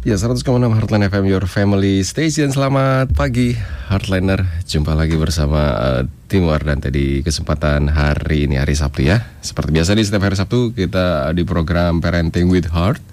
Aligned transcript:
Ya 0.00 0.16
100,6 0.16 0.48
Heartline 0.48 1.12
FM 1.12 1.28
Your 1.28 1.44
Family 1.44 2.00
Station. 2.08 2.48
Selamat 2.48 3.12
pagi 3.12 3.52
Heartliner 3.92 4.48
Jumpa 4.64 4.96
lagi 4.96 5.12
bersama 5.20 5.76
uh, 5.76 6.02
Tim 6.24 6.48
Wardan 6.48 6.80
di 6.88 7.20
kesempatan 7.20 7.92
hari 7.92 8.48
ini 8.48 8.56
hari 8.56 8.72
Sabtu 8.72 9.04
ya. 9.04 9.20
Seperti 9.44 9.76
biasa 9.76 9.92
di 9.92 10.00
setiap 10.00 10.24
hari 10.24 10.40
Sabtu 10.40 10.72
kita 10.72 11.28
di 11.36 11.44
program 11.44 12.00
Parenting 12.00 12.48
with 12.48 12.72
Heart. 12.72 13.04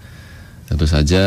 Tentu 0.71 0.87
saja 0.87 1.23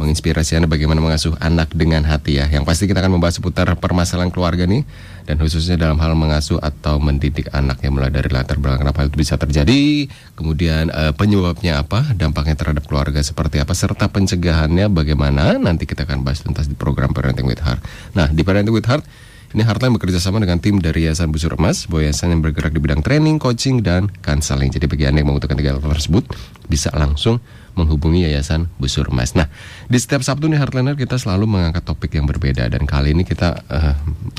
menginspirasi 0.00 0.58
Anda 0.58 0.68
bagaimana 0.68 0.98
mengasuh 0.98 1.36
anak 1.38 1.72
dengan 1.76 2.04
hati 2.08 2.40
ya. 2.40 2.48
Yang 2.48 2.64
pasti 2.64 2.84
kita 2.88 3.04
akan 3.04 3.18
membahas 3.18 3.38
seputar 3.38 3.68
permasalahan 3.76 4.32
keluarga 4.32 4.64
nih 4.64 4.82
dan 5.28 5.38
khususnya 5.38 5.78
dalam 5.78 6.00
hal 6.02 6.16
mengasuh 6.18 6.58
atau 6.58 6.98
mendidik 6.98 7.52
anak 7.54 7.80
yang 7.84 7.94
mulai 7.94 8.10
dari 8.10 8.26
latar 8.32 8.58
belakang 8.58 8.88
kenapa 8.88 9.06
itu 9.06 9.14
bisa 9.14 9.38
terjadi, 9.38 10.10
kemudian 10.34 10.90
uh, 10.90 11.12
penyebabnya 11.14 11.84
apa, 11.84 12.16
dampaknya 12.18 12.58
terhadap 12.58 12.84
keluarga 12.88 13.22
seperti 13.22 13.62
apa 13.62 13.72
serta 13.76 14.10
pencegahannya 14.10 14.90
bagaimana. 14.90 15.60
Nanti 15.60 15.86
kita 15.86 16.08
akan 16.08 16.26
bahas 16.26 16.42
tuntas 16.42 16.66
di 16.66 16.74
program 16.74 17.14
Parenting 17.14 17.46
with 17.46 17.62
Heart. 17.62 17.80
Nah, 18.18 18.28
di 18.32 18.42
Parenting 18.42 18.74
with 18.74 18.88
Heart 18.88 19.04
ini 19.52 19.68
Heartline 19.68 19.92
bekerja 19.92 20.16
sama 20.16 20.40
dengan 20.40 20.56
tim 20.64 20.80
dari 20.80 21.04
Yayasan 21.04 21.28
Busur 21.28 21.60
Emas, 21.60 21.84
sebuah 21.84 22.08
yayasan 22.08 22.32
yang 22.32 22.40
bergerak 22.40 22.72
di 22.72 22.80
bidang 22.80 23.04
training, 23.04 23.36
coaching, 23.36 23.84
dan 23.84 24.08
konseling. 24.24 24.72
Jadi 24.72 24.88
bagi 24.88 25.04
Anda 25.04 25.20
yang 25.20 25.28
membutuhkan 25.28 25.60
tiga 25.60 25.76
hal 25.76 25.84
tersebut, 25.84 26.24
bisa 26.72 26.88
langsung 26.96 27.36
menghubungi 27.72 28.28
Yayasan 28.28 28.68
Busur 28.76 29.08
Mas. 29.12 29.32
Nah, 29.32 29.48
di 29.88 29.96
setiap 29.96 30.20
Sabtu 30.20 30.48
nih 30.48 30.60
Heartliner 30.60 30.96
kita 30.96 31.16
selalu 31.16 31.48
mengangkat 31.48 31.84
topik 31.84 32.12
yang 32.12 32.28
berbeda 32.28 32.68
dan 32.68 32.84
kali 32.84 33.16
ini 33.16 33.24
kita 33.24 33.64
uh, 33.68 33.94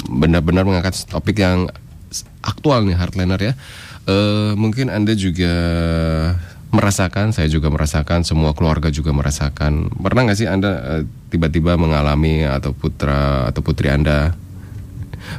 benar-benar 0.09 0.63
mengangkat 0.65 1.05
topik 1.09 1.41
yang 1.41 1.69
aktual 2.45 2.85
nih 2.85 2.97
Heartliner 2.97 3.41
ya. 3.41 3.53
Uh, 4.03 4.53
mungkin 4.59 4.91
Anda 4.91 5.15
juga 5.15 5.53
merasakan, 6.73 7.31
saya 7.31 7.47
juga 7.49 7.69
merasakan, 7.69 8.25
semua 8.25 8.57
keluarga 8.57 8.89
juga 8.89 9.13
merasakan. 9.13 9.93
Pernah 9.93 10.21
nggak 10.29 10.37
sih 10.37 10.49
Anda 10.49 10.71
uh, 10.81 11.03
tiba-tiba 11.29 11.77
mengalami 11.77 12.45
atau 12.45 12.73
putra 12.73 13.49
atau 13.49 13.61
putri 13.65 13.89
Anda 13.89 14.33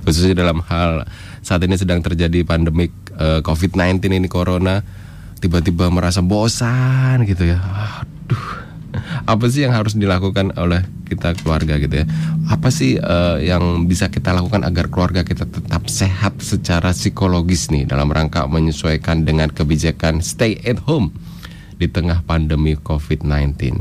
khususnya 0.02 0.34
dalam 0.34 0.64
hal 0.64 1.04
saat 1.44 1.60
ini 1.60 1.76
sedang 1.76 2.00
terjadi 2.00 2.40
pandemik 2.42 2.90
uh, 3.20 3.44
COVID-19 3.44 4.00
ini 4.08 4.28
corona 4.32 4.80
tiba-tiba 5.44 5.92
merasa 5.92 6.24
bosan 6.24 7.28
gitu 7.28 7.44
ya. 7.44 7.60
Aduh 8.00 8.64
apa 9.24 9.48
sih 9.48 9.64
yang 9.64 9.74
harus 9.74 9.96
dilakukan 9.96 10.54
oleh 10.56 10.84
kita 11.08 11.36
keluarga 11.40 11.76
gitu 11.76 12.04
ya? 12.04 12.06
Apa 12.48 12.68
sih 12.68 12.96
uh, 12.96 13.40
yang 13.40 13.84
bisa 13.84 14.08
kita 14.08 14.32
lakukan 14.32 14.64
agar 14.64 14.88
keluarga 14.88 15.24
kita 15.24 15.48
tetap 15.48 15.88
sehat 15.88 16.40
secara 16.40 16.92
psikologis 16.92 17.68
nih 17.72 17.88
dalam 17.88 18.08
rangka 18.08 18.44
menyesuaikan 18.48 19.24
dengan 19.24 19.48
kebijakan 19.52 20.20
stay 20.20 20.60
at 20.64 20.80
home 20.84 21.12
di 21.76 21.90
tengah 21.90 22.22
pandemi 22.24 22.78
COVID-19 22.78 23.76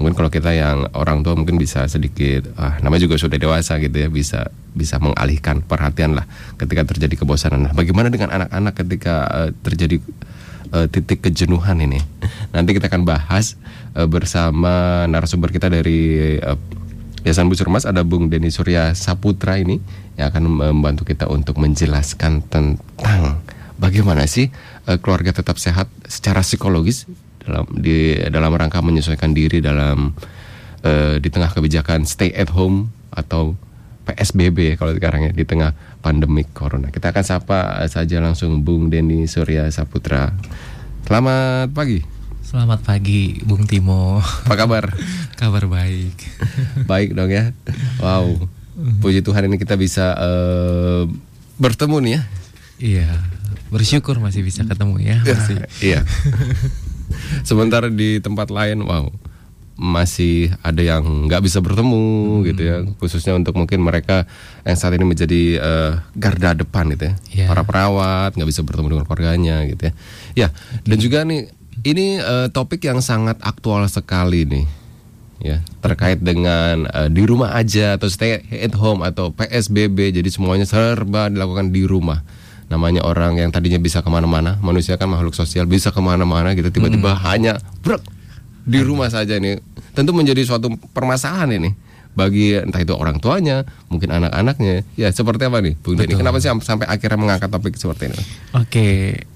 mungkin 0.00 0.18
kalau 0.18 0.30
kita 0.32 0.50
yang 0.56 0.88
orang 0.98 1.22
tua 1.22 1.36
mungkin 1.36 1.60
bisa 1.60 1.84
sedikit 1.86 2.48
ah 2.58 2.80
namanya 2.80 3.06
juga 3.06 3.20
sudah 3.20 3.38
dewasa 3.38 3.76
gitu 3.78 4.02
ya 4.02 4.08
bisa 4.08 4.50
bisa 4.72 4.96
mengalihkan 4.98 5.60
perhatian 5.60 6.16
lah 6.16 6.24
ketika 6.56 6.82
terjadi 6.88 7.22
kebosanan. 7.22 7.70
Nah, 7.70 7.72
bagaimana 7.76 8.08
dengan 8.08 8.32
anak-anak 8.32 8.72
ketika 8.72 9.14
uh, 9.28 9.50
terjadi 9.62 10.00
uh, 10.72 10.88
titik 10.88 11.22
kejenuhan 11.22 11.78
ini. 11.78 12.00
Nanti 12.56 12.74
kita 12.74 12.88
akan 12.88 13.04
bahas 13.04 13.60
uh, 13.94 14.08
bersama 14.08 15.04
narasumber 15.06 15.52
kita 15.52 15.68
dari 15.68 16.36
uh, 16.40 16.58
Yayasan 17.22 17.46
Busur 17.46 17.70
Mas 17.70 17.86
ada 17.86 18.02
Bung 18.02 18.26
Denny 18.26 18.50
Surya 18.50 18.98
Saputra 18.98 19.54
ini 19.54 19.78
yang 20.18 20.34
akan 20.34 20.74
membantu 20.74 21.06
kita 21.06 21.30
untuk 21.30 21.62
menjelaskan 21.62 22.42
tentang 22.50 22.82
bagaimana 23.78 24.26
sih 24.26 24.50
uh, 24.90 24.98
keluarga 24.98 25.30
tetap 25.30 25.62
sehat 25.62 25.86
secara 26.10 26.42
psikologis 26.42 27.06
dalam 27.42 27.66
di 27.78 28.18
dalam 28.26 28.50
rangka 28.50 28.82
menyesuaikan 28.82 29.34
diri 29.34 29.62
dalam 29.62 30.14
uh, 30.82 31.14
di 31.22 31.28
tengah 31.30 31.54
kebijakan 31.54 32.02
stay 32.06 32.34
at 32.34 32.50
home 32.50 32.90
atau 33.14 33.54
PSBB 34.02 34.74
kalau 34.74 34.90
sekarang 34.98 35.30
ya 35.30 35.32
di 35.32 35.46
tengah 35.46 35.74
pandemik 36.02 36.50
corona. 36.50 36.90
Kita 36.90 37.14
akan 37.14 37.22
sapa 37.22 37.78
saja 37.86 38.18
langsung 38.18 38.66
Bung 38.66 38.90
Denny 38.90 39.30
Surya 39.30 39.70
Saputra. 39.70 40.34
Selamat 41.02 41.68
pagi. 41.74 41.98
Selamat 42.46 42.80
pagi 42.86 43.42
Bung 43.42 43.66
Timo. 43.66 44.22
Apa 44.22 44.54
kabar? 44.54 44.94
kabar 45.40 45.66
baik. 45.66 46.14
baik 46.90 47.18
dong 47.18 47.34
ya. 47.34 47.50
Wow. 47.98 48.46
Puji 49.02 49.26
Tuhan 49.26 49.50
ini 49.50 49.58
kita 49.58 49.74
bisa 49.74 50.14
uh, 50.14 51.10
bertemu 51.58 51.96
nih 51.98 52.12
ya. 52.12 52.22
Iya. 52.78 53.10
Bersyukur 53.74 54.22
masih 54.22 54.46
bisa 54.46 54.62
ketemu 54.62 55.02
ya. 55.02 55.18
Masih. 55.26 55.58
iya. 55.94 56.00
Sementara 57.42 57.90
di 57.90 58.22
tempat 58.22 58.54
lain, 58.54 58.86
wow 58.86 59.10
masih 59.82 60.54
ada 60.62 60.78
yang 60.78 61.02
nggak 61.26 61.42
bisa 61.42 61.58
bertemu 61.58 62.38
hmm. 62.38 62.42
gitu 62.54 62.62
ya. 62.62 62.76
Khususnya 63.02 63.34
untuk 63.34 63.58
mungkin 63.58 63.82
mereka 63.82 64.30
yang 64.62 64.78
saat 64.78 64.94
ini 64.94 65.02
menjadi 65.02 65.42
uh, 65.58 65.92
garda 66.14 66.54
depan 66.54 66.94
gitu 66.94 67.10
ya. 67.10 67.14
Yeah. 67.34 67.48
para 67.50 67.66
perawat 67.66 68.38
nggak 68.38 68.46
bisa 68.46 68.62
bertemu 68.62 68.94
dengan 68.94 69.04
keluarganya 69.10 69.56
gitu 69.66 69.90
ya. 69.90 69.92
Ya 70.38 70.48
dan 70.86 70.96
juga 71.02 71.26
nih 71.26 71.50
ini 71.82 72.22
uh, 72.22 72.46
topik 72.54 72.86
yang 72.86 73.02
sangat 73.02 73.42
aktual 73.42 73.82
sekali 73.90 74.46
nih 74.46 74.66
ya. 75.42 75.58
Terkait 75.82 76.22
dengan 76.22 76.86
uh, 76.86 77.10
di 77.10 77.26
rumah 77.26 77.50
aja 77.58 77.98
atau 77.98 78.06
stay 78.06 78.38
at 78.38 78.74
home 78.78 79.02
atau 79.02 79.34
PSBB 79.34 80.14
jadi 80.14 80.30
semuanya 80.30 80.64
serba 80.64 81.26
dilakukan 81.26 81.74
di 81.74 81.82
rumah. 81.82 82.22
Namanya 82.70 83.04
orang 83.04 83.36
yang 83.36 83.50
tadinya 83.52 83.76
bisa 83.76 84.00
ke 84.00 84.08
mana-mana 84.08 84.56
manusia 84.62 84.96
kan 84.96 85.10
makhluk 85.10 85.34
sosial 85.34 85.66
bisa 85.66 85.90
ke 85.90 85.98
mana-mana 85.98 86.54
gitu. 86.54 86.70
Tiba-tiba 86.70 87.18
hmm. 87.18 87.22
hanya 87.26 87.58
brek 87.82 88.21
di 88.62 88.80
rumah 88.82 89.10
saja 89.10 89.36
ini 89.38 89.58
tentu 89.92 90.14
menjadi 90.14 90.42
suatu 90.46 90.72
permasalahan 90.94 91.58
ini 91.58 91.70
bagi 92.12 92.60
entah 92.60 92.80
itu 92.80 92.92
orang 92.92 93.16
tuanya, 93.18 93.64
mungkin 93.88 94.12
anak-anaknya. 94.12 94.84
Ya, 95.00 95.08
seperti 95.08 95.48
apa 95.48 95.64
nih, 95.64 95.74
Bung 95.80 95.96
Denny? 95.96 96.12
Kenapa 96.12 96.36
sih 96.44 96.52
sampai 96.60 96.84
akhirnya 96.84 97.16
mengangkat 97.16 97.48
topik 97.48 97.74
seperti 97.80 98.12
ini? 98.12 98.20
Oke, 98.52 98.88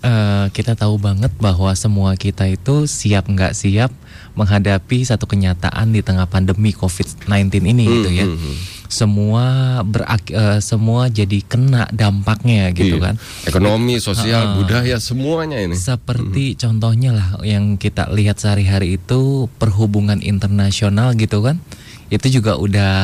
uh, 0.04 0.53
kita 0.53 0.76
tahu 0.76 1.00
banget 1.00 1.32
bahwa 1.41 1.72
semua 1.72 2.12
kita 2.20 2.44
itu 2.44 2.84
siap 2.84 3.32
nggak 3.32 3.56
siap 3.56 3.88
menghadapi 4.36 5.09
satu 5.09 5.25
kenyataan 5.25 5.97
di 5.97 6.04
tengah 6.04 6.28
pandemi 6.28 6.76
COVID-19 6.76 7.65
ini 7.65 7.84
hmm, 7.88 7.92
gitu 7.97 8.10
ya. 8.12 8.26
Hmm, 8.28 8.36
hmm. 8.36 8.56
Semua 8.86 9.44
berak 9.82 10.31
uh, 10.31 10.60
semua 10.62 11.10
jadi 11.10 11.42
kena 11.42 11.88
dampaknya 11.91 12.70
gitu 12.76 13.00
iya. 13.00 13.10
kan. 13.10 13.15
Ekonomi, 13.48 13.98
sosial, 13.98 14.53
uh, 14.53 14.54
budaya 14.60 15.00
semuanya 15.00 15.59
ini. 15.59 15.75
Seperti 15.75 16.53
hmm. 16.54 16.59
contohnya 16.60 17.10
lah 17.16 17.28
yang 17.42 17.81
kita 17.81 18.12
lihat 18.12 18.36
sehari-hari 18.36 19.00
itu 19.00 19.48
perhubungan 19.56 20.20
internasional 20.20 21.16
gitu 21.16 21.41
kan 21.41 21.59
itu 22.06 22.39
juga 22.39 22.55
udah 22.55 22.94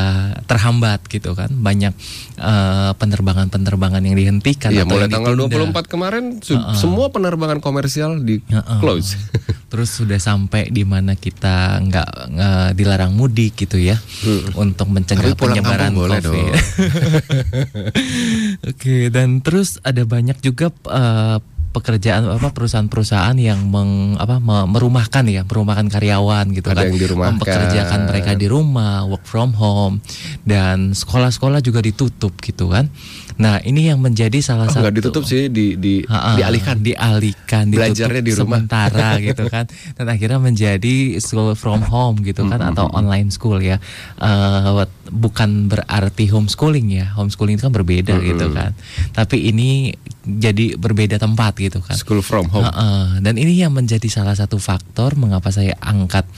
terhambat 0.47 1.03
gitu 1.11 1.35
kan 1.35 1.51
banyak 1.51 1.91
uh, 2.39 2.95
penerbangan-penerbangan 2.95 3.99
yang 4.07 4.15
dihentikan 4.15 4.71
atau 4.71 4.87
mulai 4.87 5.11
yang 5.11 5.15
tanggal 5.19 5.35
ditunda. 5.35 5.83
24 5.83 5.93
kemarin 5.93 6.25
uh 6.39 6.55
-uh. 6.55 6.77
semua 6.79 7.11
penerbangan 7.11 7.59
komersial 7.59 8.23
di 8.23 8.39
uh 8.55 8.63
-uh. 8.63 8.79
close 8.79 9.19
terus 9.73 9.91
sudah 9.91 10.21
sampai 10.21 10.69
di 10.69 10.85
mana 10.85 11.17
kita 11.17 11.81
nggak 11.81 12.11
uh, 12.37 12.71
dilarang 12.77 13.17
mudik 13.17 13.57
gitu 13.57 13.81
ya 13.81 13.97
hmm. 13.97 14.55
untuk 14.55 14.87
mencegah 14.93 15.33
penyebaran 15.35 15.97
covid 15.97 16.23
oke 18.69 18.77
okay, 18.77 19.09
dan 19.09 19.41
terus 19.41 19.81
ada 19.83 20.05
banyak 20.05 20.39
juga 20.45 20.71
uh, 20.87 21.41
pekerjaan 21.73 22.29
apa 22.29 22.53
perusahaan-perusahaan 22.53 23.35
yang 23.41 23.65
meng, 23.73 24.21
apa 24.21 24.39
merumahkan 24.69 25.25
ya 25.27 25.43
merumahkan 25.49 25.89
karyawan 25.89 26.53
gitu 26.53 26.69
Ada 26.69 26.85
kan. 26.85 26.93
yang 26.93 27.17
mempekerjakan 27.35 28.01
mereka 28.07 28.31
di 28.37 28.47
rumah 28.47 29.09
work 29.09 29.25
from 29.25 29.57
home 29.57 30.05
dan 30.45 30.93
sekolah-sekolah 30.93 31.65
juga 31.65 31.81
ditutup 31.81 32.37
gitu 32.45 32.69
kan 32.69 32.93
Nah, 33.39 33.63
ini 33.65 33.89
yang 33.89 34.03
menjadi 34.03 34.39
salah 34.45 34.69
oh, 34.69 34.73
satu 34.73 34.85
Enggak 34.85 34.97
ditutup 34.99 35.25
sih, 35.25 35.49
di, 35.49 35.79
di 35.79 36.05
ha 36.09 36.19
-ha, 36.19 36.31
dialihkan, 36.37 36.83
dialihkan, 36.85 37.73
belajarnya 37.73 38.23
di 38.23 38.33
rumah 38.37 38.61
sementara 38.61 39.17
gitu 39.27 39.45
kan. 39.49 39.65
Dan 39.97 40.07
akhirnya 40.11 40.39
menjadi 40.43 41.17
school 41.23 41.55
from 41.57 41.81
home 41.87 42.21
gitu 42.27 42.45
kan 42.49 42.61
atau 42.61 42.91
online 42.93 43.33
school 43.33 43.63
ya. 43.63 43.81
Uh, 44.21 44.85
bukan 45.09 45.71
berarti 45.71 46.29
homeschooling 46.29 46.93
ya. 46.93 47.07
Homeschooling 47.17 47.57
itu 47.57 47.65
kan 47.69 47.75
berbeda 47.75 48.15
-hmm. 48.19 48.29
gitu 48.35 48.47
kan. 48.53 48.77
Tapi 49.15 49.49
ini 49.49 49.93
jadi 50.23 50.79
berbeda 50.79 51.19
tempat 51.19 51.59
gitu 51.59 51.81
kan. 51.83 51.97
School 51.97 52.23
from 52.23 52.49
home. 52.53 52.67
Ha 52.67 52.73
-ha. 52.73 52.89
Dan 53.19 53.39
ini 53.39 53.59
yang 53.59 53.75
menjadi 53.75 54.07
salah 54.07 54.37
satu 54.37 54.61
faktor 54.61 55.19
mengapa 55.19 55.51
saya 55.51 55.75
angkat 55.81 56.29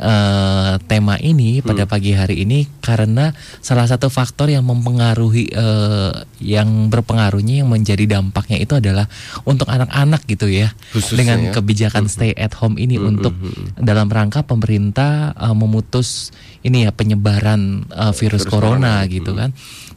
uh, 0.00 0.80
tema 0.90 1.20
ini 1.20 1.60
pada 1.60 1.84
hmm. 1.86 1.90
pagi 1.90 2.12
hari 2.14 2.42
ini 2.42 2.66
karena 2.82 3.30
salah 3.62 3.86
satu 3.86 4.10
faktor 4.10 4.50
yang 4.50 4.66
mempengaruhi 4.66 5.52
uh, 5.54 6.24
yang 6.42 6.90
berpengaruhnya 6.90 7.62
yang 7.62 7.70
menjadi 7.70 8.18
dampaknya 8.18 8.58
itu 8.62 8.74
adalah 8.78 9.06
untuk 9.46 9.70
anak-anak 9.70 10.26
gitu 10.26 10.50
ya 10.50 10.72
Khususnya 10.94 11.18
dengan 11.18 11.38
ya. 11.48 11.52
kebijakan 11.54 12.04
hmm. 12.06 12.12
stay 12.12 12.32
at 12.34 12.54
home 12.58 12.80
ini 12.80 12.98
hmm. 12.98 13.10
untuk 13.10 13.34
hmm. 13.34 13.82
dalam 13.82 14.10
rangka 14.10 14.42
pemerintah 14.42 15.34
uh, 15.36 15.54
memutus 15.54 16.34
ini 16.64 16.88
ya 16.88 16.90
penyebaran 16.90 17.84
uh, 17.92 18.10
virus, 18.16 18.44
virus 18.46 18.50
corona, 18.50 19.04
corona 19.04 19.12
gitu 19.12 19.30
hmm. 19.34 19.38
kan. 19.38 19.50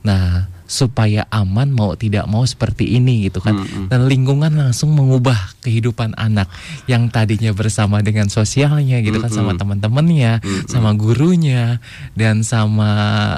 Nah, 0.03 0.56
supaya 0.67 1.23
aman 1.31 1.71
mau 1.71 1.95
tidak 1.95 2.27
mau 2.27 2.43
seperti 2.43 2.99
ini 2.99 3.31
gitu 3.31 3.39
kan. 3.39 3.57
Mm-mm. 3.57 3.87
dan 3.87 4.05
lingkungan 4.05 4.51
langsung 4.51 4.91
mengubah 4.93 5.55
kehidupan 5.63 6.13
anak 6.19 6.51
yang 6.91 7.07
tadinya 7.07 7.55
bersama 7.55 8.03
dengan 8.03 8.27
sosialnya 8.27 8.99
gitu 8.99 9.17
kan 9.23 9.31
sama 9.31 9.55
Mm-mm. 9.55 9.61
teman-temannya 9.63 10.31
sama 10.67 10.91
gurunya 10.93 11.79
dan 12.13 12.43
sama 12.43 12.91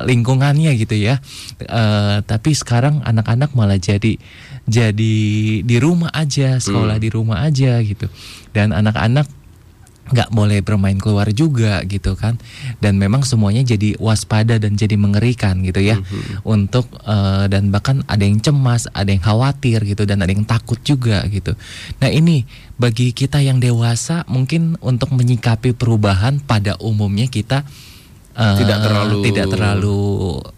lingkungannya 0.04 0.74
gitu 0.76 0.98
ya. 0.98 1.22
Eh, 1.62 2.18
tapi 2.26 2.52
sekarang 2.58 3.06
anak-anak 3.06 3.54
malah 3.54 3.78
jadi 3.78 4.18
jadi 4.70 5.16
di 5.66 5.78
rumah 5.82 6.10
aja 6.14 6.58
sekolah 6.58 6.98
di 6.98 7.10
rumah 7.14 7.46
aja 7.46 7.78
gitu. 7.86 8.10
Dan 8.50 8.74
anak-anak 8.74 9.39
nggak 10.10 10.30
boleh 10.34 10.60
bermain 10.66 10.98
keluar 10.98 11.30
juga 11.32 11.82
gitu 11.86 12.14
kan. 12.18 12.38
Dan 12.82 12.98
memang 12.98 13.24
semuanya 13.24 13.62
jadi 13.62 13.96
waspada 13.98 14.58
dan 14.58 14.76
jadi 14.76 14.98
mengerikan 15.00 15.62
gitu 15.64 15.80
ya. 15.82 15.98
Untuk 16.44 16.90
eh, 17.06 17.46
dan 17.48 17.70
bahkan 17.70 18.02
ada 18.10 18.26
yang 18.26 18.42
cemas 18.42 18.90
ada 18.92 19.10
yang 19.10 19.24
khawatir 19.24 19.86
gitu 19.86 20.04
dan 20.04 20.22
ada 20.26 20.32
yang 20.34 20.46
takut 20.46 20.78
juga 20.82 21.24
gitu. 21.30 21.54
Nah 22.02 22.10
ini 22.10 22.44
bagi 22.80 23.12
kita 23.12 23.44
yang 23.44 23.60
dewasa 23.60 24.24
mungkin 24.32 24.80
untuk 24.80 25.12
menyikapi 25.12 25.76
perubahan 25.76 26.40
pada 26.40 26.80
umumnya 26.80 27.28
kita 27.28 27.68
eh, 28.34 28.56
Tidak 28.58 28.78
terlalu- 28.80 29.24
tidak 29.24 29.46
terlalu 29.48 30.00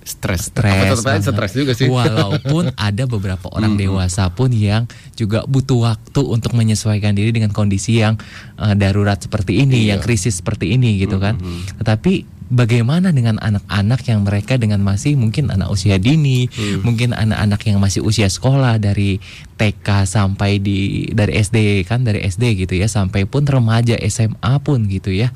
Stres. 0.01 0.51
stres 0.51 1.23
stres 1.23 1.51
juga 1.53 1.71
sih. 1.71 1.87
Walaupun 1.87 2.73
ada 2.77 3.03
beberapa 3.05 3.47
orang 3.49 3.75
dewasa 3.75 4.27
pun 4.29 4.51
yang 4.51 4.85
juga 5.13 5.45
butuh 5.45 5.87
waktu 5.87 6.21
untuk 6.21 6.51
menyesuaikan 6.51 7.13
diri 7.13 7.31
dengan 7.31 7.49
kondisi 7.49 7.99
yang 7.99 8.19
eh, 8.57 8.73
darurat 8.73 9.17
seperti 9.17 9.61
ini, 9.61 9.87
Iya. 9.87 9.95
yang 9.95 9.99
krisis 9.99 10.37
seperti 10.37 10.73
ini 10.73 10.99
gitu 10.99 11.17
kan. 11.17 11.39
Tetapi 11.79 12.27
bagaimana 12.51 13.15
dengan 13.15 13.39
anak-anak 13.39 14.03
yang 14.03 14.27
mereka 14.27 14.59
dengan 14.59 14.83
masih 14.83 15.15
mungkin 15.15 15.47
anak 15.47 15.71
usia 15.71 15.95
dini, 15.95 16.51
mungkin 16.83 17.15
anak-anak 17.15 17.61
yang 17.63 17.79
masih 17.79 18.03
usia 18.03 18.27
sekolah 18.27 18.75
dari 18.75 19.23
TK 19.55 20.03
sampai 20.03 20.59
di 20.59 21.07
dari 21.09 21.39
SD 21.39 21.87
kan 21.87 22.03
dari 22.03 22.19
SD 22.21 22.67
gitu 22.67 22.75
ya 22.75 22.91
sampai 22.91 23.23
pun 23.23 23.47
remaja 23.47 23.95
SMA 24.03 24.53
pun 24.59 24.83
gitu 24.85 25.15
ya. 25.15 25.31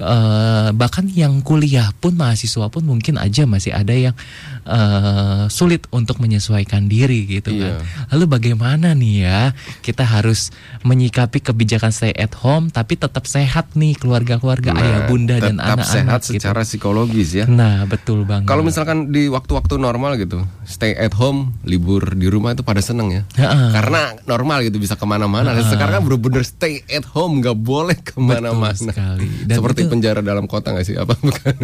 Eh, 0.00 0.68
bahkan 0.72 1.04
yang 1.12 1.44
kuliah 1.44 1.92
pun 2.00 2.16
mahasiswa 2.16 2.72
pun 2.72 2.88
mungkin 2.88 3.20
aja 3.20 3.44
masih 3.44 3.76
ada 3.76 3.92
yang 3.92 4.16
eh, 4.62 5.44
sulit 5.48 5.84
untuk 5.90 6.18
menyesuaikan 6.18 6.86
diri 6.86 7.24
gitu 7.26 7.52
kan. 7.52 7.80
Iya. 7.80 8.06
Lalu 8.10 8.24
bagaimana 8.26 8.92
nih 8.92 9.14
ya 9.22 9.40
kita 9.80 10.02
harus 10.02 10.52
menyikapi 10.82 11.40
kebijakan 11.40 11.90
stay 11.90 12.12
at 12.12 12.32
home 12.36 12.68
tapi 12.68 12.94
tetap 12.94 13.24
sehat 13.24 13.72
nih 13.72 13.94
keluarga-keluarga 13.94 14.72
Nah, 14.72 14.80
ayah 14.80 15.00
bunda 15.06 15.36
dan 15.36 15.56
tetap 15.56 15.78
anak-anak 15.78 15.86
sehat 15.86 16.20
gitu. 16.24 16.32
secara 16.38 16.60
psikologis 16.62 17.30
ya. 17.34 17.44
Nah 17.44 17.84
betul 17.84 18.24
banget. 18.24 18.46
Kalau 18.46 18.62
misalkan 18.62 19.08
di 19.08 19.26
waktu-waktu 19.26 19.74
normal 19.76 20.16
gitu, 20.16 20.42
stay 20.64 20.92
at 20.92 21.12
home, 21.12 21.54
libur 21.62 22.02
di 22.14 22.26
rumah 22.26 22.52
itu 22.52 22.60
pada 22.60 22.80
seneng 22.80 23.08
ya. 23.10 23.22
Heeh. 23.36 23.68
Karena 23.70 24.14
normal 24.24 24.62
gitu 24.62 24.76
bisa 24.76 24.94
ke 24.94 25.04
mana-mana. 25.04 25.52
Dan 25.52 25.66
Sekarang 25.66 26.00
kan 26.00 26.02
bener-bener 26.04 26.42
stay 26.42 26.82
at 26.86 27.06
home, 27.06 27.38
nggak 27.38 27.56
boleh 27.56 27.96
ke 27.96 28.16
mana-mana. 28.16 28.74
Betul 28.74 28.90
sekali. 28.90 29.26
Dan 29.44 29.56
Seperti 29.58 29.80
itu- 29.84 29.90
penjara 29.90 30.20
dalam 30.20 30.44
kota 30.44 30.70
nggak 30.70 30.86
sih? 30.86 30.96
Apa 30.96 31.14
bukan? 31.16 31.54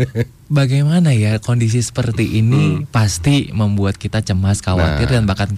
Bagaimana 0.47 1.11
ya 1.11 1.39
kondisi 1.39 1.83
seperti 1.83 2.39
ini 2.39 2.86
pasti 2.89 3.51
membuat 3.53 4.01
kita 4.01 4.23
cemas, 4.23 4.65
khawatir. 4.65 5.07
Nah. 5.11 5.21
dan 5.21 5.25
bahkan 5.29 5.49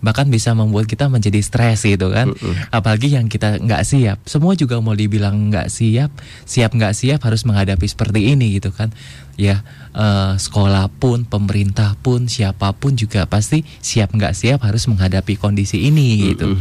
bahkan 0.00 0.26
bisa 0.28 0.52
membuat 0.56 0.88
kita 0.90 1.06
menjadi 1.06 1.40
stres 1.40 1.86
gitu 1.86 2.10
kan. 2.10 2.32
Apalagi 2.74 3.14
yang 3.14 3.30
kita 3.30 3.60
nggak 3.62 3.82
siap. 3.86 4.18
Semua 4.26 4.58
juga 4.58 4.80
mau 4.82 4.96
dibilang 4.96 5.52
nggak 5.52 5.68
siap, 5.70 6.10
siap 6.48 6.74
nggak 6.74 6.94
siap 6.96 7.20
harus 7.22 7.46
menghadapi 7.46 7.86
seperti 7.86 8.34
ini 8.34 8.58
gitu 8.58 8.74
kan. 8.74 8.90
Ya 9.38 9.62
eh, 9.94 10.32
sekolah 10.34 10.90
pun, 10.98 11.22
pemerintah 11.22 11.94
pun, 12.02 12.26
siapa 12.26 12.74
pun 12.74 12.98
juga 12.98 13.24
pasti 13.30 13.62
siap 13.78 14.10
nggak 14.10 14.34
siap 14.34 14.66
harus 14.66 14.90
menghadapi 14.90 15.38
kondisi 15.38 15.86
ini 15.86 16.34
gitu. 16.34 16.58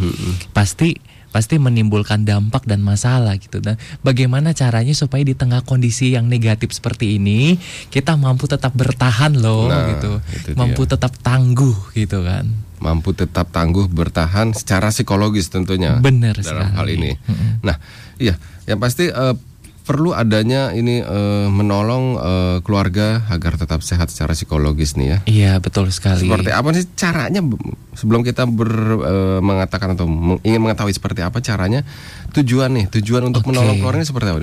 Pasti 0.53 1.17
pasti 1.38 1.62
menimbulkan 1.62 2.25
dampak 2.25 2.66
dan 2.66 2.81
masalah 2.81 3.38
gitu 3.38 3.62
dan 3.62 3.78
bagaimana 4.01 4.51
caranya 4.51 4.89
supaya 4.92 5.22
di 5.22 5.38
tengah 5.38 5.62
kondisi 5.62 6.18
yang 6.18 6.25
negatif 6.25 6.74
seperti 6.74 7.22
ini 7.22 7.62
kita 7.88 8.18
mampu 8.18 8.50
tetap 8.50 8.74
bertahan 8.74 9.38
loh 9.38 9.69
Nah, 9.69 9.86
gitu 9.94 10.18
itu 10.34 10.50
dia. 10.51 10.57
mampu 10.57 10.89
tetap 10.89 11.13
tangguh 11.22 11.78
gitu 11.94 12.25
kan 12.25 12.50
Mampu 12.78 13.13
tetap 13.13 13.50
tangguh 13.50 13.86
bertahan 13.86 14.54
secara 14.54 14.89
psikologis 14.89 15.50
tentunya. 15.50 15.98
Bener 15.98 16.38
dalam 16.38 16.45
sekali. 16.62 16.78
hal 16.78 16.88
ini. 16.94 17.12
Nah, 17.62 17.78
iya, 18.18 18.38
yang 18.66 18.78
pasti 18.78 19.10
eh, 19.10 19.33
perlu 19.88 20.12
adanya 20.12 20.75
ini 20.75 21.00
eh, 21.00 21.48
menolong 21.48 22.06
eh, 22.19 22.57
keluarga 22.68 23.24
agar 23.31 23.56
tetap 23.56 23.80
sehat 23.80 24.12
secara 24.12 24.36
psikologis 24.36 25.00
nih 25.00 25.07
ya. 25.07 25.18
iya 25.24 25.54
betul 25.63 25.88
sekali 25.95 26.28
Seperti 26.28 26.51
apa 26.51 26.75
sih 26.75 26.84
caranya 27.00 27.39
sebelum 27.95 28.28
kita 28.28 28.44
ber, 28.44 28.68
eh, 29.00 29.39
mengatakan 29.39 29.95
atau 29.95 30.12
ingin 30.44 30.60
mengetahui 30.60 30.92
seperti 30.92 31.24
apa 31.24 31.39
caranya 31.39 31.88
tujuan 32.36 32.75
nih 32.75 32.86
tujuan 33.00 33.31
untuk 33.31 33.48
Oke. 33.48 33.56
menolong 33.56 33.80
keluarga 33.80 34.04
seperti 34.04 34.28
apa? 34.28 34.39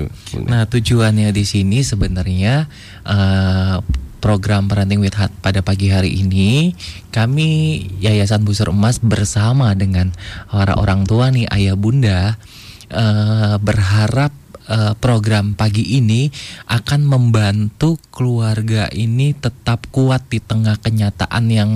Nah 0.48 0.64
tujuannya 0.64 1.28
di 1.28 1.44
sini 1.44 1.84
sebenarnya 1.84 2.64
eh, 3.04 3.76
program 4.24 4.72
Parenting 4.72 5.04
with 5.04 5.12
Heart 5.12 5.44
pada 5.44 5.60
pagi 5.60 5.92
hari 5.92 6.24
ini 6.24 6.72
kami 7.12 7.76
Yayasan 8.00 8.48
Busur 8.48 8.72
Emas 8.72 8.96
bersama 8.96 9.76
dengan 9.76 10.16
para 10.48 10.80
orang 10.80 11.04
tua 11.04 11.28
nih 11.28 11.44
ayah 11.52 11.76
bunda 11.76 12.40
eh, 12.88 13.56
berharap 13.60 14.32
eh, 14.68 14.92
program 14.98 15.56
pagi 15.56 15.98
ini 15.98 16.28
akan 16.68 17.06
membantu 17.06 17.96
keluarga 18.14 18.88
ini 18.92 19.32
tetap 19.36 19.88
kuat 19.90 20.28
di 20.28 20.38
tengah 20.40 20.78
kenyataan 20.80 21.44
yang 21.50 21.70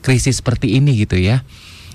krisis 0.00 0.40
seperti 0.40 0.76
ini 0.80 0.96
gitu 1.00 1.20
ya. 1.20 1.42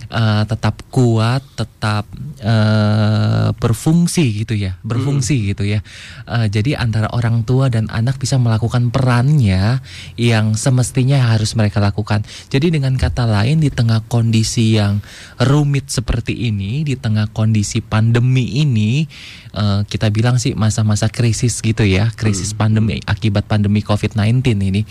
Eh, 0.06 0.44
tetap 0.46 0.86
kuat, 0.94 1.42
tetap 1.58 2.06
eh, 2.38 3.50
berfungsi 3.58 4.46
gitu 4.46 4.54
ya, 4.54 4.78
berfungsi 4.86 5.54
gitu 5.54 5.66
ya. 5.66 5.82
Eh, 6.30 6.48
jadi 6.54 6.78
antara 6.78 7.10
orang 7.10 7.42
tua 7.42 7.74
dan 7.74 7.90
anak 7.90 8.22
bisa 8.22 8.38
melakukan 8.38 8.94
perannya 8.94 9.82
yang 10.14 10.54
semestinya 10.54 11.34
harus 11.34 11.58
mereka 11.58 11.82
lakukan. 11.82 12.22
Jadi 12.54 12.78
dengan 12.78 12.94
kata 13.02 13.26
lain 13.26 13.66
di 13.66 13.74
tengah 13.74 14.06
kondisi 14.06 14.78
yang 14.78 15.02
rumit 15.42 15.90
seperti 15.90 16.54
ini, 16.54 16.86
di 16.86 16.94
tengah 16.94 17.34
kondisi 17.34 17.82
pandemi 17.82 18.62
ini, 18.62 19.10
eh, 19.58 19.82
kita 19.90 20.14
bilang 20.14 20.38
sih 20.38 20.54
masa-masa 20.54 21.10
krisis 21.10 21.66
gitu 21.66 21.82
ya, 21.82 22.14
krisis 22.14 22.54
pandemi 22.54 23.02
akibat 23.10 23.50
pandemi 23.50 23.82
COVID-19 23.82 24.54
ini. 24.62 24.86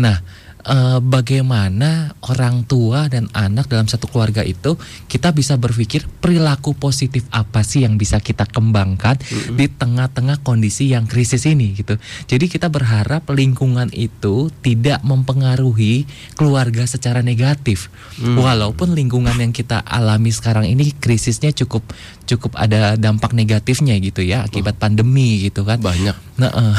Nah 0.00 0.43
eh, 0.64 0.98
bagaimana 1.00 2.16
orang 2.24 2.64
tua 2.64 3.08
dan 3.12 3.28
anak 3.36 3.68
dalam 3.68 3.88
satu 3.88 4.08
keluarga 4.08 4.40
itu 4.40 4.76
kita 5.06 5.32
bisa 5.32 5.60
berpikir 5.60 6.08
perilaku 6.20 6.72
positif 6.72 7.28
apa 7.30 7.60
sih 7.60 7.84
yang 7.84 8.00
bisa 8.00 8.20
kita 8.20 8.48
kembangkan 8.48 9.20
di 9.54 9.66
tengah-tengah 9.68 10.40
kondisi 10.40 10.92
yang 10.92 11.04
krisis 11.04 11.44
ini 11.44 11.76
gitu. 11.76 12.00
Jadi 12.24 12.48
kita 12.48 12.72
berharap 12.72 13.28
lingkungan 13.28 13.92
itu 13.92 14.48
tidak 14.64 15.04
mempengaruhi 15.04 16.08
keluarga 16.38 16.88
secara 16.88 17.20
negatif. 17.20 17.92
Walaupun 18.22 18.94
lingkungan 18.94 19.34
yang 19.36 19.50
kita 19.50 19.82
alami 19.82 20.30
sekarang 20.30 20.70
ini 20.70 20.94
krisisnya 20.96 21.50
cukup 21.52 21.82
cukup 22.24 22.56
ada 22.56 22.96
dampak 22.96 23.36
negatifnya 23.36 24.00
gitu 24.00 24.24
ya 24.24 24.46
akibat 24.46 24.80
pandemi 24.80 25.44
gitu 25.44 25.66
kan. 25.66 25.82
Banyak. 25.82 26.16
Nah, 26.38 26.50
eh. 26.50 26.76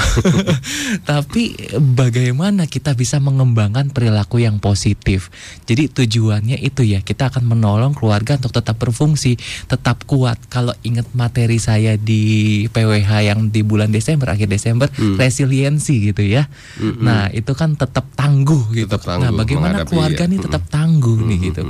tapi 1.10 1.56
bagaimana 1.78 2.66
kita 2.68 2.96
bisa 2.96 3.20
mengembangkan 3.20 3.75
perilaku 3.92 4.40
yang 4.40 4.64
positif? 4.64 5.28
Jadi 5.68 5.92
tujuannya 5.92 6.56
itu 6.64 6.88
ya 6.88 7.04
kita 7.04 7.28
akan 7.28 7.44
menolong 7.44 7.92
keluarga 7.92 8.40
untuk 8.40 8.56
tetap 8.56 8.80
berfungsi, 8.80 9.36
tetap 9.68 10.08
kuat. 10.08 10.40
Kalau 10.48 10.72
ingat 10.88 11.12
materi 11.12 11.60
saya 11.60 12.00
di 12.00 12.64
PWH 12.72 13.12
yang 13.28 13.40
di 13.52 13.62
bulan 13.66 13.92
Desember 13.92 14.32
akhir 14.32 14.48
Desember 14.48 14.88
resiliensi 15.20 16.14
gitu 16.14 16.24
ya. 16.24 16.48
Nah 16.80 17.28
itu 17.36 17.52
kan 17.52 17.76
tetap 17.76 18.08
tangguh 18.16 18.72
gitu. 18.72 18.88
Tetap 18.88 19.04
tangguh 19.04 19.28
nah 19.28 19.32
bagaimana 19.36 19.84
keluarga 19.84 20.24
ya. 20.24 20.32
nih 20.32 20.40
tetap 20.40 20.64
tangguh 20.72 21.20
nih 21.26 21.40
gitu. 21.52 21.62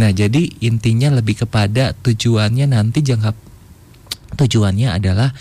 Nah 0.00 0.10
jadi 0.12 0.42
intinya 0.64 1.12
lebih 1.12 1.44
kepada 1.44 1.92
tujuannya 2.00 2.70
nanti 2.72 3.04
jangka 3.04 3.32
tujuannya 4.36 4.92
adalah 4.92 5.32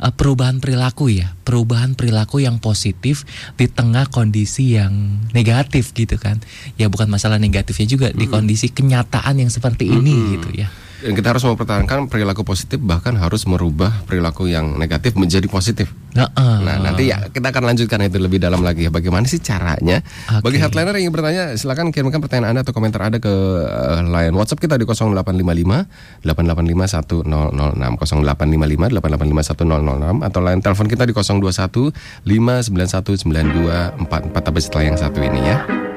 uh, 0.00 0.12
perubahan 0.12 0.58
perilaku 0.58 1.12
ya, 1.12 1.36
perubahan 1.44 1.94
perilaku 1.94 2.40
yang 2.40 2.58
positif 2.58 3.28
di 3.54 3.68
tengah 3.68 4.08
kondisi 4.08 4.74
yang 4.74 5.20
negatif 5.36 5.92
gitu 5.92 6.16
kan. 6.16 6.40
Ya 6.80 6.88
bukan 6.88 7.12
masalah 7.12 7.36
negatifnya 7.36 7.86
juga 7.86 8.08
di 8.10 8.26
kondisi 8.26 8.72
kenyataan 8.72 9.38
yang 9.38 9.52
seperti 9.52 9.92
ini 9.92 10.40
gitu 10.40 10.50
ya. 10.56 10.72
Dan 11.00 11.16
kita 11.16 11.32
harus 11.32 11.44
mempertahankan 11.48 12.12
perilaku 12.12 12.44
positif 12.44 12.76
bahkan 12.80 13.16
harus 13.16 13.48
merubah 13.48 13.92
perilaku 14.04 14.48
yang 14.48 14.76
negatif 14.76 15.16
menjadi 15.16 15.48
positif. 15.48 15.88
Nah, 16.12 16.28
eh, 16.34 16.58
Nah, 16.60 16.76
nanti 16.76 17.08
ya 17.08 17.26
kita 17.32 17.50
akan 17.50 17.72
lanjutkan 17.72 18.04
itu 18.04 18.20
lebih 18.20 18.38
dalam 18.38 18.60
lagi 18.60 18.86
ya. 18.86 18.90
Bagaimana 18.92 19.24
sih 19.24 19.40
caranya? 19.40 20.04
Oke. 20.28 20.44
Bagi 20.44 20.58
headliner 20.60 20.94
yang 20.98 21.08
ingin 21.08 21.14
bertanya, 21.14 21.44
silakan 21.56 21.90
kirimkan 21.90 22.20
pertanyaan 22.20 22.54
Anda 22.54 22.62
atau 22.62 22.74
komentar 22.76 23.00
Anda 23.02 23.18
ke 23.18 23.32
eh, 23.66 24.00
line 24.04 24.34
WhatsApp 24.36 24.60
kita 24.60 24.76
di 24.76 24.84
0855 24.84 26.22
885 26.22 27.24
1006 27.24 27.26
0855 27.26 28.92
885 28.92 30.20
1006 30.20 30.28
atau 30.28 30.40
line 30.44 30.60
telepon 30.60 30.86
kita 30.86 31.04
di 31.08 31.14
021 31.16 31.90
591 32.28 33.24
9244 33.98 34.46
tapi 34.46 34.58
setelah 34.60 34.84
yang 34.84 34.98
satu 35.00 35.18
ini 35.24 35.40
ya. 35.42 35.89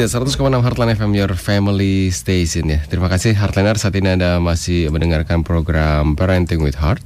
Ya, 0.00 0.08
100,6 0.08 0.40
Heartline 0.64 0.96
FM 0.96 1.12
Your 1.12 1.36
Family 1.36 2.08
Station 2.08 2.72
ya. 2.72 2.80
Terima 2.88 3.12
kasih 3.12 3.36
Heartliner 3.36 3.76
saat 3.76 3.92
ini 4.00 4.08
Anda 4.08 4.40
masih 4.40 4.88
mendengarkan 4.88 5.44
program 5.44 6.16
Parenting 6.16 6.64
with 6.64 6.80
Heart. 6.80 7.04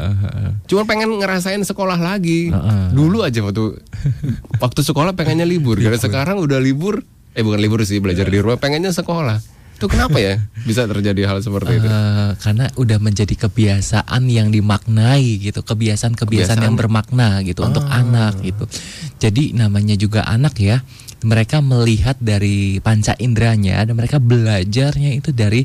Cuma 0.67 0.83
pengen 0.83 1.15
ngerasain 1.15 1.63
sekolah 1.63 1.95
lagi. 1.95 2.51
Dulu 2.91 3.23
aja 3.23 3.39
waktu 3.39 3.79
Waktu 4.63 4.81
sekolah 4.83 5.15
pengennya 5.15 5.47
libur. 5.47 5.79
Karena 5.79 5.99
sekarang 5.99 6.43
udah 6.43 6.59
libur 6.59 7.03
Eh 7.31 7.47
bukan 7.47 7.63
libur 7.63 7.79
sih 7.87 8.03
belajar 8.03 8.27
di 8.27 8.43
rumah 8.43 8.59
Pengennya 8.59 8.91
sekolah. 8.91 9.39
Itu 9.79 9.87
kenapa 9.89 10.19
ya 10.19 10.37
Bisa 10.67 10.83
terjadi 10.85 11.25
hal 11.25 11.39
seperti 11.39 11.79
itu? 11.79 11.87
Eh, 11.87 12.31
karena 12.37 12.67
udah 12.75 12.99
menjadi 13.01 13.33
kebiasaan 13.33 14.29
yang 14.29 14.53
dimaknai 14.53 15.41
gitu, 15.41 15.65
kebiasaan-kebiasaan 15.65 16.61
yang 16.61 16.77
bermakna 16.77 17.41
gitu 17.41 17.65
untuk 17.65 17.87
anak 17.89 18.37
gitu. 18.45 18.69
Jadi 19.17 19.57
namanya 19.57 19.97
juga 19.97 20.21
anak 20.29 20.53
ya, 20.61 20.85
mereka 21.21 21.61
melihat 21.61 22.17
dari 22.17 22.81
panca 22.81 23.13
inderanya 23.21 23.85
dan 23.85 23.93
mereka 23.93 24.17
belajarnya 24.17 25.13
itu 25.13 25.29
dari 25.29 25.61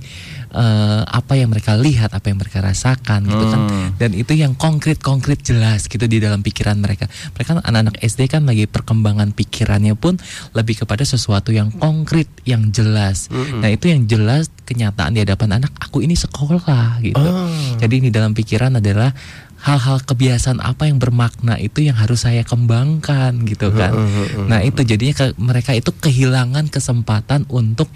eh, 0.53 1.03
apa 1.05 1.33
yang 1.37 1.49
mereka 1.49 1.77
lihat, 1.77 2.13
apa 2.13 2.29
yang 2.29 2.37
mereka 2.37 2.61
rasakan 2.61 3.25
gitu 3.25 3.45
kan. 3.49 3.61
Dan 3.97 4.11
itu 4.13 4.37
yang 4.37 4.53
konkret-konkret 4.53 5.41
jelas 5.41 5.89
gitu 5.89 6.05
di 6.05 6.21
dalam 6.21 6.45
pikiran 6.45 6.77
mereka. 6.77 7.09
Mereka 7.09 7.57
kan 7.57 7.61
anak-anak 7.65 7.97
SD 8.05 8.29
kan 8.29 8.45
lagi 8.45 8.69
perkembangan 8.69 9.33
pikirannya 9.33 9.97
pun 9.97 10.21
lebih 10.53 10.85
kepada 10.85 11.09
sesuatu 11.09 11.53
yang 11.57 11.73
konkret, 11.73 12.29
yang 12.45 12.69
jelas. 12.69 13.33
Nah, 13.33 13.73
itu 13.73 13.89
yang 13.89 14.05
jelas 14.05 14.53
kenyataan 14.67 15.15
di 15.17 15.23
hadapan 15.23 15.63
anak 15.63 15.73
aku 15.81 16.03
ini 16.05 16.19
sekolah 16.19 17.01
gitu. 17.01 17.29
Jadi 17.81 17.95
ini 18.05 18.09
dalam 18.13 18.37
pikiran 18.37 18.77
adalah 18.77 19.15
hal-hal 19.67 19.99
kebiasaan 20.01 20.63
apa 20.63 20.87
yang 20.87 21.03
bermakna 21.03 21.59
itu 21.59 21.83
yang 21.83 21.99
harus 21.99 22.23
saya 22.23 22.47
kembangkan 22.47 23.43
gitu 23.43 23.75
kan. 23.75 23.91
Nah, 24.47 24.63
itu 24.63 24.87
jadinya 24.87 25.15
ke- 25.17 25.35
mereka 25.37 25.75
itu 25.75 25.91
kehilangan 25.91 26.71
kesempatan 26.71 27.51
untuk 27.51 27.91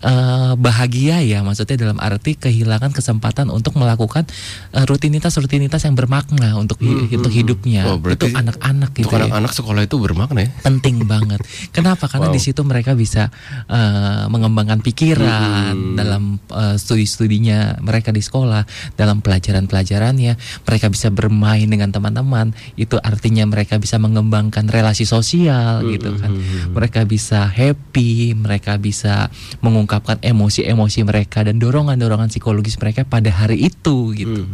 eh, 0.00 0.52
bahagia 0.54 1.20
ya 1.20 1.40
maksudnya 1.40 1.76
dalam 1.76 1.98
arti 1.98 2.34
kehilangan 2.34 2.90
kesempatan 2.90 3.48
untuk 3.48 3.74
melakukan 3.74 4.24
eh, 4.70 4.84
rutinitas-rutinitas 4.84 5.82
yang 5.82 5.94
bermakna 5.94 6.54
untuk 6.54 6.78
hi- 6.78 7.10
untuk 7.10 7.30
hidupnya 7.30 7.82
Oh, 7.84 7.96
untuk 7.96 8.30
anak-anak 8.30 8.90
gitu 8.94 9.08
ya 9.08 9.24
anak-anak 9.24 9.52
sekolah 9.52 9.82
itu 9.82 9.96
bermakna 9.96 10.44
ya 10.44 10.50
penting 10.60 11.02
banget. 11.08 11.40
Kenapa? 11.70 12.06
Karena 12.06 12.28
di 12.28 12.38
situ 12.38 12.60
mereka 12.62 12.92
bisa 12.92 13.32
eh, 13.66 14.24
mengembangkan 14.26 14.78
pikiran 14.78 15.74
dalam 15.94 16.22
eh, 16.48 16.76
studi-studinya 16.76 17.80
mereka 17.80 18.10
di 18.10 18.20
sekolah, 18.20 18.62
dalam 18.94 19.18
pelajaran-pelajarannya, 19.18 20.36
mereka 20.62 20.86
bisa 20.88 21.08
bermain 21.08 21.64
dengan 21.64 21.90
teman-teman. 21.90 22.50
Itu 22.74 23.00
artinya 23.00 23.42
mereka 23.44 23.76
bisa 23.76 23.96
mengembangkan 23.96 24.68
relasi 24.68 25.02
sosial 25.02 25.82
gitu 25.88 26.14
kan. 26.16 26.30
Mereka 26.70 27.02
bisa 27.04 27.48
happy, 27.48 28.32
mereka 28.32 28.76
bisa 28.76 29.32
mengungkapkan 29.58 29.86
emosi-emosi 30.20 31.00
mereka 31.08 31.40
dan 31.42 31.56
dorongan-dorongan 31.56 32.28
psikologis 32.28 32.76
mereka 32.76 33.08
pada 33.08 33.32
hari 33.32 33.68
itu 33.72 34.12
gitu. 34.12 34.44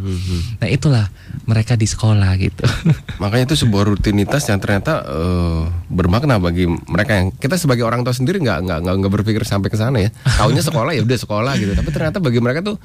Nah, 0.63 0.67
itulah 0.71 1.11
mereka 1.43 1.75
di 1.75 1.85
sekolah 1.85 2.31
gitu. 2.39 2.63
Makanya 3.21 3.51
itu 3.51 3.67
sebuah 3.67 3.83
rutinitas 3.91 4.47
yang 4.47 4.63
ternyata 4.63 5.03
eh, 5.03 5.61
bermakna 5.91 6.39
bagi 6.39 6.65
mereka 6.67 7.19
yang 7.19 7.27
kita 7.35 7.59
sebagai 7.59 7.83
orang 7.83 8.07
tua 8.07 8.15
sendiri 8.15 8.39
nggak 8.39 8.65
nggak 8.65 8.79
nggak 8.81 9.13
berpikir 9.21 9.43
sampai 9.43 9.67
ke 9.67 9.77
sana 9.77 9.99
ya. 9.99 10.09
Taunya 10.39 10.63
sekolah 10.63 10.91
ya 10.95 11.03
udah 11.03 11.19
sekolah 11.19 11.53
gitu. 11.59 11.75
Tapi 11.75 11.89
ternyata 11.91 12.17
bagi 12.23 12.39
mereka 12.39 12.63
tuh 12.63 12.79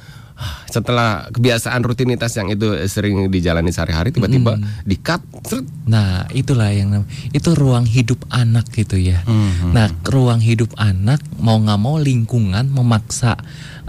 setelah 0.71 1.29
kebiasaan 1.35 1.83
rutinitas 1.83 2.33
yang 2.39 2.49
itu 2.49 2.79
sering 2.87 3.29
dijalani 3.29 3.75
sehari-hari 3.75 4.15
tiba-tiba 4.15 4.57
di-cut 4.87 5.21
seret. 5.45 5.67
Nah, 5.91 6.31
itulah 6.31 6.71
yang 6.71 7.03
itu 7.35 7.51
ruang 7.59 7.85
hidup 7.85 8.23
anak 8.31 8.71
gitu 8.71 8.95
ya. 8.95 9.21
Nah, 9.75 9.91
ruang 10.07 10.39
hidup 10.39 10.71
anak 10.79 11.19
mau 11.43 11.59
nggak 11.59 11.81
mau 11.81 11.99
lingkungan 11.99 12.71
memaksa 12.71 13.35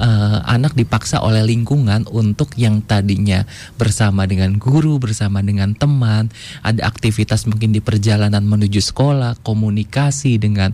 eh, 0.01 0.39
anak 0.49 0.73
dipaksa 0.73 1.21
oleh 1.21 1.45
lingkungan 1.45 2.09
untuk 2.09 2.57
yang 2.57 2.81
tadinya 2.81 3.45
bersama 3.77 4.25
dengan 4.25 4.57
guru, 4.57 4.97
bersama 4.97 5.45
dengan 5.45 5.77
teman, 5.77 6.33
ada 6.65 6.81
aktivitas 6.89 7.45
mungkin 7.45 7.69
di 7.71 7.79
perjalanan 7.79 8.41
menuju 8.41 8.81
sekolah, 8.81 9.37
komunikasi 9.45 10.41
dengan 10.41 10.73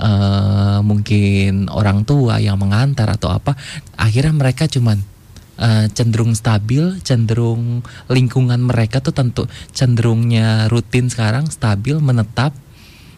eh, 0.00 0.80
mungkin 0.80 1.68
orang 1.68 2.08
tua 2.08 2.40
yang 2.40 2.56
mengantar 2.56 3.12
atau 3.12 3.28
apa, 3.28 3.52
akhirnya 4.00 4.32
mereka 4.32 4.64
cuman 4.64 5.11
eh, 5.56 5.86
cenderung 5.88 6.32
stabil, 6.32 7.00
cenderung 7.00 7.80
lingkungan 8.06 8.60
mereka 8.60 8.98
tuh 8.98 9.12
tentu 9.12 9.44
cenderungnya 9.72 10.68
rutin 10.68 11.06
sekarang 11.06 11.48
stabil, 11.48 11.98
menetap 11.98 12.52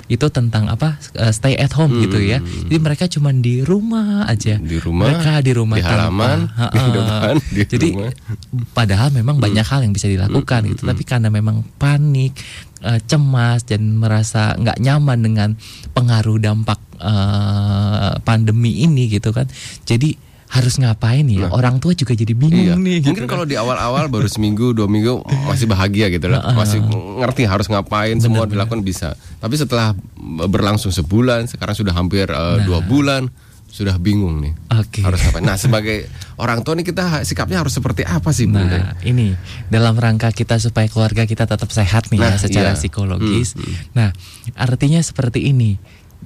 itu 0.05 0.29
tentang 0.29 0.69
apa 0.69 1.01
eh, 1.17 1.33
stay 1.33 1.57
at 1.57 1.73
home 1.73 1.97
gitu 1.99 2.21
ya. 2.21 2.37
Jadi 2.39 2.77
mereka 2.77 3.09
cuma 3.09 3.33
di 3.33 3.61
rumah 3.61 4.29
aja. 4.29 4.61
Di 4.61 4.77
rumah, 4.77 5.09
mereka 5.09 5.41
di 5.41 5.53
rumah 5.53 5.77
di 5.77 5.83
tanpa- 5.83 5.97
halaman, 5.97 6.39
di 6.53 6.61
Ha-ha. 6.61 6.93
depan, 6.93 7.35
di 7.41 7.63
Jadi 7.65 7.89
rumah. 7.91 8.13
padahal 8.71 9.09
memang 9.11 9.41
banyak 9.41 9.65
hal 9.65 9.81
yang 9.81 9.91
bisa 9.91 10.05
dilakukan 10.05 10.69
gitu, 10.69 10.85
tapi 10.85 11.03
karena 11.03 11.33
memang 11.33 11.65
panik, 11.77 12.37
eh, 12.85 13.01
cemas 13.03 13.65
dan 13.65 13.97
merasa 13.97 14.53
nggak 14.55 14.77
nyaman 14.77 15.19
dengan 15.19 15.51
pengaruh 15.91 16.37
dampak 16.37 16.77
eh, 17.01 18.13
pandemi 18.21 18.85
ini 18.85 19.09
gitu 19.09 19.33
kan. 19.33 19.49
Jadi 19.83 20.21
harus 20.55 20.79
ngapain 20.79 21.27
ya? 21.27 21.51
Orang 21.51 21.83
tua 21.83 21.99
juga 21.99 22.15
jadi 22.15 22.31
bingung 22.31 22.55
Iya. 22.55 22.79
nih. 22.79 23.03
gitu 23.03 23.11
Mungkin 23.11 23.27
kalau 23.27 23.43
di 23.43 23.59
awal-awal 23.59 24.07
baru 24.07 24.31
seminggu 24.31 24.71
dua 24.71 24.87
minggu 24.87 25.27
masih 25.51 25.67
bahagia 25.67 26.07
gitu 26.15 26.31
lah, 26.31 26.55
masih 26.55 26.79
ngerti 27.19 27.43
harus 27.43 27.67
ngapain, 27.67 28.23
semua 28.23 28.47
dilakukan 28.47 28.87
bisa. 28.87 29.19
Tapi 29.43 29.59
setelah 29.59 29.99
berlangsung 30.47 30.95
sebulan, 30.95 31.51
sekarang 31.51 31.75
sudah 31.75 31.91
hampir 31.91 32.31
eh, 32.31 32.57
dua 32.63 32.79
bulan, 32.79 33.27
sudah 33.67 33.99
bingung 33.99 34.39
nih. 34.39 34.55
Oke. 34.71 35.03
Harus 35.03 35.19
ngapain? 35.27 35.43
Nah 35.43 35.59
sebagai 35.59 36.07
orang 36.39 36.63
tua 36.63 36.79
nih 36.79 36.87
kita 36.87 37.27
sikapnya 37.27 37.59
harus 37.59 37.75
seperti 37.75 38.07
apa 38.07 38.31
sih? 38.31 38.47
Den? 38.47 38.71
Nah, 38.71 38.95
ini 39.03 39.35
dalam 39.67 39.99
rangka 39.99 40.31
kita 40.31 40.63
supaya 40.63 40.87
keluarga 40.87 41.27
kita 41.27 41.51
tetap 41.51 41.67
sehat 41.75 42.15
nih 42.15 42.23
Nah, 42.23 42.31
ya 42.31 42.39
secara 42.39 42.71
iya. 42.71 42.79
psikologis. 42.79 43.59
Nah, 43.91 44.15
artinya 44.55 45.03
seperti 45.03 45.51
ini. 45.51 45.75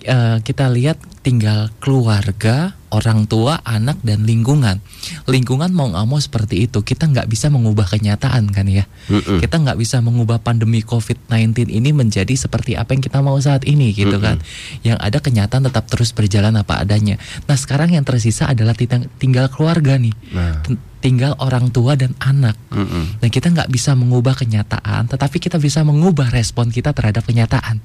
Eh, 0.05 0.39
kita 0.43 0.71
lihat 0.71 0.99
tinggal 1.29 1.69
keluarga, 1.83 2.73
orang 2.89 3.29
tua, 3.29 3.61
anak 3.65 4.01
dan 4.01 4.25
lingkungan. 4.25 4.81
Lingkungan 5.29 5.69
mau 5.77 5.93
nggak 5.93 6.07
mau 6.09 6.17
seperti 6.17 6.65
itu. 6.65 6.81
Kita 6.81 7.05
nggak 7.05 7.29
bisa 7.29 7.53
mengubah 7.53 7.85
kenyataan 7.85 8.49
kan 8.49 8.65
ya. 8.65 8.89
Mm-mm. 9.13 9.41
Kita 9.43 9.61
nggak 9.61 9.77
bisa 9.77 10.01
mengubah 10.01 10.41
pandemi 10.41 10.81
COVID-19 10.81 11.69
ini 11.69 11.91
menjadi 11.93 12.33
seperti 12.33 12.81
apa 12.81 12.97
yang 12.97 13.03
kita 13.05 13.21
mau 13.21 13.37
saat 13.41 13.69
ini 13.69 13.93
gitu 13.93 14.17
kan. 14.19 14.41
Yang 14.81 14.99
ada 15.05 15.19
kenyataan 15.21 15.69
tetap 15.69 15.85
terus 15.91 16.17
berjalan 16.17 16.57
apa 16.57 16.81
adanya. 16.81 17.21
Nah 17.45 17.57
sekarang 17.61 17.93
yang 17.93 18.09
tersisa 18.09 18.49
adalah 18.49 18.73
tinggal, 18.75 19.53
keluarga 19.53 20.01
nih. 20.01 20.15
Nah, 20.33 20.65
Tinggal 20.99 21.39
orang 21.39 21.71
tua 21.71 21.95
dan 21.95 22.19
anak. 22.19 22.59
mm-mm. 22.75 23.23
Dan 23.23 23.29
kita 23.31 23.55
nggak 23.55 23.71
bisa 23.71 23.95
mengubah 23.95 24.35
kenyataan, 24.35 25.07
tetapi 25.07 25.39
kita 25.39 25.55
bisa 25.63 25.87
mengubah 25.87 26.27
respon 26.35 26.75
kita 26.75 26.91
terhadap 26.91 27.23
kenyataan. 27.23 27.79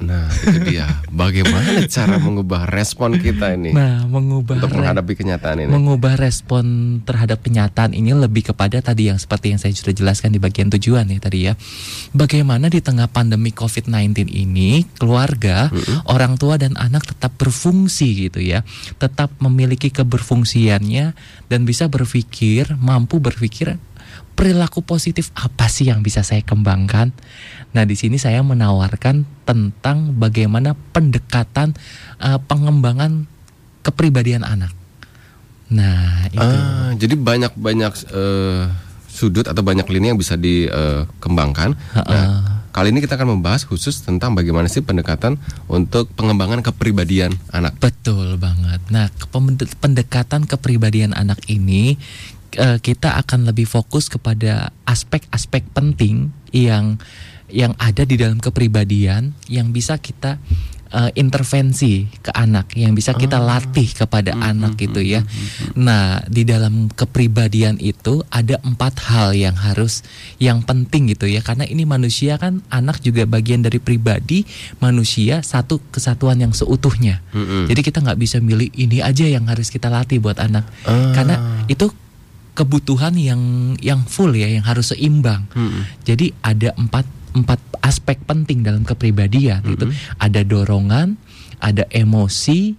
Nah 0.00 0.26
itu 0.32 0.58
dia. 0.64 0.88
Bagaimana 1.12 1.84
cara 1.86 2.16
mengubah 2.16 2.64
respon 2.66 3.20
kita 3.20 3.52
ini 3.54 3.76
Nah, 3.76 4.08
mengubah 4.08 4.56
untuk 4.60 4.72
menghadapi 4.80 5.12
kenyataan 5.12 5.64
ini? 5.64 5.70
mengubah 5.70 6.16
respon 6.16 6.64
terhadap 7.04 7.44
kenyataan 7.44 7.92
ini 7.92 8.16
lebih 8.16 8.52
kepada 8.52 8.80
tadi 8.80 9.12
yang 9.12 9.20
seperti 9.20 9.52
yang 9.52 9.60
saya 9.60 9.76
sudah 9.76 9.92
jelaskan 9.92 10.32
di 10.32 10.40
bagian 10.40 10.72
tujuan 10.72 11.06
ya 11.12 11.18
tadi 11.20 11.38
ya. 11.46 11.52
Bagaimana 12.16 12.72
di 12.72 12.80
tengah 12.80 13.06
pandemi 13.06 13.52
COVID-19 13.52 14.32
ini 14.32 14.88
keluarga, 14.96 15.68
orang 16.08 16.40
tua 16.40 16.56
dan 16.56 16.74
anak 16.80 17.06
tetap 17.06 17.36
berfungsi 17.36 18.28
gitu 18.28 18.40
ya. 18.40 18.64
Tetap 18.96 19.36
memiliki 19.38 19.92
keberfungsiannya 19.92 21.12
dan 21.50 21.60
bisa 21.68 21.86
berpikir, 21.92 22.74
mampu 22.80 23.20
berpikir 23.20 23.76
perilaku 24.38 24.80
positif 24.80 25.28
apa 25.36 25.68
sih 25.68 25.92
yang 25.92 26.00
bisa 26.00 26.24
saya 26.24 26.40
kembangkan? 26.40 27.12
Nah, 27.76 27.84
di 27.84 27.94
sini 27.94 28.16
saya 28.16 28.40
menawarkan 28.40 29.28
tentang 29.44 30.16
bagaimana 30.16 30.72
pendekatan 30.96 31.76
eh, 32.18 32.40
pengembangan 32.48 33.28
kepribadian 33.84 34.42
anak. 34.42 34.72
Nah, 35.70 36.26
itu. 36.34 36.42
Ah, 36.42 36.90
jadi 36.98 37.14
banyak 37.14 37.52
banyak 37.54 37.92
eh, 38.10 38.64
sudut 39.10 39.46
atau 39.46 39.62
banyak 39.62 39.84
lini 39.86 40.14
yang 40.14 40.18
bisa 40.18 40.34
dikembangkan. 40.34 41.76
Nah, 41.94 42.64
kali 42.72 42.94
ini 42.94 43.02
kita 43.02 43.18
akan 43.18 43.38
membahas 43.38 43.66
khusus 43.66 44.00
tentang 44.00 44.32
bagaimana 44.32 44.70
sih 44.70 44.80
pendekatan 44.80 45.36
untuk 45.66 46.08
pengembangan 46.16 46.62
kepribadian 46.62 47.34
anak. 47.52 47.76
Betul 47.76 48.38
banget. 48.40 48.80
Nah, 48.88 49.10
pendekatan 49.82 50.46
kepribadian 50.46 51.12
anak 51.12 51.42
ini 51.50 52.00
eh, 52.56 52.78
kita 52.82 53.18
akan 53.20 53.50
lebih 53.50 53.68
fokus 53.68 54.10
kepada 54.10 54.74
aspek-aspek 54.88 55.70
penting 55.70 56.32
yang 56.50 56.98
yang 57.50 57.74
ada 57.82 58.06
di 58.06 58.14
dalam 58.14 58.38
kepribadian 58.38 59.34
yang 59.50 59.74
bisa 59.74 59.98
kita 59.98 60.38
eh, 60.90 61.10
intervensi 61.18 62.06
ke 62.22 62.30
anak, 62.30 62.74
yang 62.78 62.94
bisa 62.94 63.14
kita 63.14 63.42
latih 63.42 63.90
kepada 63.90 64.34
anak 64.38 64.78
gitu 64.78 65.02
ya. 65.02 65.22
Nah, 65.74 66.22
di 66.30 66.42
dalam 66.46 66.90
kepribadian 66.90 67.78
itu 67.82 68.22
ada 68.30 68.58
empat 68.62 69.02
hal 69.10 69.34
yang 69.34 69.54
harus 69.54 70.02
yang 70.38 70.62
penting 70.62 71.10
gitu 71.10 71.26
ya, 71.30 71.42
karena 71.42 71.66
ini 71.66 71.86
manusia 71.86 72.38
kan 72.38 72.62
anak 72.70 73.02
juga 73.02 73.26
bagian 73.26 73.66
dari 73.66 73.78
pribadi 73.82 74.46
manusia 74.78 75.42
satu 75.42 75.78
kesatuan 75.90 76.38
yang 76.38 76.54
seutuhnya. 76.54 77.22
Mm-mm. 77.34 77.66
Jadi 77.70 77.80
kita 77.82 77.98
nggak 78.02 78.18
bisa 78.18 78.38
milih 78.38 78.70
ini 78.74 79.02
aja 79.02 79.26
yang 79.26 79.46
harus 79.50 79.70
kita 79.70 79.90
latih 79.90 80.22
buat 80.22 80.38
anak, 80.38 80.66
Ah. 80.86 81.14
karena 81.14 81.34
itu 81.66 81.90
kebutuhan 82.54 83.14
yang 83.16 83.40
yang 83.78 84.04
full 84.04 84.34
ya, 84.34 84.50
yang 84.50 84.66
harus 84.66 84.92
seimbang. 84.92 85.46
Mm-mm. 85.54 85.86
Jadi 86.04 86.34
ada 86.42 86.74
empat 86.74 87.06
empat 87.30 87.60
aspek 87.80 88.18
penting 88.26 88.66
dalam 88.66 88.82
kepribadian 88.82 89.62
itu 89.64 89.86
ada 90.18 90.42
dorongan, 90.42 91.14
ada 91.62 91.86
emosi, 91.88 92.74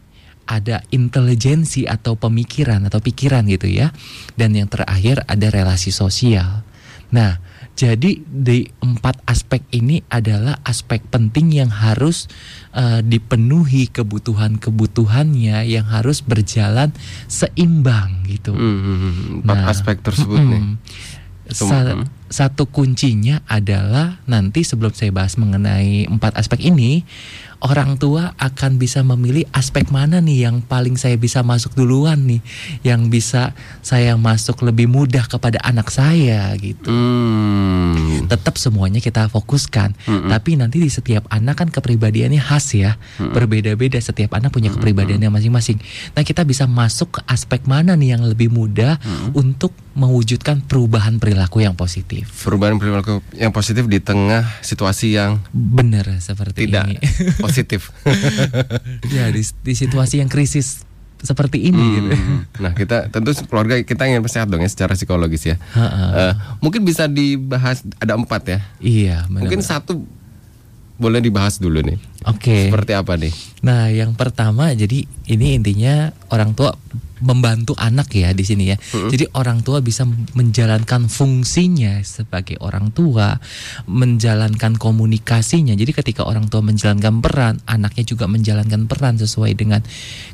ada 0.46 0.84
intelijensi 0.92 1.88
atau 1.88 2.20
pemikiran 2.20 2.84
atau 2.86 3.00
pikiran 3.00 3.48
gitu 3.48 3.72
ya, 3.72 3.96
dan 4.36 4.52
yang 4.52 4.68
terakhir 4.68 5.24
ada 5.26 5.48
relasi 5.48 5.96
sosial. 5.96 6.68
Nah, 7.12 7.40
jadi 7.82 8.22
di 8.22 8.70
empat 8.78 9.26
aspek 9.26 9.66
ini 9.74 10.06
adalah 10.06 10.62
aspek 10.62 11.02
penting 11.10 11.50
yang 11.50 11.74
harus 11.74 12.30
eh, 12.78 13.02
dipenuhi 13.02 13.90
kebutuhan-kebutuhannya 13.90 15.66
yang 15.66 15.90
harus 15.90 16.22
berjalan 16.22 16.94
seimbang 17.26 18.22
gitu. 18.30 18.54
Mm-mm. 18.54 19.42
Empat 19.42 19.58
Nah, 19.58 19.66
aspek 19.74 19.98
tersebut 19.98 20.38
nih. 20.38 20.62
Mm-mm. 20.62 20.78
Sa- 21.52 21.98
Mm. 22.00 22.08
satu 22.32 22.64
kuncinya 22.64 23.44
adalah 23.44 24.24
nanti 24.24 24.64
sebelum 24.64 24.96
saya 24.96 25.12
bahas 25.12 25.36
mengenai 25.36 26.08
empat 26.08 26.40
aspek 26.40 26.64
ini, 26.64 27.04
orang 27.62 28.02
tua 28.02 28.34
akan 28.42 28.82
bisa 28.82 29.06
memilih 29.06 29.46
aspek 29.54 29.94
mana 29.94 30.18
nih 30.18 30.50
yang 30.50 30.66
paling 30.66 30.98
saya 30.98 31.14
bisa 31.16 31.46
masuk 31.46 31.78
duluan 31.78 32.26
nih, 32.26 32.42
yang 32.82 33.14
bisa 33.14 33.54
saya 33.86 34.18
masuk 34.18 34.66
lebih 34.66 34.90
mudah 34.90 35.30
kepada 35.30 35.62
anak 35.62 35.94
saya 35.94 36.50
gitu. 36.58 36.90
Mm. 36.90 38.26
Tetap 38.26 38.58
semuanya 38.58 38.98
kita 38.98 39.30
fokuskan, 39.30 39.94
Mm-mm. 40.10 40.30
tapi 40.34 40.58
nanti 40.58 40.82
di 40.82 40.90
setiap 40.90 41.30
anak 41.30 41.62
kan 41.62 41.70
kepribadiannya 41.70 42.42
khas 42.42 42.74
ya, 42.74 42.98
berbeda-beda. 43.22 44.02
Setiap 44.02 44.34
anak 44.34 44.50
punya 44.50 44.74
kepribadiannya 44.74 45.30
masing-masing. 45.30 45.78
Nah 46.18 46.26
kita 46.26 46.42
bisa 46.42 46.66
masuk 46.66 47.20
ke 47.20 47.22
aspek 47.30 47.70
mana 47.70 47.94
nih 47.94 48.18
yang 48.18 48.26
lebih 48.26 48.50
mudah 48.50 48.98
untuk 49.38 49.78
mewujudkan 49.92 50.64
perubahan 50.64 51.20
perilaku 51.20 51.62
yang 51.62 51.76
positif. 51.76 52.48
Perubahan 52.48 52.80
perilaku 52.80 53.20
yang 53.36 53.52
positif 53.52 53.86
di 53.92 54.00
tengah 54.00 54.48
situasi 54.64 55.20
yang 55.20 55.44
Benar 55.52 56.24
seperti 56.24 56.66
tidak 56.66 56.88
ini. 56.88 56.98
positif. 57.52 57.92
ya 59.16 59.28
di, 59.30 59.44
di 59.44 59.74
situasi 59.76 60.24
yang 60.24 60.32
krisis 60.32 60.88
seperti 61.22 61.70
ini. 61.70 61.86
gitu. 62.00 62.10
Hmm. 62.16 62.42
Nah 62.64 62.72
kita 62.74 63.12
tentu 63.14 63.36
keluarga 63.46 63.78
kita 63.82 64.10
ingin 64.10 64.26
sehat 64.26 64.50
dong 64.50 64.64
ya 64.64 64.70
secara 64.70 64.98
psikologis 64.98 65.46
ya. 65.46 65.56
Eh, 65.78 66.34
mungkin 66.64 66.82
bisa 66.82 67.06
dibahas 67.06 67.86
ada 68.02 68.18
empat 68.18 68.42
ya. 68.48 68.60
Iya, 68.82 69.18
benar. 69.30 69.46
Mungkin 69.46 69.62
satu 69.62 70.02
boleh 71.02 71.18
dibahas 71.18 71.58
dulu 71.58 71.82
nih. 71.82 71.98
Oke. 72.30 72.70
Seperti 72.70 72.94
apa 72.94 73.18
nih? 73.18 73.34
Nah, 73.66 73.90
yang 73.90 74.14
pertama 74.14 74.70
jadi 74.78 75.10
ini 75.26 75.58
intinya 75.58 76.14
orang 76.30 76.54
tua 76.54 76.78
membantu 77.22 77.78
anak 77.78 78.12
ya 78.14 78.34
di 78.34 78.44
sini 78.44 78.74
ya. 78.74 78.78
Jadi 78.92 79.30
orang 79.38 79.62
tua 79.62 79.80
bisa 79.80 80.04
menjalankan 80.10 81.08
fungsinya 81.08 82.02
sebagai 82.02 82.58
orang 82.60 82.92
tua, 82.92 83.38
menjalankan 83.88 84.76
komunikasinya. 84.76 85.78
Jadi 85.78 85.92
ketika 85.94 86.26
orang 86.28 86.50
tua 86.50 86.66
menjalankan 86.66 87.22
peran, 87.22 87.56
anaknya 87.70 88.04
juga 88.04 88.26
menjalankan 88.28 88.90
peran 88.90 89.16
sesuai 89.22 89.54
dengan 89.56 89.82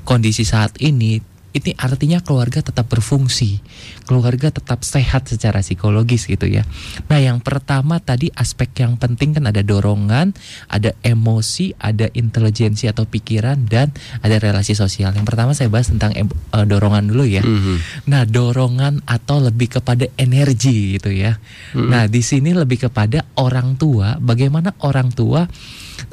kondisi 0.08 0.48
saat 0.48 0.80
ini. 0.82 1.37
Ini 1.58 1.74
artinya 1.74 2.22
keluarga 2.22 2.62
tetap 2.62 2.86
berfungsi, 2.86 3.58
keluarga 4.06 4.54
tetap 4.54 4.86
sehat 4.86 5.26
secara 5.26 5.66
psikologis 5.66 6.30
gitu 6.30 6.46
ya. 6.46 6.62
Nah, 7.10 7.18
yang 7.18 7.42
pertama 7.42 7.98
tadi 7.98 8.30
aspek 8.38 8.86
yang 8.86 8.94
penting 9.02 9.34
kan 9.34 9.50
ada 9.50 9.66
dorongan, 9.66 10.38
ada 10.70 10.94
emosi, 11.02 11.74
ada 11.82 12.14
intelijensi 12.14 12.86
atau 12.86 13.10
pikiran 13.10 13.66
dan 13.66 13.90
ada 14.22 14.38
relasi 14.38 14.78
sosial. 14.78 15.18
Yang 15.18 15.26
pertama 15.34 15.58
saya 15.58 15.74
bahas 15.74 15.90
tentang 15.90 16.14
eh, 16.14 16.30
dorongan 16.54 17.10
dulu 17.10 17.26
ya. 17.26 17.42
Mhm. 17.42 18.06
Nah, 18.06 18.30
dorongan 18.30 19.02
atau 19.10 19.42
lebih 19.42 19.82
kepada 19.82 20.06
energi 20.14 21.02
gitu 21.02 21.10
ya. 21.10 21.42
Nah, 21.74 22.06
di 22.06 22.22
sini 22.22 22.54
lebih 22.54 22.86
kepada 22.86 23.26
orang 23.42 23.82
tua, 23.82 24.22
bagaimana 24.22 24.78
orang 24.86 25.10
tua 25.10 25.50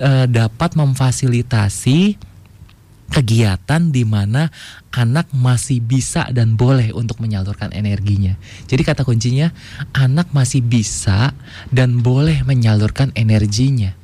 eh, 0.01 0.25
dapat 0.25 0.73
memfasilitasi 0.73 2.33
kegiatan 3.15 3.95
di 3.95 4.03
mana 4.03 4.51
anak 4.91 5.31
masih 5.31 5.79
bisa 5.79 6.27
dan 6.35 6.59
boleh 6.59 6.91
untuk 6.91 7.23
menyalurkan 7.23 7.71
energinya. 7.71 8.35
Jadi 8.67 8.83
kata 8.83 9.07
kuncinya 9.07 9.55
anak 9.95 10.35
masih 10.35 10.67
bisa 10.67 11.31
dan 11.71 12.03
boleh 12.03 12.43
menyalurkan 12.43 13.15
energinya. 13.15 13.95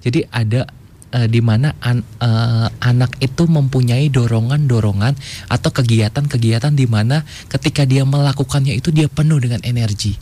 Jadi 0.00 0.24
ada 0.32 0.64
eh, 1.12 1.28
di 1.28 1.44
mana 1.44 1.76
an- 1.84 2.08
eh, 2.24 2.68
anak 2.80 3.20
itu 3.20 3.44
mempunyai 3.44 4.08
dorongan-dorongan 4.08 5.12
atau 5.52 5.68
kegiatan-kegiatan 5.68 6.72
di 6.72 6.88
mana 6.88 7.28
ketika 7.52 7.84
dia 7.84 8.08
melakukannya 8.08 8.80
itu 8.80 8.88
dia 8.88 9.12
penuh 9.12 9.36
dengan 9.36 9.60
energi. 9.60 10.16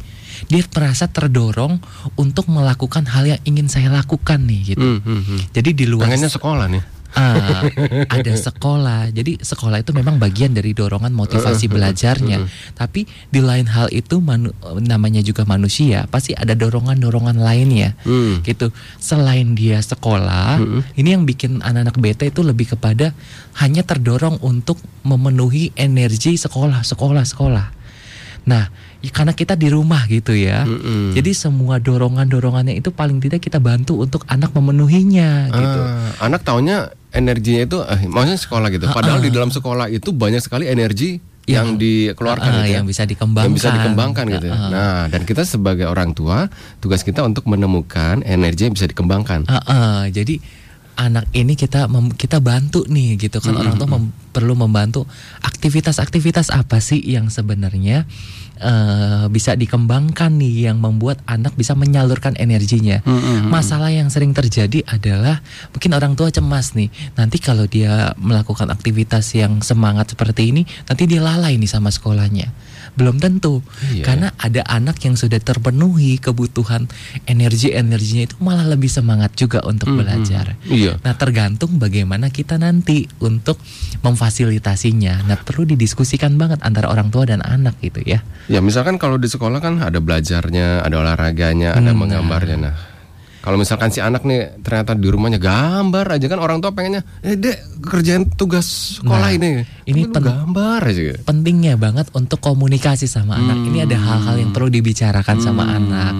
Dia 0.51 0.67
merasa 0.69 1.09
terdorong 1.09 1.81
untuk 2.19 2.51
melakukan 2.53 3.09
hal 3.09 3.25
yang 3.25 3.41
ingin 3.47 3.73
saya 3.73 3.89
lakukan 3.89 4.45
nih 4.45 4.75
gitu. 4.75 4.85
Hmm, 4.85 5.01
hmm, 5.01 5.23
hmm. 5.23 5.41
Jadi 5.55 5.71
di 5.73 5.85
luar 5.89 6.11
Pengennya 6.11 6.29
sekolah 6.29 6.67
nih. 6.69 6.96
Ah, 7.17 7.65
ada 8.13 8.33
sekolah. 8.37 9.09
Jadi 9.09 9.41
sekolah 9.41 9.81
itu 9.81 9.97
memang 9.97 10.21
bagian 10.21 10.53
dari 10.53 10.77
dorongan 10.77 11.17
motivasi 11.17 11.65
belajarnya. 11.67 12.45
Tapi 12.77 13.09
di 13.33 13.41
lain 13.41 13.65
hal 13.67 13.89
itu 13.89 14.21
manu- 14.21 14.53
namanya 14.85 15.25
juga 15.25 15.49
manusia, 15.49 16.05
pasti 16.13 16.37
ada 16.37 16.53
dorongan-dorongan 16.53 17.41
lainnya. 17.41 17.97
Hmm. 18.05 18.45
Gitu. 18.45 18.69
Selain 19.01 19.57
dia 19.57 19.81
sekolah, 19.81 20.61
ini 20.93 21.17
yang 21.17 21.25
bikin 21.25 21.65
anak-anak 21.65 21.97
beta 21.97 22.29
itu 22.29 22.45
lebih 22.45 22.77
kepada 22.77 23.17
hanya 23.65 23.81
terdorong 23.81 24.37
untuk 24.45 24.77
memenuhi 25.01 25.73
energi 25.73 26.37
sekolah, 26.37 26.85
sekolah, 26.85 27.25
sekolah. 27.25 27.67
Nah, 28.47 28.69
ya 29.01 29.11
karena 29.13 29.33
kita 29.33 29.55
di 29.55 29.69
rumah 29.69 30.05
gitu 30.07 30.33
ya. 30.33 30.65
Mm-mm. 30.65 31.13
Jadi 31.13 31.31
semua 31.33 31.77
dorongan-dorongannya 31.79 32.75
itu 32.75 32.91
paling 32.91 33.21
tidak 33.21 33.45
kita 33.45 33.61
bantu 33.61 34.01
untuk 34.01 34.25
anak 34.27 34.51
memenuhinya 34.53 35.51
gitu. 35.51 35.81
Ah, 35.83 36.27
anak 36.27 36.43
taunya 36.43 36.91
energinya 37.11 37.63
itu 37.65 37.79
eh, 37.83 38.01
maksudnya 38.07 38.41
sekolah 38.41 38.69
gitu. 38.73 38.87
Padahal 38.91 39.21
di 39.21 39.31
dalam 39.31 39.49
sekolah 39.49 39.87
itu 39.89 40.11
banyak 40.11 40.41
sekali 40.41 40.67
energi 40.67 41.21
yang, 41.47 41.79
dikeluarkan 41.79 42.51
Ah, 42.51 42.55
gitu 42.59 42.71
ya. 42.75 42.75
yang 42.83 42.87
bisa 42.91 43.07
dikembangkan. 43.07 43.47
Yang 43.47 43.57
bisa 43.63 43.69
dikembangkan 43.71 44.25
gitu. 44.35 44.47
ya. 44.51 44.57
Nah, 44.67 45.01
dan 45.07 45.23
kita 45.23 45.47
sebagai 45.47 45.87
orang 45.87 46.11
tua, 46.11 46.51
tugas 46.83 47.07
kita 47.07 47.23
untuk 47.23 47.47
menemukan 47.47 48.27
energi 48.27 48.67
yang 48.67 48.75
bisa 48.75 48.91
dikembangkan. 48.91 49.47
Ah, 49.47 49.63
ah, 49.63 50.03
jadi 50.11 50.43
anak 50.97 51.29
ini 51.31 51.55
kita 51.55 51.87
mem- 51.87 52.17
kita 52.17 52.41
bantu 52.41 52.89
nih 52.89 53.21
gitu 53.21 53.39
kan 53.39 53.53
orang 53.53 53.77
tua 53.77 53.85
mem- 53.87 54.17
perlu 54.33 54.57
membantu 54.57 55.05
aktivitas-aktivitas 55.45 56.49
apa 56.49 56.81
sih 56.81 56.99
yang 56.99 57.29
sebenarnya 57.29 58.09
eh, 58.59 59.25
bisa 59.29 59.53
dikembangkan 59.55 60.37
nih 60.37 60.71
yang 60.71 60.79
membuat 60.81 61.21
anak 61.25 61.53
bisa 61.55 61.77
menyalurkan 61.77 62.37
energinya. 62.37 63.01
Masalah 63.47 63.93
yang 63.93 64.09
sering 64.09 64.33
terjadi 64.33 64.83
adalah 64.87 65.41
mungkin 65.73 65.93
orang 65.95 66.13
tua 66.17 66.29
cemas 66.29 66.73
nih 66.75 66.89
nanti 67.15 67.39
kalau 67.41 67.65
dia 67.69 68.13
melakukan 68.17 68.69
aktivitas 68.69 69.33
yang 69.37 69.61
semangat 69.61 70.13
seperti 70.13 70.53
ini 70.53 70.63
nanti 70.87 71.05
dia 71.07 71.21
lalai 71.21 71.57
nih 71.57 71.71
sama 71.71 71.93
sekolahnya. 71.93 72.49
Belum 72.97 73.21
tentu 73.21 73.61
Iya. 73.93 74.05
karena 74.09 74.29
ada 74.41 74.65
anak 74.73 74.97
yang 75.05 75.21
sudah 75.21 75.37
terpenuhi 75.37 76.17
kebutuhan 76.17 76.89
energi-energinya 77.29 78.25
itu 78.25 78.37
malah 78.41 78.65
lebih 78.65 78.89
semangat 78.89 79.37
juga 79.37 79.61
untuk 79.69 79.93
belajar. 79.93 80.57
Iya. 80.65 80.97
Nah, 81.05 81.13
tergantung 81.13 81.77
bagaimana 81.77 82.33
kita 82.33 82.57
nanti 82.57 83.05
untuk 83.21 83.61
memfasilitasinya. 84.01 85.29
Nah, 85.29 85.37
perlu 85.45 85.69
didiskusikan 85.69 86.41
banget 86.41 86.65
antara 86.65 86.89
orang 86.89 87.13
tua 87.13 87.29
dan 87.29 87.45
anak 87.45 87.77
gitu 87.85 88.01
ya. 88.01 88.25
Ya 88.47 88.59
misalkan 88.59 88.95
kalau 88.95 89.17
di 89.17 89.27
sekolah 89.27 89.59
kan 89.59 89.79
ada 89.79 89.99
belajarnya, 89.99 90.81
ada 90.81 90.97
olahraganya, 90.97 91.75
ada 91.75 91.91
Hmm, 91.91 91.99
menggambarnya. 91.99 92.57
Nah, 92.57 92.75
kalau 93.41 93.57
misalkan 93.57 93.91
si 93.91 93.99
anak 93.99 94.23
nih 94.23 94.59
ternyata 94.61 94.93
di 94.93 95.07
rumahnya 95.07 95.37
gambar 95.37 96.07
aja 96.09 96.27
kan 96.27 96.39
orang 96.39 96.59
tua 96.59 96.71
pengennya, 96.71 97.03
eh 97.21 97.35
dek 97.35 97.59
kerjaan 97.81 98.27
tugas 98.33 98.99
sekolah 98.99 99.19
Nah, 99.21 99.31
ini, 99.33 99.51
ini 99.85 100.03
pen- 100.05 100.23
gambar 100.25 100.81
aja. 100.81 101.03
gitu. 101.05 101.19
Pentingnya 101.23 101.75
banget 101.77 102.07
untuk 102.13 102.39
komunikasi 102.39 103.07
sama 103.07 103.35
anak. 103.37 103.59
Ini 103.61 103.79
ada 103.83 103.97
hal-hal 103.97 104.37
yang 104.37 104.51
perlu 104.51 104.67
dibicarakan 104.69 105.39
sama 105.39 105.67
anak. 105.69 106.15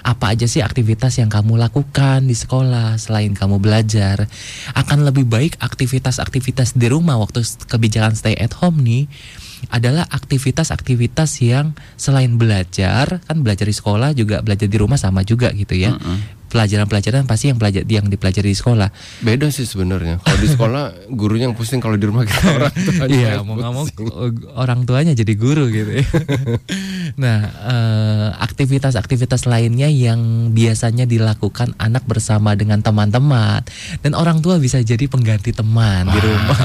Apa 0.00 0.32
aja 0.32 0.46
sih 0.46 0.58
aktivitas 0.60 1.14
yang 1.16 1.26
kamu 1.26 1.58
lakukan 1.60 2.22
di 2.22 2.32
sekolah 2.32 2.94
selain 2.96 3.34
kamu 3.34 3.58
belajar? 3.58 4.26
Akan 4.72 5.02
lebih 5.02 5.26
baik 5.26 5.58
aktivitas-aktivitas 5.58 6.74
di 6.74 6.86
rumah 6.86 7.14
waktu 7.16 7.38
kebijakan 7.64 8.14
stay 8.14 8.34
at 8.34 8.54
home 8.56 8.78
nih 8.80 9.06
adalah 9.68 10.06
aktivitas-aktivitas 10.06 11.42
yang 11.42 11.74
selain 11.98 12.38
belajar, 12.38 13.20
kan 13.26 13.38
belajar 13.42 13.66
di 13.66 13.74
sekolah 13.74 14.14
juga 14.14 14.40
belajar 14.40 14.70
di 14.70 14.78
rumah 14.78 14.96
sama 14.96 15.26
juga 15.26 15.50
gitu 15.52 15.74
ya. 15.74 15.98
Pelajaran-pelajaran 16.48 17.28
pasti 17.28 17.52
yang 17.52 17.60
belajar 17.60 17.84
yang 17.84 18.08
dipelajari 18.08 18.50
di 18.52 18.56
sekolah. 18.56 18.88
Beda 19.20 19.52
sih 19.52 19.68
sebenarnya. 19.68 20.20
Kalau 20.24 20.38
di 20.40 20.48
sekolah 20.48 20.84
gurunya 21.12 21.46
yang 21.48 21.56
pusing, 21.56 21.78
kalau 21.78 22.00
di 22.00 22.08
rumah 22.08 22.24
kita 22.24 22.40
orang 22.56 22.72
tuanya 22.72 23.06
Iya, 23.12 23.32
mau 23.44 23.54
nggak 23.60 23.72
mau 23.72 23.84
uh, 23.84 24.30
orang 24.56 24.88
tuanya 24.88 25.12
jadi 25.12 25.32
guru 25.36 25.68
gitu 25.68 26.00
ya. 26.00 26.04
nah, 27.22 27.38
eh, 27.48 28.28
aktivitas-aktivitas 28.40 29.44
lainnya 29.44 29.92
yang 29.92 30.50
biasanya 30.56 31.04
dilakukan 31.04 31.76
anak 31.76 32.08
bersama 32.08 32.56
dengan 32.56 32.80
teman-teman 32.80 33.60
dan 34.00 34.12
orang 34.16 34.40
tua 34.40 34.56
bisa 34.56 34.80
jadi 34.80 35.04
pengganti 35.04 35.52
teman 35.52 36.08
di 36.08 36.18
rumah. 36.18 36.58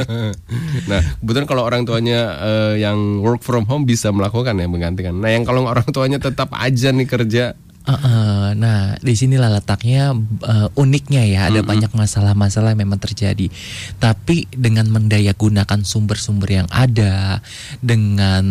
nah, 0.90 1.00
kebetulan 1.22 1.46
kalau 1.46 1.62
orang 1.62 1.86
tuanya 1.86 2.20
eh, 2.42 2.74
yang 2.82 3.22
work 3.22 3.46
from 3.46 3.64
home 3.70 3.86
bisa 3.86 4.10
melakukan 4.10 4.58
ya 4.58 4.66
menggantikan. 4.66 5.14
Nah, 5.14 5.30
yang 5.30 5.46
kalau 5.46 5.64
orang 5.66 5.86
tuanya 5.90 6.18
tetap 6.18 6.50
aja 6.56 6.90
nih 6.90 7.06
kerja, 7.06 7.54
Eh, 7.90 7.98
eh, 8.06 8.48
nah, 8.54 8.94
di 9.02 9.14
sinilah 9.18 9.50
letaknya 9.50 10.14
eh, 10.46 10.68
uniknya 10.78 11.22
ya. 11.26 11.40
Ada 11.50 11.66
banyak 11.66 11.90
masalah-masalah 11.90 12.78
yang 12.78 12.86
memang 12.86 13.02
terjadi. 13.02 13.50
Tapi 13.98 14.46
dengan 14.54 14.86
mendayagunakan 14.94 15.82
sumber-sumber 15.82 16.62
yang 16.62 16.68
ada, 16.70 17.42
dengan 17.82 18.44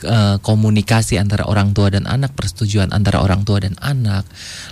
eh, 0.00 0.36
komunikasi 0.40 1.20
antara 1.20 1.44
orang 1.44 1.76
tua 1.76 1.92
dan 1.92 2.08
anak, 2.08 2.32
persetujuan 2.32 2.96
antara 2.96 3.20
orang 3.20 3.44
tua 3.44 3.60
dan 3.60 3.76
anak, 3.84 4.24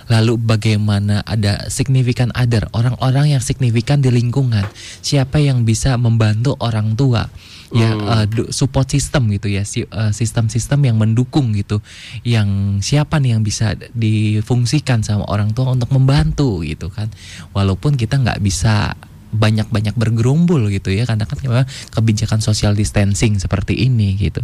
lalu 0.09 0.41
bagaimana 0.41 1.21
ada 1.21 1.69
signifikan 1.69 2.33
other, 2.33 2.65
orang-orang 2.73 3.37
yang 3.37 3.43
signifikan 3.43 4.01
di 4.01 4.09
lingkungan, 4.09 4.65
siapa 5.05 5.37
yang 5.37 5.61
bisa 5.61 5.93
membantu 6.01 6.57
orang 6.57 6.97
tua 6.97 7.29
ya 7.71 7.91
eh, 7.95 8.25
du- 8.27 8.51
support 8.51 8.87
system 8.87 9.31
gitu 9.31 9.47
ya 9.47 9.63
si- 9.63 9.87
eh, 9.87 10.11
sistem-sistem 10.11 10.79
yang 10.83 10.97
mendukung 10.99 11.55
gitu. 11.55 11.79
Yang 12.21 12.49
siapa 12.83 13.17
nih 13.17 13.39
yang 13.39 13.43
bisa 13.43 13.73
difungsikan 13.95 15.01
sama 15.01 15.23
orang 15.27 15.55
tua 15.55 15.71
untuk 15.71 15.91
membantu 15.91 16.61
gitu 16.63 16.91
kan. 16.91 17.07
Walaupun 17.55 17.95
kita 17.95 18.19
nggak 18.19 18.43
bisa 18.43 18.95
banyak-banyak 19.31 19.95
bergerumbul 19.95 20.67
gitu 20.67 20.91
ya 20.91 21.07
karena 21.07 21.23
kan 21.23 21.39
memang 21.39 21.63
kebijakan 21.95 22.43
social 22.43 22.75
distancing 22.75 23.39
seperti 23.39 23.87
ini 23.87 24.19
gitu. 24.19 24.43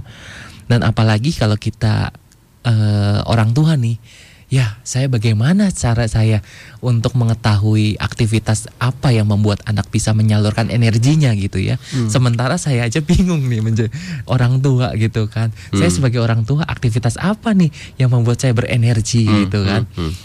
Dan 0.72 0.84
apalagi 0.88 1.36
kalau 1.36 1.60
kita 1.60 2.16
eh, 2.64 3.20
orang 3.28 3.52
tua 3.52 3.76
nih 3.76 4.00
ya 4.48 4.80
saya 4.82 5.12
bagaimana 5.12 5.68
cara 5.70 6.08
saya 6.08 6.40
untuk 6.80 7.20
mengetahui 7.20 8.00
aktivitas 8.00 8.72
apa 8.80 9.12
yang 9.12 9.28
membuat 9.28 9.60
anak 9.64 9.92
bisa 9.92 10.16
menyalurkan 10.16 10.72
energinya 10.72 11.36
gitu 11.36 11.60
ya? 11.60 11.76
Sementara 12.08 12.56
saya 12.56 12.88
aja 12.88 13.04
bingung 13.04 13.44
nih 13.44 13.60
menjadi 13.60 13.92
orang 14.24 14.60
tua 14.60 14.96
gitu 14.96 15.28
kan. 15.28 15.52
Saya 15.76 15.92
sebagai 15.92 16.24
orang 16.24 16.48
tua 16.48 16.64
aktivitas 16.64 17.20
apa 17.20 17.52
nih 17.52 17.70
yang 18.00 18.08
membuat 18.08 18.40
saya 18.40 18.56
berenergi 18.56 19.28
gitu 19.46 19.68
kan? 19.68 19.84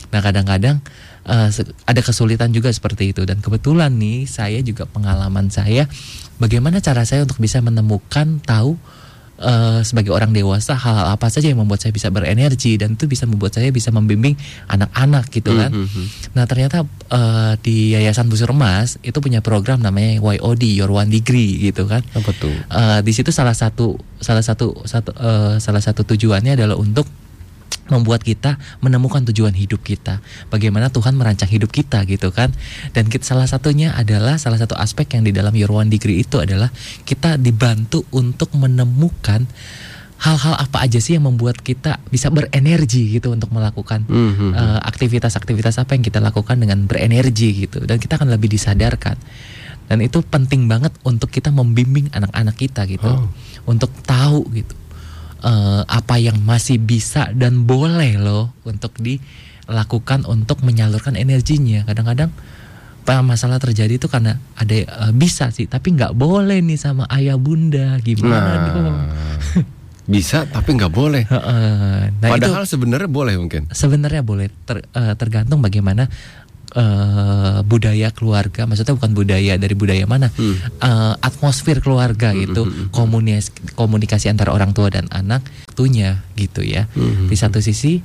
nah 0.09 0.21
kadang-kadang 0.21 0.79
se- 1.49 1.75
ada 1.83 1.99
kesulitan 1.99 2.55
juga 2.55 2.71
seperti 2.71 3.11
itu. 3.11 3.27
Dan 3.27 3.43
kebetulan 3.43 3.91
nih 3.91 4.27
saya 4.27 4.63
juga 4.63 4.87
pengalaman 4.87 5.51
saya 5.51 5.91
bagaimana 6.39 6.79
cara 6.79 7.03
saya 7.03 7.27
untuk 7.27 7.39
bisa 7.39 7.59
menemukan 7.59 8.39
tahu 8.39 8.79
eh, 9.43 9.81
sebagai 9.83 10.15
orang 10.15 10.31
dewasa 10.31 10.79
hal 10.79 11.13
apa 11.13 11.27
saja 11.29 11.51
yang 11.51 11.61
membuat 11.61 11.83
saya 11.83 11.91
bisa 11.91 12.09
berenergi 12.09 12.79
dan 12.79 12.95
itu 12.95 13.11
bisa 13.11 13.27
membuat 13.27 13.59
saya 13.59 13.69
bisa 13.75 13.91
membimbing 13.91 14.39
anak-anak 14.71 15.29
gitu 15.35 15.53
kan. 15.59 15.71
Nah 16.33 16.45
ternyata 16.47 16.87
eh, 17.11 17.53
di 17.61 17.99
Yayasan 17.99 18.31
Busur 18.31 18.55
Emas 18.55 19.03
itu 19.03 19.19
punya 19.19 19.43
program 19.43 19.83
namanya 19.83 20.23
YOD 20.23 20.63
Your 20.79 20.95
One 20.95 21.11
Degree 21.11 21.59
gitu 21.69 21.91
kan. 21.91 22.07
apa 22.15 22.31
tuh? 22.39 22.55
Eh, 22.55 23.01
di 23.03 23.13
situ 23.13 23.35
salah 23.35 23.55
satu 23.55 23.99
salah 24.23 24.45
satu 24.47 24.87
satu 24.87 25.11
eh, 25.19 25.55
salah 25.59 25.83
satu 25.83 26.07
tujuannya 26.07 26.55
adalah 26.55 26.79
untuk 26.79 27.05
membuat 27.89 28.25
kita 28.25 28.57
menemukan 28.81 29.25
tujuan 29.29 29.53
hidup 29.53 29.81
kita. 29.81 30.21
Bagaimana 30.49 30.89
Tuhan 30.89 31.15
merancang 31.15 31.49
hidup 31.49 31.73
kita 31.73 32.05
gitu 32.05 32.33
kan. 32.33 32.53
Dan 32.93 33.09
kita, 33.09 33.25
salah 33.25 33.49
satunya 33.49 33.93
adalah 33.93 34.37
salah 34.37 34.57
satu 34.61 34.77
aspek 34.77 35.09
yang 35.17 35.25
di 35.25 35.33
dalam 35.33 35.53
Your 35.53 35.73
One 35.73 35.89
Degree 35.89 36.25
itu 36.25 36.41
adalah 36.41 36.69
kita 37.05 37.37
dibantu 37.37 38.05
untuk 38.13 38.53
menemukan 38.55 39.45
hal-hal 40.23 40.55
apa 40.55 40.87
aja 40.87 41.03
sih 41.03 41.19
yang 41.19 41.27
membuat 41.27 41.59
kita 41.59 41.99
bisa 42.07 42.31
berenergi 42.31 43.19
gitu 43.19 43.35
untuk 43.35 43.51
melakukan 43.51 44.07
Mhm. 44.07 44.55
eh, 44.55 44.81
aktivitas-aktivitas 44.87 45.83
apa 45.83 45.99
yang 45.99 46.07
kita 46.07 46.23
lakukan 46.23 46.63
dengan 46.63 46.87
berenergi 46.87 47.67
gitu 47.67 47.83
dan 47.83 47.99
kita 47.99 48.23
akan 48.23 48.31
lebih 48.31 48.47
disadarkan 48.47 49.19
dan 49.91 49.99
itu 49.99 50.23
penting 50.23 50.71
banget 50.71 50.95
untuk 51.03 51.27
kita 51.27 51.51
membimbing 51.51 52.07
anak-anak 52.15 52.55
kita 52.55 52.87
gitu 52.87 53.11
Oh. 53.11 53.27
untuk 53.67 53.91
tahu 54.07 54.47
gitu 54.55 54.71
eh, 55.43 55.83
apa 55.85 56.15
yang 56.17 56.39
masih 56.41 56.79
bisa 56.79 57.31
dan 57.35 57.63
boleh 57.63 58.17
loh 58.17 58.55
untuk 58.63 58.95
dilakukan 58.97 60.25
untuk 60.25 60.63
menyalurkan 60.63 61.15
energinya 61.15 61.83
kadang-kadang 61.83 62.31
masalah 63.03 63.59
terjadi 63.59 63.99
itu 63.99 64.07
karena 64.07 64.39
ada 64.55 64.75
eh, 64.75 65.13
bisa 65.13 65.51
sih 65.51 65.67
tapi 65.67 65.93
nggak 65.93 66.15
boleh 66.15 66.63
nih 66.63 66.79
sama 66.79 67.05
ayah 67.11 67.35
bunda 67.35 67.99
gimana 67.99 68.51
dong 68.71 68.95
Nah, 70.03 70.11
bisa 70.19 70.51
tapi 70.51 70.75
nggak 70.75 70.91
boleh. 70.91 71.23
Heeh. 71.31 72.11
nah 72.19 72.31
Padahal 72.35 72.67
sebenarnya 72.67 73.07
boleh 73.07 73.39
mungkin. 73.39 73.71
sebenarnya 73.71 74.27
boleh 74.27 74.51
ter- 74.67 74.83
eh, 74.83 75.15
tergantung 75.15 75.63
bagaimana 75.63 76.11
eh, 76.73 77.59
budaya 77.63 78.09
keluarga 78.13 78.65
maksudnya 78.65 78.97
bukan 78.97 79.13
budaya 79.13 79.55
dari 79.61 79.75
budaya 79.77 80.05
mana 80.09 80.29
Hmm. 80.33 80.57
Eh, 80.81 81.15
atmosfer 81.21 81.85
keluarga 81.85 82.33
gitu 82.33 82.65
komunikasi 82.91 83.53
komunikasi 83.77 84.33
antara 84.33 84.51
orang 84.57 84.73
tua 84.73 84.89
dan 84.89 85.07
anak 85.13 85.45
tentunya 85.69 86.25
gitu 86.35 86.65
ya. 86.65 86.89
Hmm. 86.97 87.29
di 87.29 87.37
satu 87.37 87.61
sisi 87.61 88.01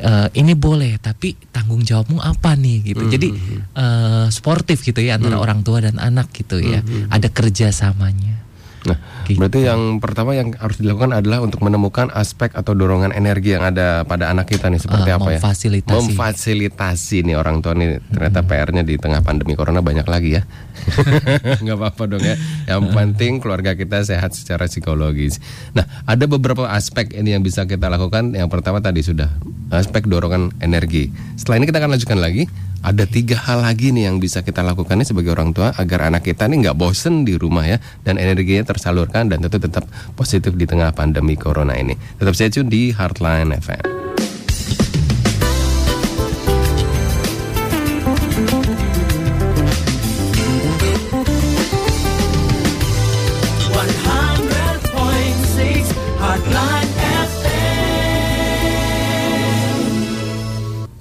eh, 0.00 0.28
ini 0.36 0.52
boleh 0.56 0.96
tapi 1.00 1.36
tanggung 1.52 1.80
jawabmu 1.84 2.20
apa 2.20 2.56
nih 2.56 2.92
gitu. 2.92 3.04
Jadi 3.08 3.28
eh, 3.76 4.26
sportif 4.32 4.84
gitu 4.84 5.00
ya 5.04 5.16
antara 5.20 5.36
orang 5.40 5.60
tua 5.64 5.84
dan 5.84 6.00
anak 6.00 6.32
gitu 6.32 6.60
ya. 6.60 6.80
Ada 7.12 7.28
kerjasamanya 7.28 8.45
Nah, 8.86 8.98
Gitu. 9.26 9.36
berarti 9.36 9.60
yang 9.62 9.98
pertama 9.98 10.32
yang 10.32 10.54
harus 10.54 10.78
dilakukan 10.78 11.10
adalah 11.10 11.42
untuk 11.42 11.58
menemukan 11.60 12.08
aspek 12.10 12.54
atau 12.54 12.72
dorongan 12.72 13.10
energi 13.10 13.52
yang 13.52 13.66
ada 13.66 14.02
pada 14.02 14.30
anak 14.30 14.46
kita 14.46 14.70
nih 14.70 14.78
seperti 14.78 15.10
Eh, 15.10 15.16
apa 15.16 15.28
ya? 15.28 15.38
memfasilitasi. 15.38 15.94
Memfasilitasi 16.14 17.18
nih 17.26 17.34
orang 17.34 17.58
tua 17.58 17.74
nih 17.74 17.98
ternyata 18.06 18.40
PR-nya 18.40 18.82
di 18.82 18.94
tengah 18.94 19.20
pandemi 19.20 19.52
corona 19.52 19.80
banyak 19.80 20.06
lagi 20.06 20.38
ya. 20.38 20.42
Nggak 21.62 21.76
apa-apa 21.76 22.02
dong 22.06 22.22
ya. 22.22 22.38
Yang 22.66 22.82
penting 22.92 23.32
keluarga 23.38 23.74
kita 23.74 24.00
sehat 24.00 24.32
secara 24.32 24.66
psikologis. 24.66 25.42
Nah, 25.72 25.82
ada 26.04 26.24
beberapa 26.24 26.68
aspek 26.68 27.10
ini 27.12 27.34
yang 27.34 27.42
bisa 27.42 27.64
kita 27.64 27.88
lakukan. 27.88 28.30
Yang 28.30 28.48
pertama 28.48 28.78
tadi 28.78 29.02
sudah 29.02 29.26
aspek 29.68 30.06
dorongan 30.06 30.54
energi. 30.60 31.10
Setelah 31.34 31.58
ini 31.58 31.66
kita 31.66 31.78
akan 31.78 31.90
lanjutkan 31.92 32.20
lagi 32.20 32.46
ada 32.86 33.02
tiga 33.02 33.34
hal 33.34 33.66
lagi 33.66 33.90
nih 33.90 34.06
yang 34.06 34.22
bisa 34.22 34.46
kita 34.46 34.62
lakukan 34.62 34.94
nih 35.02 35.10
sebagai 35.10 35.34
orang 35.34 35.50
tua 35.50 35.74
agar 35.74 36.06
anak 36.06 36.22
kita 36.22 36.46
nih 36.46 36.70
nggak 36.70 36.78
bosen 36.78 37.26
di 37.26 37.34
rumah 37.34 37.66
ya 37.66 37.82
dan 38.06 38.14
energinya 38.14 38.62
tersalurkan 38.62 39.26
dan 39.26 39.42
tentu 39.42 39.58
tetap 39.58 39.90
positif 40.14 40.54
di 40.54 40.70
tengah 40.70 40.94
pandemi 40.94 41.34
corona 41.34 41.74
ini. 41.74 41.98
Tetap 42.22 42.38
stay 42.38 42.46
tune 42.46 42.70
di 42.70 42.94
Heartline 42.94 43.58
FM. 43.58 43.95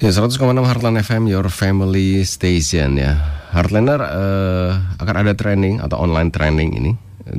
Ya 0.06 0.14
100,6 0.14 0.38
Heartland 0.38 1.02
FM 1.02 1.34
Your 1.34 1.50
Family 1.50 2.22
Station 2.30 2.94
ya. 2.94 3.18
Heartlander 3.50 3.98
uh, 4.06 5.02
akan 5.02 5.16
ada 5.26 5.34
training 5.34 5.82
atau 5.82 5.98
online 5.98 6.30
training 6.30 6.78
ini 6.78 6.92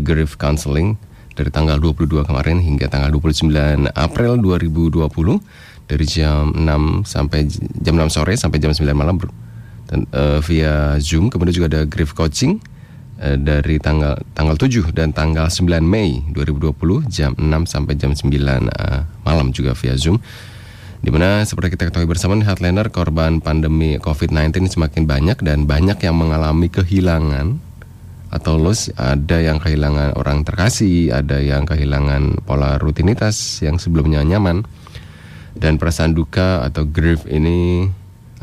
grief 0.02 0.34
counseling 0.34 0.98
dari 1.38 1.54
tanggal 1.54 1.78
22 1.78 2.26
kemarin 2.26 2.58
hingga 2.58 2.90
tanggal 2.90 3.14
29 3.14 3.54
April 3.94 4.42
2020 4.42 4.98
dari 5.86 6.04
jam 6.10 6.50
6 6.58 7.06
sampai 7.06 7.46
jam 7.86 7.94
6 8.02 8.10
sore 8.10 8.34
sampai 8.34 8.58
jam 8.58 8.74
9 8.74 8.82
malam 8.98 9.14
dan 9.86 10.02
uh, 10.10 10.42
via 10.42 10.98
Zoom 10.98 11.30
kemudian 11.30 11.54
juga 11.54 11.70
ada 11.70 11.82
grief 11.86 12.18
coaching 12.18 12.58
uh, 13.22 13.38
dari 13.38 13.78
tanggal 13.78 14.18
tanggal 14.34 14.58
7 14.58 14.90
dan 14.90 15.14
tanggal 15.14 15.46
9 15.46 15.70
Mei 15.86 16.18
2020 16.34 16.74
jam 17.14 17.30
6 17.30 17.46
sampai 17.46 17.94
jam 17.94 18.10
9 18.10 18.26
uh, 18.26 19.06
malam 19.22 19.54
juga 19.54 19.70
via 19.78 19.94
Zoom 19.94 20.18
di 21.04 21.10
mana 21.12 21.44
seperti 21.44 21.76
kita 21.76 21.92
ketahui 21.92 22.08
bersama 22.08 22.38
nih 22.40 22.48
Heartliner 22.48 22.88
korban 22.88 23.44
pandemi 23.44 24.00
COVID-19 24.00 24.72
semakin 24.72 25.04
banyak 25.04 25.38
dan 25.44 25.68
banyak 25.68 26.00
yang 26.00 26.16
mengalami 26.16 26.72
kehilangan 26.72 27.60
atau 28.32 28.58
loss 28.58 28.90
ada 28.98 29.38
yang 29.38 29.62
kehilangan 29.62 30.18
orang 30.18 30.42
terkasih, 30.42 31.14
ada 31.14 31.38
yang 31.38 31.68
kehilangan 31.68 32.42
pola 32.42 32.76
rutinitas 32.80 33.62
yang 33.62 33.78
sebelumnya 33.78 34.24
nyaman. 34.26 34.66
Dan 35.56 35.80
perasaan 35.80 36.12
duka 36.12 36.60
atau 36.68 36.84
grief 36.84 37.24
ini 37.24 37.88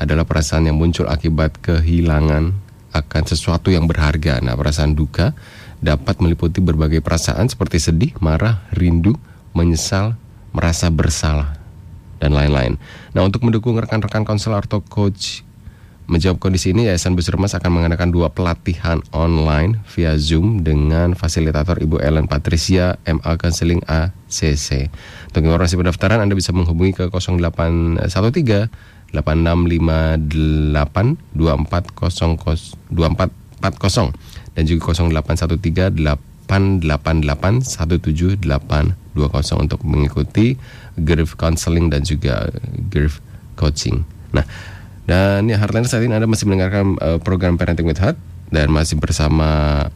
adalah 0.01 0.25
perasaan 0.25 0.65
yang 0.65 0.81
muncul 0.81 1.05
akibat 1.05 1.61
kehilangan 1.61 2.57
akan 2.89 3.23
sesuatu 3.29 3.69
yang 3.69 3.85
berharga. 3.85 4.41
Nah, 4.41 4.57
perasaan 4.57 4.97
duka 4.97 5.37
dapat 5.77 6.17
meliputi 6.17 6.57
berbagai 6.57 7.05
perasaan 7.05 7.53
seperti 7.53 7.77
sedih, 7.77 8.17
marah, 8.17 8.65
rindu, 8.73 9.13
menyesal, 9.53 10.17
merasa 10.57 10.89
bersalah 10.89 11.62
dan 12.23 12.31
lain-lain. 12.31 12.79
Nah, 13.12 13.27
untuk 13.27 13.43
mendukung 13.43 13.75
rekan-rekan 13.75 14.23
konselor 14.23 14.63
atau 14.63 14.79
coach 14.79 15.43
menjawab 16.07 16.39
kondisi 16.39 16.71
ini, 16.71 16.88
Yayasan 16.88 17.15
Busur 17.15 17.36
Mas 17.36 17.55
akan 17.55 17.71
mengadakan 17.79 18.12
dua 18.12 18.29
pelatihan 18.31 19.03
online 19.12 19.79
via 19.91 20.15
Zoom 20.15 20.63
dengan 20.63 21.15
fasilitator 21.15 21.83
Ibu 21.83 21.99
Ellen 21.99 22.27
Patricia, 22.31 22.95
MA 23.03 23.36
Counseling 23.36 23.83
ACC. 23.88 24.88
Untuk 25.31 25.43
informasi 25.43 25.75
pendaftaran 25.75 26.23
Anda 26.23 26.36
bisa 26.36 26.51
menghubungi 26.55 26.93
ke 26.95 27.12
0813 27.12 28.71
8658 29.13 31.17
2400 31.36 32.75
2440 32.91 34.12
dan 34.53 34.63
juga 34.67 34.91
0813 34.91 36.43
888 36.47 39.02
17820 39.15 39.65
untuk 39.65 39.82
mengikuti 39.86 40.58
grief 40.97 41.38
counseling 41.39 41.89
dan 41.89 42.02
juga 42.06 42.49
grief 42.89 43.21
coaching. 43.56 44.04
Nah, 44.34 44.45
dan 45.06 45.45
ya 45.52 45.60
Heartland 45.60 45.89
saat 45.89 46.04
ini 46.04 46.15
Anda 46.15 46.30
masih 46.30 46.47
mendengarkan 46.49 46.97
uh, 46.99 47.19
program 47.19 47.60
Parenting 47.60 47.86
with 47.86 47.99
Heart 47.99 48.17
dan 48.49 48.71
masih 48.71 48.97
bersama 48.97 49.88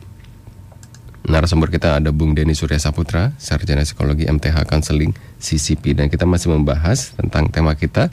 narasumber 1.27 1.67
kita 1.67 1.99
ada 1.99 2.09
Bung 2.15 2.33
Denny 2.33 2.55
Surya 2.55 2.79
Saputra, 2.79 3.35
sarjana 3.35 3.83
psikologi 3.83 4.27
MTH 4.27 4.63
Counseling 4.63 5.11
CCP 5.43 5.95
dan 5.95 6.07
kita 6.07 6.23
masih 6.23 6.55
membahas 6.55 7.13
tentang 7.19 7.51
tema 7.51 7.75
kita 7.75 8.07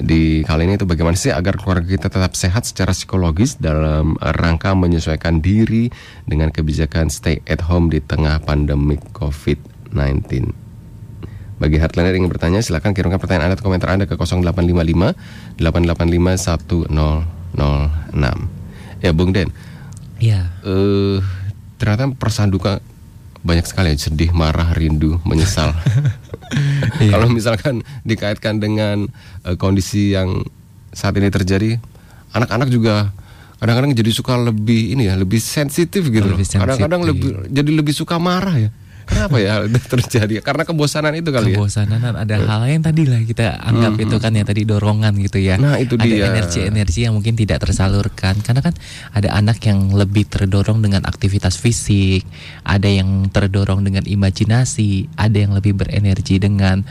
di 0.00 0.40
kali 0.48 0.64
ini 0.64 0.80
itu 0.80 0.88
bagaimana 0.88 1.14
sih 1.14 1.28
agar 1.28 1.60
keluarga 1.60 1.84
kita 1.84 2.08
tetap 2.08 2.32
sehat 2.32 2.64
secara 2.64 2.96
psikologis 2.96 3.60
dalam 3.60 4.16
rangka 4.18 4.72
menyesuaikan 4.72 5.44
diri 5.44 5.92
dengan 6.24 6.48
kebijakan 6.48 7.12
stay 7.12 7.44
at 7.44 7.60
home 7.68 7.92
di 7.92 8.00
tengah 8.00 8.40
pandemi 8.40 8.96
COVID-19. 9.90 10.54
Bagi 11.60 11.76
hardliner 11.76 12.16
yang 12.16 12.24
ingin 12.24 12.32
bertanya 12.32 12.64
silahkan 12.64 12.96
kirimkan 12.96 13.20
pertanyaan 13.20 13.52
Anda 13.52 13.60
atau 13.60 13.68
komentar 13.68 13.92
Anda 13.92 14.08
ke 14.08 14.16
0855 14.16 15.60
885 15.60 16.40
1006. 16.40 16.96
Ya 19.04 19.12
Bung 19.12 19.36
Den. 19.36 19.52
Iya. 20.20 20.52
Uh, 20.64 21.20
ternyata 21.76 22.08
perasaan 22.16 22.48
duka 22.48 22.80
banyak 23.40 23.64
sekali 23.64 23.92
ya, 23.92 24.08
sedih, 24.08 24.32
marah, 24.32 24.72
rindu, 24.72 25.20
menyesal. 25.24 25.72
iya. 27.04 27.12
Kalau 27.12 27.28
misalkan 27.28 27.84
dikaitkan 28.08 28.60
dengan 28.60 29.08
uh, 29.44 29.56
kondisi 29.60 30.16
yang 30.16 30.44
saat 30.96 31.12
ini 31.20 31.28
terjadi, 31.28 31.76
anak-anak 32.32 32.72
juga 32.72 33.12
kadang-kadang 33.60 33.92
jadi 33.92 34.12
suka 34.16 34.40
lebih 34.40 34.96
ini 34.96 35.12
ya, 35.12 35.16
lebih 35.16 35.40
sensitif 35.40 36.08
gitu. 36.08 36.32
Kadang-kadang 36.56 37.04
lebih 37.04 37.52
jadi 37.52 37.68
lebih 37.68 37.92
suka 37.92 38.16
marah 38.16 38.56
ya. 38.56 38.72
Kenapa 39.10 39.36
ya 39.42 39.66
terjadi? 39.66 40.38
Karena 40.40 40.62
kebosanan 40.62 41.12
itu 41.18 41.34
kali 41.34 41.58
kebosanan, 41.58 41.98
ya. 41.98 42.14
Kebosanan 42.14 42.14
ada 42.22 42.36
hal 42.46 42.60
yang 42.70 42.82
tadi 42.86 43.02
lah 43.04 43.20
kita 43.26 43.58
anggap 43.58 43.92
hmm, 43.98 44.04
itu 44.06 44.16
kan 44.22 44.32
ya 44.32 44.44
tadi 44.46 44.62
dorongan 44.62 45.12
gitu 45.18 45.38
ya. 45.42 45.58
Nah, 45.58 45.76
itu 45.82 45.98
ada 45.98 46.06
dia. 46.06 46.30
energi-energi 46.30 47.10
yang 47.10 47.18
mungkin 47.18 47.34
tidak 47.34 47.66
tersalurkan 47.66 48.38
karena 48.40 48.62
kan 48.62 48.74
ada 49.10 49.28
anak 49.34 49.58
yang 49.66 49.90
lebih 49.90 50.30
terdorong 50.30 50.78
dengan 50.78 51.02
aktivitas 51.04 51.58
fisik, 51.58 52.22
ada 52.62 52.86
yang 52.86 53.28
terdorong 53.28 53.82
dengan 53.82 54.06
imajinasi, 54.06 55.10
ada 55.18 55.36
yang 55.36 55.52
lebih 55.52 55.74
berenergi 55.74 56.38
dengan 56.38 56.86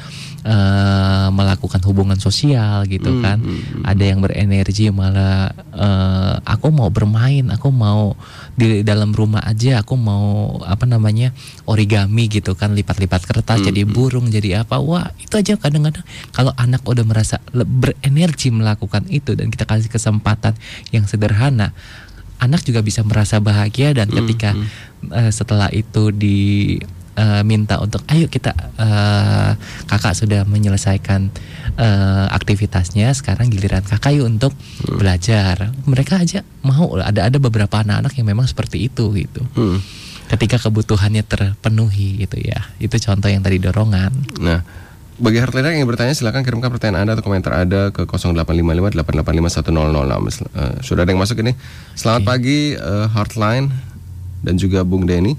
uh, 0.45 1.27
melakukan 1.33 1.81
hubungan 1.87 2.19
sosial 2.19 2.85
gitu 2.87 3.09
hmm, 3.09 3.21
kan. 3.23 3.37
Hmm, 3.39 3.59
hmm. 3.59 3.83
Ada 3.83 4.03
yang 4.03 4.19
berenergi 4.19 4.91
malah 4.91 5.51
uh, 5.73 6.39
aku 6.43 6.71
mau 6.71 6.91
bermain, 6.91 7.47
aku 7.51 7.71
mau 7.71 8.13
di 8.55 8.83
dalam 8.83 9.15
rumah 9.15 9.43
aja, 9.43 9.83
aku 9.83 9.95
mau 9.95 10.59
apa 10.63 10.83
namanya? 10.83 11.31
origami 11.69 12.25
gitu 12.27 12.57
kan 12.57 12.73
lipat-lipat 12.73 13.29
kertas 13.29 13.61
hmm. 13.61 13.67
jadi 13.69 13.81
hmm. 13.85 13.91
burung 13.93 14.25
jadi 14.33 14.65
apa 14.65 14.81
wah 14.81 15.13
itu 15.21 15.37
aja 15.37 15.53
kadang-kadang 15.55 16.01
kalau 16.33 16.49
anak 16.57 16.81
udah 16.81 17.05
merasa 17.05 17.37
berenergi 17.53 18.49
melakukan 18.49 19.05
itu 19.13 19.37
dan 19.37 19.53
kita 19.53 19.69
kasih 19.69 19.93
kesempatan 19.93 20.57
yang 20.89 21.05
sederhana 21.05 21.77
anak 22.41 22.65
juga 22.65 22.81
bisa 22.81 23.05
merasa 23.05 23.37
bahagia 23.37 23.93
dan 23.93 24.09
hmm, 24.09 24.17
ketika 24.23 24.51
hmm. 24.57 24.87
Uh, 24.99 25.31
setelah 25.31 25.71
itu 25.71 26.11
di 26.11 26.75
uh, 27.19 27.43
minta 27.43 27.83
untuk 27.83 28.07
ayo 28.07 28.31
kita 28.31 28.55
uh, 28.79 29.51
kakak 29.91 30.15
sudah 30.15 30.47
menyelesaikan 30.47 31.27
uh, 31.75 32.31
aktivitasnya 32.31 33.11
sekarang 33.11 33.51
giliran 33.51 33.83
kakak 33.83 34.15
yuk 34.15 34.31
untuk 34.31 34.55
hmm. 34.55 34.95
belajar 34.95 35.75
mereka 35.83 36.23
aja 36.23 36.47
mau 36.63 36.95
ada 36.95 37.27
ada 37.27 37.37
beberapa 37.43 37.83
anak-anak 37.83 38.15
yang 38.15 38.31
memang 38.31 38.47
seperti 38.47 38.87
itu 38.87 39.11
gitu 39.11 39.43
hmm 39.59 40.07
ketika 40.29 40.61
kebutuhannya 40.61 41.25
terpenuhi 41.25 42.23
gitu 42.23 42.37
ya. 42.37 42.69
Itu 42.77 43.01
contoh 43.01 43.27
yang 43.27 43.41
tadi 43.41 43.57
dorongan. 43.57 44.13
Nah, 44.37 44.61
bagi 45.19 45.41
Heartliner 45.41 45.73
yang 45.75 45.89
bertanya 45.89 46.13
silahkan 46.13 46.45
kirimkan 46.45 46.69
pertanyaan 46.69 47.03
Anda 47.03 47.11
atau 47.17 47.25
komentar 47.25 47.51
Anda 47.57 47.89
ke 47.89 48.05
0855 48.05 48.93
885 48.95 49.65
Uh, 50.55 50.77
sudah 50.85 51.03
ada 51.03 51.11
yang 51.11 51.19
masuk 51.19 51.41
ini. 51.41 51.57
Selamat 51.97 52.21
okay. 52.23 52.29
pagi 52.29 52.59
uh, 52.77 53.09
Heartline 53.09 53.73
dan 54.45 54.55
juga 54.55 54.85
Bung 54.85 55.09
Denny. 55.09 55.35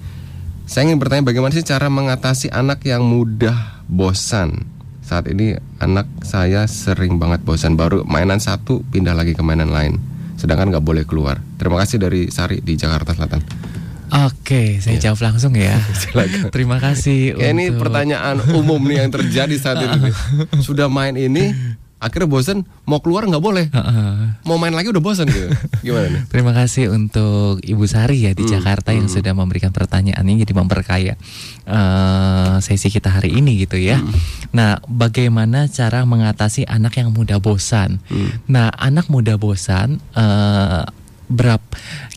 Saya 0.71 0.87
ingin 0.87 1.03
bertanya 1.03 1.27
bagaimana 1.27 1.51
sih 1.51 1.67
cara 1.67 1.91
mengatasi 1.91 2.47
anak 2.55 2.87
yang 2.87 3.03
mudah 3.03 3.83
bosan? 3.91 4.71
Saat 5.03 5.27
ini 5.27 5.59
anak 5.83 6.07
saya 6.23 6.63
sering 6.71 7.19
banget 7.19 7.43
bosan 7.43 7.75
baru 7.75 8.07
mainan 8.07 8.39
satu 8.39 8.79
pindah 8.87 9.11
lagi 9.19 9.35
ke 9.35 9.43
mainan 9.43 9.75
lain. 9.75 9.99
Sedangkan 10.39 10.71
nggak 10.71 10.87
boleh 10.87 11.03
keluar. 11.03 11.43
Terima 11.59 11.75
kasih 11.75 11.99
dari 11.99 12.31
Sari 12.31 12.63
di 12.63 12.79
Jakarta 12.79 13.19
Selatan. 13.19 13.43
Oke, 14.31 14.79
saya 14.79 14.95
ya. 14.95 15.11
jawab 15.11 15.35
langsung 15.35 15.59
ya. 15.59 15.75
Terima 16.55 16.79
kasih. 16.79 17.35
Ya, 17.35 17.51
untuk... 17.51 17.51
Ini 17.51 17.65
pertanyaan 17.75 18.37
umum 18.55 18.79
nih 18.87 19.03
yang 19.03 19.11
terjadi 19.11 19.55
saat 19.59 19.83
ini. 19.83 20.15
Sudah 20.67 20.87
main 20.87 21.19
ini, 21.19 21.51
akhirnya 22.01 22.29
bosan, 22.33 22.65
mau 22.89 23.05
keluar 23.05 23.29
nggak 23.29 23.45
boleh. 23.45 23.69
Mau 24.49 24.57
main 24.57 24.73
lagi 24.73 24.89
udah 24.89 25.05
bosan 25.05 25.29
gitu. 25.29 25.53
Gimana 25.87 26.09
nih? 26.09 26.23
Terima 26.33 26.57
kasih 26.57 26.89
untuk 26.89 27.61
Ibu 27.61 27.85
Sari 27.85 28.25
ya 28.25 28.33
di 28.33 28.49
hmm. 28.49 28.53
Jakarta 28.57 28.97
yang 28.97 29.07
hmm. 29.07 29.17
sudah 29.21 29.33
memberikan 29.37 29.71
pertanyaan 29.71 30.25
ini 30.25 30.43
jadi 30.43 30.57
memperkaya 30.57 31.15
uh, 31.69 32.57
sesi 32.65 32.89
kita 32.89 33.13
hari 33.13 33.37
ini 33.37 33.61
gitu 33.63 33.77
ya. 33.77 34.01
Hmm. 34.01 34.17
Nah, 34.57 34.81
bagaimana 34.89 35.69
cara 35.69 36.03
mengatasi 36.09 36.65
anak 36.65 36.97
yang 36.97 37.13
mudah 37.13 37.37
bosan? 37.37 38.01
Hmm. 38.09 38.33
Nah, 38.49 38.73
anak 38.73 39.13
mudah 39.13 39.37
bosan 39.37 40.01
uh, 40.17 40.89
berapa 41.31 41.63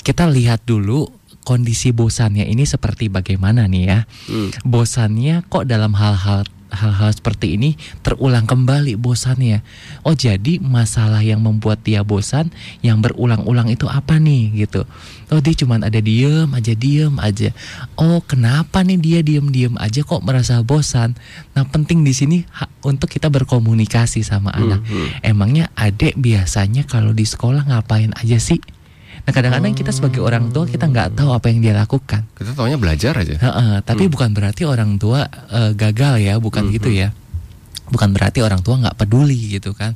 kita 0.02 0.26
lihat 0.32 0.66
dulu 0.66 1.12
kondisi 1.44 1.92
bosannya 1.92 2.48
ini 2.48 2.64
seperti 2.64 3.12
bagaimana 3.12 3.68
nih 3.68 3.84
ya? 3.84 4.00
Hmm. 4.32 4.50
Bosannya 4.64 5.44
kok 5.52 5.68
dalam 5.68 5.92
hal-hal 5.94 6.48
hal-hal 6.74 7.14
seperti 7.14 7.56
ini 7.56 7.78
terulang 8.02 8.50
kembali 8.50 8.98
bosannya. 8.98 9.62
Oh 10.02 10.18
jadi 10.18 10.58
masalah 10.58 11.22
yang 11.22 11.46
membuat 11.46 11.86
dia 11.86 12.02
bosan 12.02 12.50
yang 12.82 13.00
berulang-ulang 13.00 13.70
itu 13.70 13.86
apa 13.86 14.18
nih 14.18 14.66
gitu. 14.66 14.84
Oh 15.30 15.40
dia 15.40 15.54
cuman 15.54 15.86
ada 15.86 16.02
diem 16.02 16.50
aja 16.50 16.74
diem 16.74 17.14
aja. 17.22 17.54
Oh 17.96 18.20
kenapa 18.26 18.82
nih 18.82 19.00
dia 19.00 19.20
diem-diem 19.22 19.78
aja 19.78 20.02
kok 20.02 20.26
merasa 20.26 20.60
bosan? 20.66 21.14
Nah 21.54 21.64
penting 21.70 22.02
di 22.02 22.12
sini 22.12 22.38
untuk 22.82 23.08
kita 23.08 23.30
berkomunikasi 23.30 24.26
sama 24.26 24.52
anak. 24.52 24.82
Hmm, 24.84 25.08
hmm. 25.08 25.26
Emangnya 25.26 25.66
adik 25.78 26.18
biasanya 26.18 26.84
kalau 26.90 27.14
di 27.14 27.24
sekolah 27.24 27.70
ngapain 27.70 28.12
aja 28.18 28.38
sih? 28.42 28.60
Nah 29.24 29.32
kadang-kadang 29.32 29.72
kita 29.72 29.92
sebagai 29.96 30.20
orang 30.20 30.52
tua 30.52 30.68
kita 30.68 30.84
nggak 30.92 31.16
tahu 31.16 31.32
apa 31.32 31.48
yang 31.48 31.64
dia 31.64 31.74
lakukan. 31.76 32.28
Kita 32.36 32.52
taunya 32.52 32.76
belajar 32.76 33.16
aja. 33.16 33.40
Uh, 33.40 33.48
uh, 33.48 33.74
tapi 33.80 34.08
hmm. 34.08 34.12
bukan 34.12 34.30
berarti 34.36 34.68
orang 34.68 35.00
tua 35.00 35.24
uh, 35.30 35.72
gagal 35.72 36.20
ya, 36.20 36.36
bukan 36.44 36.68
hmm. 36.68 36.74
gitu 36.76 36.90
hmm. 36.92 37.00
ya. 37.00 37.10
Bukan 37.88 38.10
berarti 38.12 38.44
orang 38.44 38.60
tua 38.60 38.84
nggak 38.84 39.00
peduli 39.00 39.60
gitu 39.60 39.72
kan. 39.72 39.96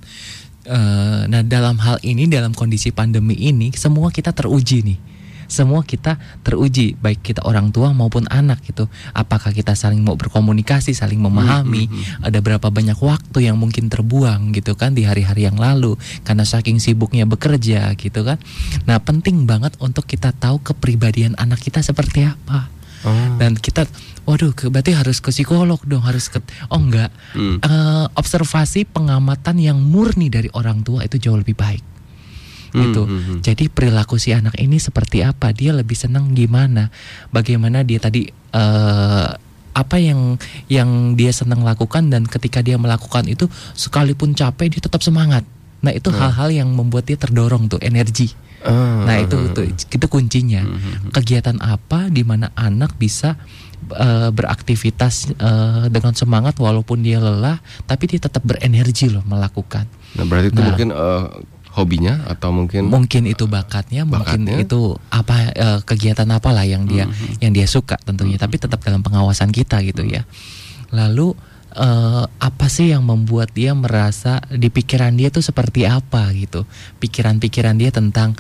Uh, 0.68 1.28
nah 1.32 1.44
dalam 1.44 1.80
hal 1.80 2.00
ini 2.04 2.28
dalam 2.28 2.52
kondisi 2.52 2.92
pandemi 2.92 3.36
ini 3.36 3.72
semua 3.76 4.12
kita 4.12 4.36
teruji 4.36 4.84
nih 4.84 5.00
semua 5.48 5.82
kita 5.84 6.20
teruji 6.44 6.94
baik 7.00 7.24
kita 7.24 7.42
orang 7.48 7.72
tua 7.72 7.96
maupun 7.96 8.28
anak 8.28 8.62
gitu 8.68 8.86
apakah 9.16 9.52
kita 9.56 9.74
saling 9.74 10.04
mau 10.04 10.20
berkomunikasi 10.20 10.94
saling 10.94 11.20
memahami 11.20 11.88
mm 11.88 11.92
-hmm. 11.92 12.28
ada 12.28 12.40
berapa 12.44 12.68
banyak 12.68 13.00
waktu 13.00 13.48
yang 13.50 13.58
mungkin 13.58 13.88
terbuang 13.88 14.54
gitu 14.54 14.76
kan 14.76 14.94
di 14.94 15.08
hari-hari 15.08 15.48
yang 15.48 15.58
lalu 15.58 15.96
karena 16.28 16.44
saking 16.44 16.78
sibuknya 16.84 17.24
bekerja 17.26 17.96
gitu 17.96 18.22
kan 18.28 18.38
nah 18.84 19.00
penting 19.00 19.48
banget 19.48 19.74
untuk 19.80 20.06
kita 20.06 20.36
tahu 20.36 20.60
kepribadian 20.62 21.34
anak 21.40 21.64
kita 21.64 21.82
seperti 21.82 22.28
apa 22.28 22.78
Oh. 23.06 23.38
Dan 23.38 23.54
kita, 23.54 23.86
waduh, 24.26 24.58
berarti 24.74 24.98
harus 24.98 25.22
ke 25.22 25.30
psikolog 25.30 25.78
dong, 25.86 26.02
harus 26.02 26.34
ke, 26.34 26.42
oh 26.74 26.82
enggak, 26.82 27.14
hmm. 27.38 27.62
uh, 27.62 28.10
observasi 28.18 28.90
pengamatan 28.90 29.62
yang 29.62 29.78
murni 29.78 30.34
dari 30.34 30.50
orang 30.58 30.82
tua 30.82 31.06
itu 31.06 31.22
jauh 31.22 31.38
lebih 31.38 31.54
baik 31.54 31.97
gitu. 32.72 33.04
Hmm, 33.06 33.12
hmm, 33.12 33.24
hmm. 33.24 33.40
Jadi 33.44 33.64
perilaku 33.72 34.20
si 34.20 34.32
anak 34.36 34.56
ini 34.60 34.78
seperti 34.82 35.24
apa? 35.24 35.52
Dia 35.52 35.76
lebih 35.76 35.96
senang 35.96 36.32
gimana? 36.34 36.90
Bagaimana 37.32 37.84
dia 37.84 38.00
tadi 38.02 38.28
uh, 38.56 39.30
apa 39.78 39.98
yang 40.02 40.42
yang 40.66 41.14
dia 41.14 41.30
senang 41.30 41.62
lakukan 41.62 42.10
dan 42.10 42.26
ketika 42.26 42.66
dia 42.66 42.82
melakukan 42.82 43.30
itu 43.30 43.46
sekalipun 43.78 44.34
capek 44.34 44.74
dia 44.74 44.82
tetap 44.82 45.06
semangat. 45.06 45.46
Nah, 45.86 45.94
itu 45.94 46.10
hmm. 46.10 46.18
hal-hal 46.18 46.50
hmm. 46.50 46.60
yang 46.66 46.70
membuat 46.74 47.06
dia 47.06 47.18
terdorong 47.22 47.70
tuh 47.70 47.78
energi. 47.86 48.34
Uh, 48.66 49.06
nah, 49.06 49.22
itu 49.22 49.38
itu 49.54 49.62
itu 49.70 50.06
kuncinya. 50.10 50.66
Hmm. 50.66 51.14
Kegiatan 51.14 51.62
apa 51.62 52.10
di 52.10 52.26
mana 52.26 52.50
anak 52.58 52.98
bisa 52.98 53.38
uh, 53.94 54.30
beraktivitas 54.34 55.38
uh, 55.38 55.86
dengan 55.94 56.18
semangat 56.18 56.58
walaupun 56.58 57.06
dia 57.06 57.22
lelah 57.22 57.62
tapi 57.86 58.10
dia 58.10 58.18
tetap 58.18 58.42
berenergi 58.42 59.14
loh 59.14 59.22
melakukan. 59.30 59.86
Nah, 60.18 60.26
berarti 60.26 60.50
itu 60.50 60.62
nah, 60.62 60.68
mungkin 60.74 60.90
uh, 60.90 61.26
hobinya 61.78 62.26
atau 62.26 62.50
mungkin 62.50 62.90
mungkin 62.90 63.30
itu 63.30 63.46
bakatnya, 63.46 64.02
bakatnya. 64.02 64.58
mungkin 64.58 64.66
itu 64.66 64.98
apa 65.14 65.54
uh, 65.54 65.80
kegiatan 65.86 66.26
apalah 66.34 66.66
yang 66.66 66.90
dia 66.90 67.06
mm-hmm. 67.06 67.38
yang 67.46 67.54
dia 67.54 67.70
suka 67.70 68.02
tentunya, 68.02 68.42
mm-hmm. 68.42 68.50
tapi 68.50 68.56
tetap 68.58 68.82
dalam 68.82 69.06
pengawasan 69.06 69.54
kita 69.54 69.86
gitu 69.86 70.02
ya. 70.02 70.26
Lalu 70.90 71.38
uh, 71.78 72.26
apa 72.26 72.66
sih 72.66 72.90
yang 72.90 73.06
membuat 73.06 73.54
dia 73.54 73.78
merasa 73.78 74.42
di 74.50 74.74
pikiran 74.74 75.14
dia 75.14 75.30
tuh 75.30 75.46
seperti 75.46 75.86
apa 75.86 76.34
gitu, 76.34 76.66
pikiran-pikiran 76.98 77.78
dia 77.78 77.94
tentang 77.94 78.34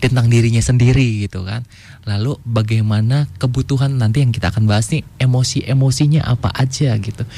tentang 0.00 0.32
dirinya 0.32 0.64
sendiri 0.64 1.28
gitu 1.28 1.44
kan. 1.44 1.68
Lalu 2.08 2.40
bagaimana 2.48 3.28
kebutuhan 3.36 4.00
nanti 4.00 4.24
yang 4.24 4.32
kita 4.32 4.48
akan 4.48 4.64
bahas 4.64 4.88
nih 4.88 5.04
emosi-emosinya 5.20 6.24
apa 6.24 6.48
aja 6.56 6.96
gitu. 6.96 7.28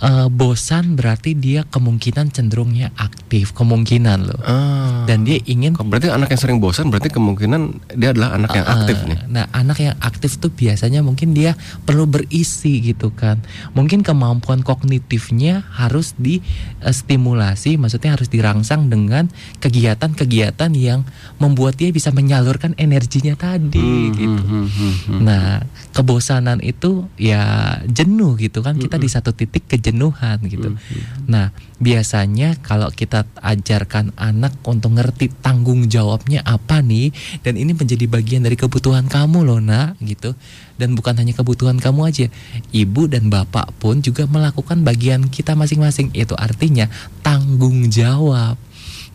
Uh, 0.00 0.32
bosan 0.32 0.96
berarti 0.96 1.36
dia 1.36 1.68
kemungkinan 1.68 2.32
cenderungnya 2.32 2.88
aktif, 2.96 3.52
kemungkinan 3.52 4.32
loh. 4.32 4.40
Uh, 4.40 5.04
Dan 5.04 5.28
dia 5.28 5.36
ingin 5.44 5.76
Berarti 5.76 6.08
anak 6.08 6.32
yang 6.32 6.40
sering 6.40 6.56
bosan 6.56 6.88
berarti 6.88 7.12
kemungkinan 7.12 7.92
dia 8.00 8.16
adalah 8.16 8.32
anak 8.32 8.56
yang 8.56 8.64
uh, 8.64 8.74
aktif 8.80 8.96
nih. 9.04 9.20
Nah, 9.28 9.44
anak 9.52 9.78
yang 9.84 9.96
aktif 10.00 10.40
tuh 10.40 10.48
biasanya 10.48 11.04
mungkin 11.04 11.36
dia 11.36 11.52
perlu 11.84 12.08
berisi 12.08 12.80
gitu 12.80 13.12
kan. 13.12 13.44
Mungkin 13.76 14.00
kemampuan 14.00 14.64
kognitifnya 14.64 15.68
harus 15.76 16.16
distimulasi, 16.16 17.76
maksudnya 17.76 18.16
harus 18.16 18.32
dirangsang 18.32 18.88
dengan 18.88 19.28
kegiatan-kegiatan 19.60 20.72
yang 20.72 21.04
membuat 21.36 21.76
dia 21.76 21.89
bisa 21.94 22.10
menyalurkan 22.14 22.74
energinya 22.78 23.34
tadi 23.38 24.10
hmm, 24.10 24.14
gitu. 24.16 24.42
Hmm, 24.42 24.66
hmm, 24.66 24.94
hmm, 25.06 25.20
nah, 25.22 25.62
kebosanan 25.92 26.58
itu 26.62 27.06
ya 27.20 27.76
jenuh 27.86 28.34
gitu 28.40 28.64
kan. 28.64 28.78
Kita 28.78 28.96
hmm, 28.96 29.04
di 29.04 29.08
satu 29.10 29.30
titik 29.34 29.66
kejenuhan 29.70 30.40
gitu. 30.46 30.74
Hmm, 30.74 30.78
hmm. 30.78 31.26
Nah, 31.30 31.54
biasanya 31.80 32.58
kalau 32.60 32.90
kita 32.90 33.24
ajarkan 33.40 34.12
anak 34.18 34.58
untuk 34.66 34.96
ngerti 34.96 35.32
tanggung 35.40 35.88
jawabnya 35.88 36.44
apa 36.44 36.84
nih 36.84 37.10
dan 37.40 37.56
ini 37.56 37.72
menjadi 37.72 38.04
bagian 38.10 38.44
dari 38.44 38.56
kebutuhan 38.58 39.06
kamu 39.08 39.46
loh, 39.46 39.60
Nak, 39.62 40.00
gitu. 40.02 40.36
Dan 40.80 40.96
bukan 40.96 41.12
hanya 41.20 41.36
kebutuhan 41.36 41.76
kamu 41.76 42.08
aja. 42.08 42.26
Ibu 42.72 43.12
dan 43.12 43.28
bapak 43.28 43.76
pun 43.76 44.00
juga 44.00 44.24
melakukan 44.24 44.80
bagian 44.80 45.28
kita 45.28 45.52
masing-masing. 45.52 46.08
Itu 46.16 46.32
artinya 46.40 46.88
tanggung 47.20 47.92
jawab. 47.92 48.56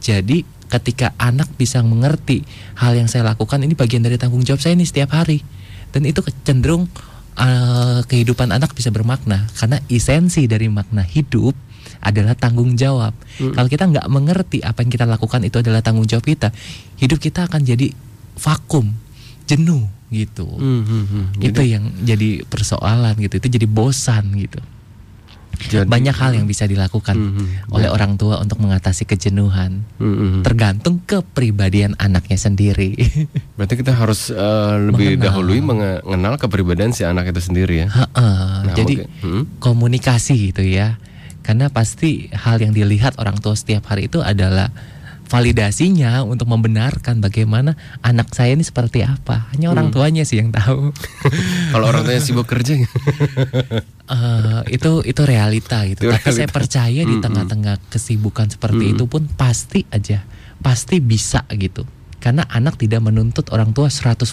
Jadi 0.06 0.46
ketika 0.70 1.14
anak 1.22 1.50
bisa 1.56 1.82
mengerti 1.86 2.42
hal 2.78 2.98
yang 2.98 3.06
saya 3.06 3.26
lakukan 3.26 3.62
ini 3.62 3.78
bagian 3.78 4.02
dari 4.02 4.18
tanggung 4.18 4.42
jawab 4.42 4.62
saya 4.62 4.74
ini 4.74 4.86
setiap 4.86 5.14
hari 5.14 5.46
dan 5.94 6.04
itu 6.04 6.26
cenderung 6.44 6.90
uh, 7.38 8.02
kehidupan 8.10 8.50
anak 8.52 8.74
bisa 8.74 8.90
bermakna 8.90 9.46
karena 9.56 9.78
esensi 9.88 10.50
dari 10.50 10.68
makna 10.68 11.06
hidup 11.06 11.54
adalah 12.06 12.38
tanggung 12.38 12.78
jawab. 12.78 13.18
Hmm. 13.42 13.54
Kalau 13.58 13.70
kita 13.70 13.90
nggak 13.90 14.08
mengerti 14.14 14.62
apa 14.62 14.86
yang 14.86 14.92
kita 14.94 15.10
lakukan 15.10 15.42
itu 15.42 15.58
adalah 15.58 15.82
tanggung 15.82 16.06
jawab 16.06 16.26
kita, 16.26 16.54
hidup 17.02 17.18
kita 17.18 17.50
akan 17.50 17.66
jadi 17.66 17.90
vakum, 18.38 18.94
jenuh 19.50 19.90
gitu. 20.14 20.46
Hmm, 20.46 20.86
hmm, 20.86 21.06
hmm. 21.10 21.26
Itu 21.42 21.62
jadi, 21.66 21.74
yang 21.78 21.84
jadi 22.06 22.46
persoalan 22.46 23.18
gitu. 23.18 23.42
Itu 23.42 23.48
jadi 23.50 23.66
bosan 23.66 24.38
gitu. 24.38 24.62
Jadi, 25.58 25.88
banyak 25.88 26.16
hal 26.16 26.32
yang 26.36 26.46
bisa 26.46 26.68
dilakukan 26.68 27.16
mm 27.16 27.30
-hmm, 27.32 27.74
oleh 27.76 27.90
ya. 27.90 27.94
orang 27.94 28.16
tua 28.20 28.40
untuk 28.40 28.60
mengatasi 28.62 29.08
kejenuhan. 29.08 29.88
Mm 29.98 30.14
-hmm. 30.16 30.42
Tergantung 30.44 31.02
kepribadian 31.04 31.96
anaknya 31.98 32.38
sendiri. 32.38 32.96
Berarti 33.58 33.76
kita 33.80 33.96
harus 33.96 34.30
uh, 34.30 34.78
lebih 34.78 35.16
mengenal. 35.16 35.26
dahului 35.26 35.60
mengenal 35.64 36.34
kepribadian 36.38 36.92
si 36.92 37.08
anak 37.08 37.32
itu 37.32 37.42
sendiri 37.42 37.86
ya. 37.86 37.88
Ha 37.92 38.06
-ha. 38.12 38.28
Nah, 38.68 38.76
Jadi 38.76 39.04
okay. 39.04 39.24
hmm? 39.24 39.44
komunikasi 39.64 40.54
gitu 40.54 40.64
ya. 40.64 41.00
Karena 41.46 41.70
pasti 41.70 42.26
hal 42.34 42.58
yang 42.58 42.74
dilihat 42.74 43.22
orang 43.22 43.38
tua 43.38 43.54
setiap 43.54 43.86
hari 43.86 44.10
itu 44.10 44.18
adalah 44.18 44.74
validasinya 45.26 46.22
untuk 46.22 46.46
membenarkan 46.50 47.20
bagaimana 47.20 47.74
anak 48.06 48.32
saya 48.32 48.54
ini 48.54 48.62
seperti 48.62 49.02
apa. 49.02 49.50
Hanya 49.54 49.74
orang 49.74 49.90
hmm. 49.90 49.96
tuanya 49.96 50.24
sih 50.24 50.38
yang 50.40 50.54
tahu. 50.54 50.94
Kalau 51.74 51.86
orang 51.90 52.06
tuanya 52.06 52.22
sibuk 52.22 52.46
kerja, 52.46 52.78
uh, 52.78 54.62
itu 54.76 54.92
itu 55.04 55.22
realita 55.26 55.84
gitu. 55.90 56.08
Itu 56.08 56.14
Tapi 56.14 56.22
realita. 56.22 56.38
saya 56.38 56.50
percaya 56.50 57.02
di 57.02 57.16
hmm, 57.18 57.24
tengah-tengah 57.26 57.76
kesibukan 57.90 58.48
seperti 58.54 58.84
hmm. 58.90 58.94
itu 58.96 59.04
pun 59.10 59.26
pasti 59.34 59.84
aja, 59.90 60.22
pasti 60.62 61.02
bisa 61.02 61.44
gitu. 61.52 61.84
Karena 62.22 62.46
anak 62.50 62.82
tidak 62.82 63.06
menuntut 63.06 63.50
orang 63.54 63.70
tua 63.74 63.90
100% 63.90 64.26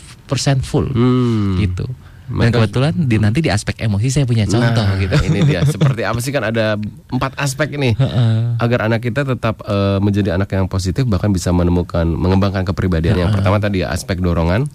full 0.60 0.88
hmm. 0.92 1.60
gitu. 1.60 1.88
Dan 2.32 2.50
kebetulan 2.50 2.92
di 2.96 3.16
nanti 3.20 3.38
di 3.44 3.50
aspek 3.52 3.76
emosi 3.84 4.08
saya 4.08 4.24
punya 4.24 4.48
contoh 4.48 4.82
nah, 4.82 4.96
gitu. 4.96 5.14
Ini 5.28 5.38
dia. 5.44 5.60
Seperti 5.68 6.02
apa 6.02 6.18
sih 6.24 6.32
kan 6.32 6.48
ada 6.48 6.80
empat 7.12 7.36
aspek 7.36 7.76
ini 7.76 7.92
agar 8.64 8.88
anak 8.88 9.04
kita 9.04 9.28
tetap 9.28 9.60
uh, 9.68 10.00
menjadi 10.00 10.34
anak 10.40 10.48
yang 10.56 10.66
positif 10.66 11.04
bahkan 11.04 11.30
bisa 11.30 11.52
menemukan 11.52 12.08
mengembangkan 12.08 12.64
kepribadian. 12.64 13.20
Yang 13.20 13.40
pertama 13.40 13.60
tadi 13.60 13.84
ya, 13.84 13.92
aspek 13.92 14.18
dorongan. 14.18 14.66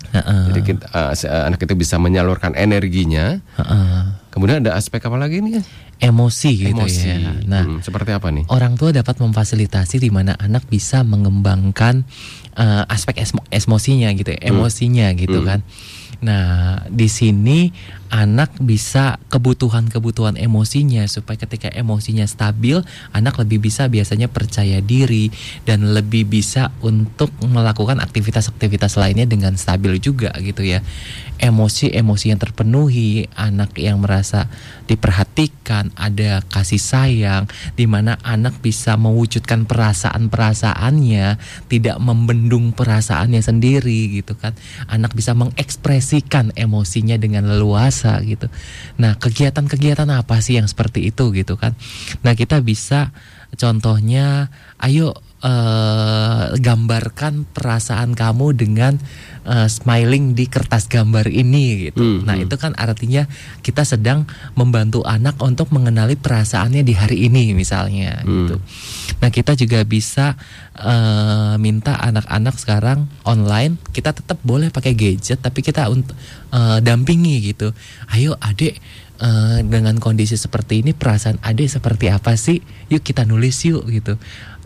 Jadi 0.53 0.59
kita, 0.61 0.85
uh, 0.93 1.13
anak 1.49 1.59
itu 1.65 1.73
bisa 1.73 1.97
menyalurkan 1.97 2.53
energinya. 2.53 3.41
Kemudian 4.37 4.61
ada 4.61 4.77
aspek 4.77 5.01
apa 5.01 5.17
lagi 5.17 5.41
nih? 5.41 5.65
Emosi 5.97 6.61
gitu 6.61 6.77
Emosi. 6.77 7.09
ya. 7.09 7.33
Nah, 7.49 7.65
hmm, 7.65 7.81
seperti 7.81 8.13
apa 8.13 8.29
nih? 8.29 8.45
Orang 8.53 8.77
tua 8.77 8.93
dapat 8.93 9.17
memfasilitasi 9.17 9.97
di 9.97 10.13
mana 10.13 10.37
anak 10.37 10.69
bisa 10.69 11.01
mengembangkan 11.01 12.05
uh, 12.53 12.85
aspek 12.85 13.25
emosinya 13.49 14.13
gitu, 14.13 14.29
ya, 14.29 14.39
emosinya 14.45 15.09
hmm. 15.09 15.17
gitu 15.17 15.41
hmm. 15.41 15.47
kan. 15.49 15.59
Nah, 16.17 16.81
di 16.89 17.05
sini 17.05 17.69
anak 18.09 18.55
bisa 18.63 19.19
kebutuhan-kebutuhan 19.27 20.39
emosinya 20.39 21.03
supaya 21.09 21.35
ketika 21.35 21.67
emosinya 21.75 22.23
stabil, 22.23 22.79
anak 23.11 23.35
lebih 23.43 23.67
bisa 23.67 23.91
biasanya 23.91 24.31
percaya 24.31 24.79
diri 24.79 25.29
dan 25.67 25.91
lebih 25.91 26.23
bisa 26.27 26.71
untuk 26.79 27.29
melakukan 27.43 27.99
aktivitas-aktivitas 27.99 28.95
lainnya 28.95 29.27
dengan 29.27 29.59
stabil 29.59 29.99
juga 29.99 30.31
gitu 30.39 30.63
ya. 30.63 30.79
Emosi-emosi 31.37 32.33
yang 32.33 32.41
terpenuhi, 32.41 33.29
anak 33.37 33.77
yang 33.77 34.01
merasa 34.01 34.49
diperhatikan, 34.89 35.93
ada 35.93 36.41
kasih 36.49 36.81
sayang, 36.81 37.45
di 37.77 37.85
mana 37.85 38.17
anak 38.25 38.57
bisa 38.57 38.97
mewujudkan 38.97 39.69
perasaan-perasaannya, 39.69 41.37
tidak 41.69 41.97
membendung 42.01 42.73
perasaannya 42.73 43.43
sendiri 43.45 44.17
gitu 44.17 44.33
kan. 44.33 44.57
Anak 44.89 45.13
bisa 45.13 45.37
mengekspresikan 45.37 46.57
emosinya 46.57 47.21
dengan 47.21 47.45
leluasa 47.45 47.96
gitu. 48.25 48.47
Nah, 49.01 49.17
kegiatan-kegiatan 49.17 50.09
apa 50.11 50.39
sih 50.43 50.57
yang 50.59 50.69
seperti 50.69 51.09
itu 51.09 51.33
gitu 51.33 51.57
kan? 51.57 51.73
Nah, 52.21 52.33
kita 52.37 52.61
bisa 52.61 53.11
contohnya, 53.55 54.51
ayo 54.81 55.15
uh, 55.43 56.53
gambarkan 56.57 57.45
perasaan 57.53 58.17
kamu 58.17 58.57
dengan 58.57 58.97
uh, 59.45 59.67
smiling 59.69 60.33
di 60.33 60.49
kertas 60.49 60.89
gambar 60.89 61.29
ini 61.29 61.89
gitu. 61.89 62.01
Hmm, 62.03 62.25
nah, 62.25 62.35
hmm. 62.37 62.45
itu 62.49 62.55
kan 62.57 62.73
artinya 62.77 63.29
kita 63.61 63.85
sedang 63.85 64.25
membantu 64.57 65.05
anak 65.05 65.37
untuk 65.43 65.69
mengenali 65.69 66.17
perasaannya 66.17 66.81
di 66.81 66.93
hari 66.97 67.29
ini 67.29 67.53
misalnya 67.53 68.23
hmm. 68.23 68.27
gitu. 68.27 68.55
Nah, 69.17 69.29
kita 69.33 69.57
juga 69.57 69.81
bisa 69.85 70.37
uh, 70.77 71.55
minta 71.57 71.97
anak-anak 71.97 72.55
sekarang 72.57 73.09
online 73.25 73.77
kita 73.93 74.13
tetap 74.13 74.37
boleh 74.45 74.69
pakai 74.69 74.93
gadget 74.93 75.41
tapi 75.41 75.61
kita 75.61 75.89
untuk 75.89 76.13
uh, 76.53 76.79
dampingi 76.81 77.53
gitu. 77.53 77.73
Ayo 78.13 78.37
Adik 78.41 78.77
uh, 79.21 79.59
dengan 79.65 79.97
kondisi 79.97 80.37
seperti 80.37 80.85
ini 80.85 80.91
perasaan 80.93 81.41
ade 81.41 81.65
seperti 81.65 82.09
apa 82.13 82.37
sih? 82.37 82.61
Yuk 82.89 83.01
kita 83.01 83.25
nulis 83.25 83.57
yuk 83.65 83.85
gitu. 83.89 84.17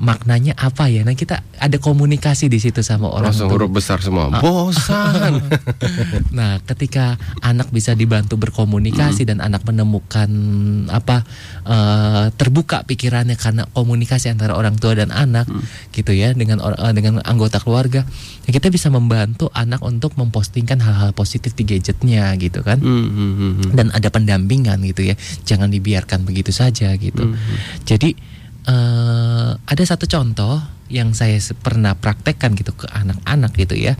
Maknanya 0.01 0.57
apa 0.57 0.89
ya? 0.89 1.05
Nah 1.05 1.13
kita 1.13 1.45
ada 1.61 1.77
komunikasi 1.77 2.49
di 2.49 2.57
situ 2.57 2.81
sama 2.81 3.07
orang 3.07 3.31
Langsung 3.31 3.53
huruf 3.53 3.71
besar 3.71 4.01
semua. 4.01 4.27
Uh, 4.27 4.41
Bosan. 4.41 5.39
nah 6.37 6.57
ketika 6.65 7.21
anak 7.45 7.69
bisa 7.69 7.93
dibantu 7.93 8.35
berkomunikasi 8.41 9.23
mm. 9.23 9.29
dan 9.29 9.37
anak 9.39 9.61
menemukan 9.63 10.29
apa 10.89 11.23
uh, 11.69 12.33
terbuka 12.35 12.83
pikirannya 12.83 13.37
karena 13.37 13.69
komunikasi 13.71 14.33
antara 14.33 14.57
orang 14.57 14.75
tua 14.75 14.97
dan 14.97 15.13
anak 15.13 15.45
mm. 15.47 15.93
gitu 15.95 16.11
ya 16.11 16.33
dengan 16.33 16.59
uh, 16.59 16.91
dengan 16.91 17.21
anggota 17.23 17.61
keluarga, 17.61 18.03
ya 18.43 18.51
kita 18.51 18.67
bisa 18.67 18.91
membantu 18.91 19.47
anak 19.53 19.79
untuk 19.85 20.17
mempostingkan 20.19 20.81
hal-hal 20.83 21.15
positif 21.15 21.55
di 21.55 21.63
gadgetnya 21.63 22.35
gitu 22.35 22.65
kan. 22.65 22.81
Mm 22.81 23.07
-hmm. 23.07 23.71
Dan 23.77 23.93
ada 23.93 24.09
pendamping 24.11 24.41
pendampingan 24.41 24.79
gitu 24.89 25.01
ya 25.13 25.15
jangan 25.45 25.69
dibiarkan 25.69 26.25
begitu 26.25 26.49
saja 26.49 26.89
gitu 26.97 27.23
mm 27.29 27.33
-hmm. 27.37 27.57
jadi 27.85 28.09
uh, 28.67 29.57
ada 29.57 29.83
satu 29.85 30.05
contoh 30.05 30.61
yang 30.91 31.15
saya 31.15 31.39
pernah 31.55 31.95
praktekkan 31.95 32.53
gitu 32.59 32.75
ke 32.75 32.85
anak-anak 32.91 33.55
gitu 33.55 33.79
ya. 33.79 33.95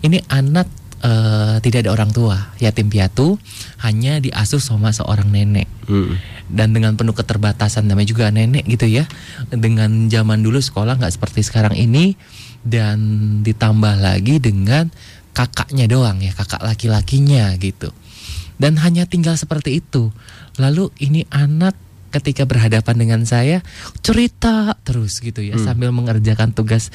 Ini 0.00 0.24
anak 0.32 0.66
uh, 1.04 1.60
tidak 1.60 1.84
ada 1.86 1.90
orang 1.92 2.10
tua. 2.10 2.56
Yatim 2.58 2.88
piatu 2.88 3.36
hanya 3.84 4.18
diasuh 4.18 4.60
sama 4.60 4.90
seorang 4.90 5.28
nenek. 5.28 5.68
Mm. 5.90 6.14
dan 6.50 6.74
dengan 6.74 6.98
penuh 6.98 7.14
keterbatasan 7.14 7.86
namanya 7.86 8.10
juga 8.10 8.30
nenek 8.34 8.66
gitu 8.66 8.86
ya. 8.90 9.06
Dengan 9.50 10.10
zaman 10.10 10.42
dulu 10.42 10.58
sekolah 10.58 10.98
nggak 10.98 11.14
seperti 11.14 11.46
sekarang 11.46 11.78
ini 11.78 12.18
dan 12.66 12.98
ditambah 13.46 14.02
lagi 14.02 14.42
dengan 14.42 14.90
kakaknya 15.30 15.86
doang 15.86 16.18
ya 16.18 16.34
kakak 16.34 16.62
laki-lakinya 16.66 17.54
gitu. 17.58 17.94
Dan 18.60 18.76
hanya 18.82 19.08
tinggal 19.08 19.38
seperti 19.38 19.80
itu. 19.80 20.12
Lalu 20.60 20.92
ini 21.00 21.24
anak 21.32 21.72
ketika 22.10 22.42
berhadapan 22.44 22.96
dengan 22.98 23.20
saya 23.22 23.62
cerita 24.02 24.74
terus 24.82 25.22
gitu 25.22 25.40
ya 25.40 25.56
hmm. 25.56 25.64
sambil 25.64 25.90
mengerjakan 25.94 26.50
tugas. 26.50 26.90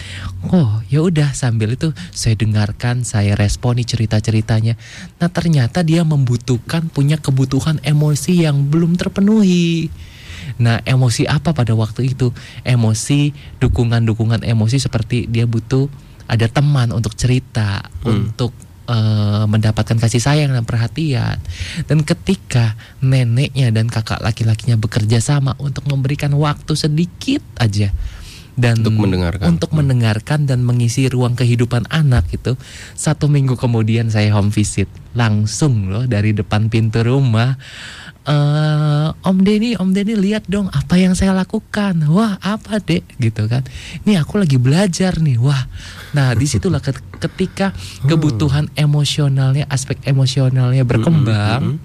Oh, 0.51 0.83
ya 0.91 1.01
udah 1.03 1.31
sambil 1.31 1.73
itu 1.75 1.95
saya 2.11 2.35
dengarkan, 2.35 3.07
saya 3.07 3.33
responi 3.39 3.87
cerita-ceritanya. 3.87 4.75
Nah, 5.19 5.29
ternyata 5.31 5.81
dia 5.81 6.03
membutuhkan 6.03 6.91
punya 6.91 7.15
kebutuhan 7.19 7.79
emosi 7.81 8.43
yang 8.43 8.67
belum 8.67 8.99
terpenuhi. 8.99 9.89
Nah, 10.59 10.79
emosi 10.85 11.25
apa 11.25 11.51
pada 11.51 11.73
waktu 11.73 12.13
itu? 12.13 12.31
Emosi 12.61 13.33
dukungan-dukungan 13.59 14.45
emosi 14.45 14.77
seperti 14.77 15.25
dia 15.25 15.49
butuh 15.49 15.89
ada 16.25 16.49
teman 16.49 16.89
untuk 16.89 17.13
cerita, 17.13 17.85
hmm. 18.01 18.05
untuk 18.09 18.51
uh, 18.87 19.45
mendapatkan 19.45 19.97
kasih 19.97 20.21
sayang 20.21 20.51
dan 20.53 20.65
perhatian. 20.65 21.37
Dan 21.85 22.01
ketika 22.05 22.73
neneknya 23.01 23.69
dan 23.69 23.91
kakak 23.91 24.21
laki-lakinya 24.21 24.79
bekerja 24.79 25.21
sama 25.21 25.53
untuk 25.61 25.85
memberikan 25.89 26.33
waktu 26.37 26.73
sedikit 26.77 27.41
aja 27.57 27.93
dan 28.55 28.79
untuk 28.81 28.95
mendengarkan. 28.95 29.45
untuk 29.51 29.71
mendengarkan 29.75 30.39
dan 30.47 30.63
mengisi 30.63 31.11
ruang 31.11 31.35
kehidupan 31.35 31.91
anak 31.91 32.23
itu 32.31 32.55
satu 32.95 33.27
minggu 33.27 33.59
kemudian 33.59 34.07
saya 34.07 34.31
home 34.31 34.49
visit 34.49 34.87
langsung 35.11 35.91
loh 35.91 36.07
dari 36.07 36.31
depan 36.31 36.71
pintu 36.71 37.03
rumah 37.03 37.59
uh, 38.25 39.09
Om 39.25 39.37
Denny, 39.41 39.77
Om 39.77 39.93
Denny 39.93 40.13
lihat 40.17 40.45
dong 40.49 40.67
apa 40.73 40.97
yang 40.97 41.13
saya 41.13 41.33
lakukan. 41.33 41.97
Wah 42.09 42.37
apa 42.41 42.81
dek 42.81 43.05
gitu 43.21 43.45
kan? 43.45 43.65
Ini 44.05 44.21
aku 44.21 44.41
lagi 44.41 44.57
belajar 44.57 45.17
nih. 45.21 45.37
Wah, 45.39 45.65
nah 46.13 46.33
di 46.33 46.45
situlah 46.45 46.81
ketika 47.21 47.71
hmm. 47.71 48.09
kebutuhan 48.09 48.65
emosionalnya, 48.75 49.69
aspek 49.69 50.01
emosionalnya 50.05 50.83
berkembang, 50.83 51.77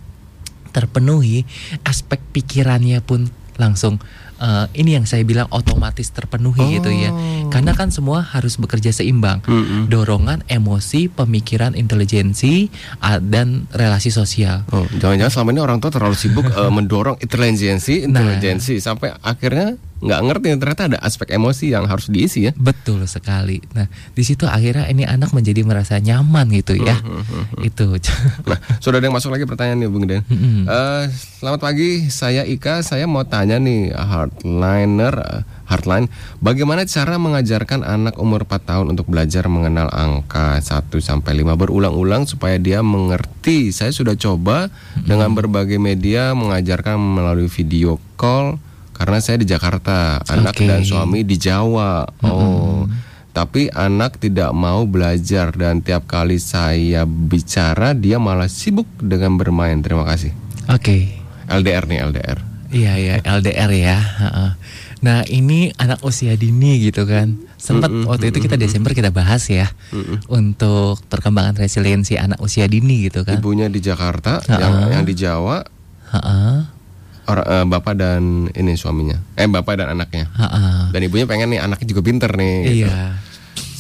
terpenuhi, 0.73 1.45
aspek 1.85 2.21
pikirannya 2.33 3.01
pun 3.05 3.29
langsung 3.61 4.01
uh, 4.41 4.67
ini 4.73 4.97
yang 4.97 5.07
saya 5.07 5.23
bilang 5.23 5.47
otomatis 5.53 6.11
terpenuhi 6.11 6.65
oh. 6.65 6.71
gitu 6.81 6.91
ya. 6.91 7.13
Oh. 7.13 7.53
Karena 7.53 7.77
kan 7.77 7.93
semua 7.93 8.25
harus 8.25 8.57
bekerja 8.57 8.91
seimbang. 8.91 9.45
Mm 9.45 9.63
-hmm. 9.63 9.83
Dorongan, 9.93 10.39
emosi, 10.49 11.13
pemikiran, 11.13 11.77
intelijensi 11.77 12.73
uh, 13.05 13.21
dan 13.21 13.69
relasi 13.71 14.11
sosial. 14.11 14.65
Oh, 14.73 14.89
jangan-jangan 14.99 15.31
selama 15.31 15.51
ini 15.55 15.61
orang 15.63 15.79
tua 15.79 15.93
terlalu 15.93 16.17
sibuk 16.17 16.49
uh, 16.51 16.73
mendorong 16.73 17.21
intelijensi, 17.21 18.09
intelijensi 18.09 18.81
nah. 18.81 18.83
sampai 18.83 19.09
akhirnya 19.21 19.77
nggak 20.01 20.21
ngerti 20.27 20.47
ternyata 20.57 20.83
ada 20.89 20.99
aspek 21.05 21.37
emosi 21.37 21.77
yang 21.77 21.85
harus 21.85 22.09
diisi 22.09 22.49
ya. 22.49 22.53
Betul 22.57 23.05
sekali. 23.05 23.61
Nah, 23.77 23.87
di 24.17 24.23
situ 24.25 24.49
akhirnya 24.49 24.89
ini 24.89 25.05
anak 25.05 25.37
menjadi 25.37 25.61
merasa 25.63 26.01
nyaman 26.01 26.49
gitu 26.57 26.77
ya. 26.81 26.97
Hmm, 26.97 27.21
hmm, 27.21 27.45
hmm, 27.57 27.69
Itu. 27.69 27.87
nah, 28.51 28.59
sudah 28.81 28.99
ada 28.99 29.07
yang 29.07 29.17
masuk 29.17 29.31
lagi 29.33 29.45
pertanyaan 29.45 29.85
nih 29.85 29.91
Bung 29.93 30.09
Den. 30.09 30.25
Hmm. 30.27 30.65
Uh, 30.65 31.05
selamat 31.41 31.61
pagi, 31.61 32.09
saya 32.09 32.49
Ika. 32.49 32.81
Saya 32.81 33.05
mau 33.05 33.23
tanya 33.29 33.61
nih 33.61 33.93
hardliner 33.93 35.45
hardline, 35.71 36.11
bagaimana 36.43 36.83
cara 36.83 37.15
mengajarkan 37.15 37.87
anak 37.87 38.19
umur 38.19 38.43
4 38.43 38.67
tahun 38.67 38.87
untuk 38.91 39.07
belajar 39.07 39.47
mengenal 39.47 39.87
angka 39.95 40.59
1 40.59 40.91
sampai 40.99 41.47
5 41.47 41.55
berulang-ulang 41.55 42.27
supaya 42.27 42.59
dia 42.59 42.83
mengerti. 42.83 43.71
Saya 43.71 43.95
sudah 43.95 44.19
coba 44.19 44.67
hmm. 44.67 45.07
dengan 45.07 45.31
berbagai 45.31 45.79
media 45.79 46.35
mengajarkan 46.35 46.99
melalui 46.99 47.47
video 47.47 48.03
call 48.19 48.59
karena 49.01 49.17
saya 49.25 49.41
di 49.41 49.49
Jakarta, 49.49 50.21
anak 50.29 50.61
okay. 50.61 50.69
dan 50.69 50.85
suami 50.85 51.25
di 51.25 51.41
Jawa. 51.41 52.05
Oh. 52.21 52.85
Mm-hmm. 52.85 53.09
Tapi 53.33 53.73
anak 53.73 54.21
tidak 54.21 54.53
mau 54.53 54.85
belajar 54.85 55.57
dan 55.57 55.81
tiap 55.81 56.05
kali 56.05 56.37
saya 56.37 57.09
bicara 57.09 57.97
dia 57.97 58.21
malah 58.21 58.53
sibuk 58.53 58.85
dengan 59.01 59.41
bermain. 59.41 59.81
Terima 59.81 60.05
kasih. 60.05 60.37
Oke. 60.69 60.85
Okay. 60.85 61.03
LDR 61.49 61.89
nih 61.89 61.99
LDR. 62.13 62.39
Iya 62.71 62.93
ya 63.01 63.15
LDR 63.25 63.71
ya. 63.73 63.99
Nah 65.01 65.25
ini 65.33 65.73
anak 65.81 66.05
usia 66.05 66.37
dini 66.37 66.85
gitu 66.85 67.09
kan. 67.09 67.41
Sempat 67.57 67.89
mm 67.89 68.05
-mm, 68.05 68.11
waktu 68.11 68.37
itu 68.37 68.45
kita 68.45 68.61
Desember 68.61 68.93
kita 68.93 69.09
bahas 69.09 69.49
ya 69.49 69.73
mm 69.97 69.97
-mm. 69.97 70.17
untuk 70.29 71.01
perkembangan 71.09 71.57
resiliensi 71.57 72.21
anak 72.21 72.37
usia 72.45 72.69
dini 72.69 73.09
gitu 73.09 73.25
kan. 73.25 73.41
Ibunya 73.41 73.73
di 73.73 73.81
Jakarta, 73.81 74.45
uh 74.45 74.51
-uh. 74.53 74.61
yang 74.61 74.75
yang 75.01 75.05
di 75.09 75.15
Jawa. 75.17 75.65
Uh 76.13 76.19
-uh 76.21 76.80
orang 77.31 77.47
uh, 77.47 77.67
bapak 77.67 77.95
dan 77.95 78.51
ini 78.53 78.75
suaminya 78.75 79.19
eh 79.39 79.47
bapak 79.47 79.81
dan 79.81 79.95
anaknya 79.95 80.27
ha 80.35 80.47
-ha. 80.47 80.61
dan 80.91 81.01
ibunya 81.01 81.25
pengen 81.31 81.55
nih 81.55 81.61
anaknya 81.63 81.87
juga 81.87 82.03
pinter 82.03 82.31
nih 82.35 82.55
gitu. 82.67 82.87
iya 82.87 83.17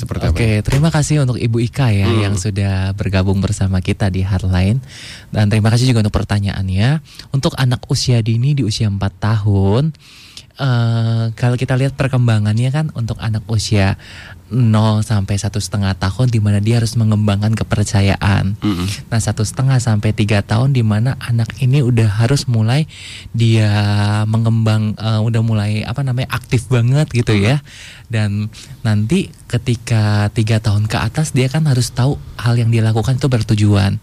seperti 0.01 0.33
Oke, 0.33 0.49
apa? 0.49 0.65
terima 0.65 0.89
kasih 0.89 1.21
untuk 1.29 1.37
Ibu 1.37 1.61
Ika 1.61 1.93
ya 1.93 2.09
hmm. 2.09 2.21
yang 2.25 2.35
sudah 2.41 2.97
bergabung 2.97 3.45
bersama 3.45 3.85
kita 3.85 4.09
di 4.09 4.25
Hardline 4.25 4.81
dan 5.29 5.53
terima 5.53 5.69
kasih 5.69 5.93
juga 5.93 6.01
untuk 6.09 6.17
pertanyaannya. 6.17 7.05
Untuk 7.37 7.53
anak 7.61 7.85
usia 7.93 8.25
dini 8.25 8.57
di 8.57 8.65
usia 8.65 8.89
4 8.89 8.97
tahun, 8.97 9.93
uh, 10.57 11.25
kalau 11.37 11.57
kita 11.61 11.77
lihat 11.77 12.01
perkembangannya 12.01 12.73
kan 12.73 12.87
untuk 12.97 13.21
anak 13.21 13.45
usia 13.53 14.01
0 14.51 15.07
sampai 15.07 15.39
satu 15.39 15.63
setengah 15.63 15.95
tahun 15.95 16.27
di 16.29 16.43
mana 16.43 16.59
dia 16.59 16.83
harus 16.83 16.99
mengembangkan 16.99 17.55
kepercayaan. 17.55 18.59
Mm 18.59 18.73
-hmm. 18.75 18.87
Nah 19.07 19.21
satu 19.23 19.47
setengah 19.47 19.79
sampai 19.79 20.11
tiga 20.11 20.43
tahun 20.43 20.75
di 20.75 20.83
mana 20.83 21.15
anak 21.23 21.55
ini 21.63 21.81
udah 21.87 22.21
harus 22.21 22.51
mulai 22.51 22.91
dia 23.31 23.71
mengembang, 24.27 24.99
uh, 24.99 25.23
udah 25.23 25.43
mulai 25.47 25.87
apa 25.87 26.03
namanya 26.03 26.35
aktif 26.35 26.67
banget 26.67 27.07
gitu 27.15 27.31
mm 27.33 27.41
-hmm. 27.41 27.51
ya. 27.55 27.57
Dan 28.11 28.51
nanti 28.83 29.31
ketika 29.47 30.29
tiga 30.35 30.59
tahun 30.59 30.91
ke 30.91 30.99
atas 30.99 31.31
dia 31.31 31.47
kan 31.47 31.71
harus 31.71 31.95
tahu 31.95 32.19
hal 32.35 32.59
yang 32.59 32.75
dia 32.75 32.83
lakukan 32.83 33.23
itu 33.23 33.31
bertujuan. 33.31 34.03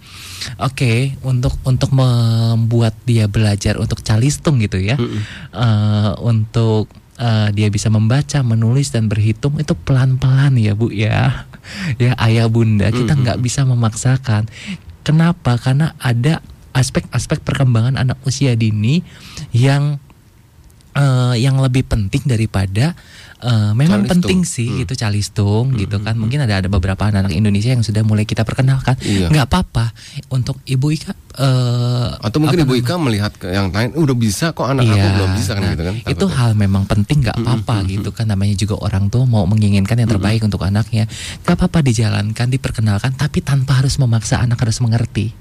Oke, 0.64 0.80
okay, 0.80 1.00
untuk 1.28 1.60
untuk 1.68 1.92
membuat 1.92 2.96
dia 3.04 3.28
belajar 3.28 3.76
untuk 3.76 4.00
calistung 4.00 4.64
gitu 4.64 4.80
ya, 4.80 4.96
mm 4.96 5.04
-hmm. 5.04 5.22
uh, 5.52 6.12
untuk 6.24 6.88
uh, 7.18 7.50
dia 7.52 7.68
bisa 7.68 7.90
membaca, 7.92 8.40
menulis 8.46 8.94
dan 8.94 9.10
berhitung 9.10 9.58
itu 9.60 9.74
pelan-pelan 9.74 10.56
ya 10.58 10.74
Bu 10.78 10.90
ya. 10.94 11.26
Ya 12.00 12.16
ayah 12.24 12.48
bunda 12.48 12.88
kita 12.96 13.12
nggak 13.12 13.44
bisa 13.44 13.68
memaksakan. 13.68 14.48
Kenapa? 15.04 15.60
Karena 15.60 15.92
ada 16.00 16.40
aspek-aspek 16.72 17.44
perkembangan 17.44 18.00
anak 18.00 18.16
usia 18.24 18.56
dini 18.56 19.04
yang 19.52 20.00
uh, 20.96 21.36
yang 21.36 21.60
lebih 21.60 21.84
penting 21.84 22.24
daripada 22.24 22.96
uh, 23.40 23.72
memang 23.74 24.04
Calistung. 24.04 24.22
penting 24.24 24.40
sih 24.44 24.68
Hmm. 24.68 24.80
gitu 24.82 24.94
calistung 24.94 25.66
gitu 25.74 25.98
kan 26.00 26.14
mungkin 26.14 26.42
ada 26.42 26.58
ada 26.58 26.68
beberapa 26.68 26.98
anak-anak 27.04 27.32
Indonesia 27.32 27.72
yang 27.72 27.82
sudah 27.82 28.02
mulai 28.02 28.24
kita 28.24 28.42
perkenalkan 28.42 28.98
Iya. 29.00 29.30
nggak 29.30 29.46
apa-apa 29.46 29.94
untuk 30.30 30.58
ibu 30.64 30.90
Ika 30.90 31.14
uh, 31.38 32.18
Atau 32.20 32.40
mungkin 32.40 32.66
Ibu? 32.66 32.74
Ika 32.78 32.98
melihat 32.98 33.30
ke 33.32 33.50
yang 33.50 33.70
lain, 33.70 33.94
"Uh, 33.94 34.04
udah 34.04 34.18
bisa 34.18 34.52
kok 34.52 34.66
anak 34.66 34.86
aku 34.86 34.98
Iya, 34.98 35.14
belum 35.14 35.32
bisa 35.34 35.52
kan 35.54 35.62
nah, 35.62 35.72
gitu 35.72 35.84
kan. 35.84 35.96
Itu 35.96 36.08
takutnya. 36.26 36.36
hal 36.36 36.52
memang 36.54 36.84
penting 36.86 37.18
nggak 37.22 37.38
apa-apa 37.38 37.76
gitu 37.86 38.10
kan 38.10 38.26
namanya 38.26 38.56
juga 38.56 38.76
orang 38.78 39.08
tua 39.08 39.24
mau 39.24 39.46
menginginkan 39.46 39.96
yang 39.96 40.10
terbaik 40.10 40.42
untuk 40.42 40.62
anaknya. 40.62 41.06
nggak 41.44 41.56
apa-apa 41.56 41.80
dijalankan, 41.82 42.48
diperkenalkan 42.50 43.14
tapi 43.14 43.40
tanpa 43.42 43.80
harus 43.80 43.98
memaksa 43.98 44.42
anak 44.42 44.58
harus 44.60 44.78
mengerti. 44.80 45.32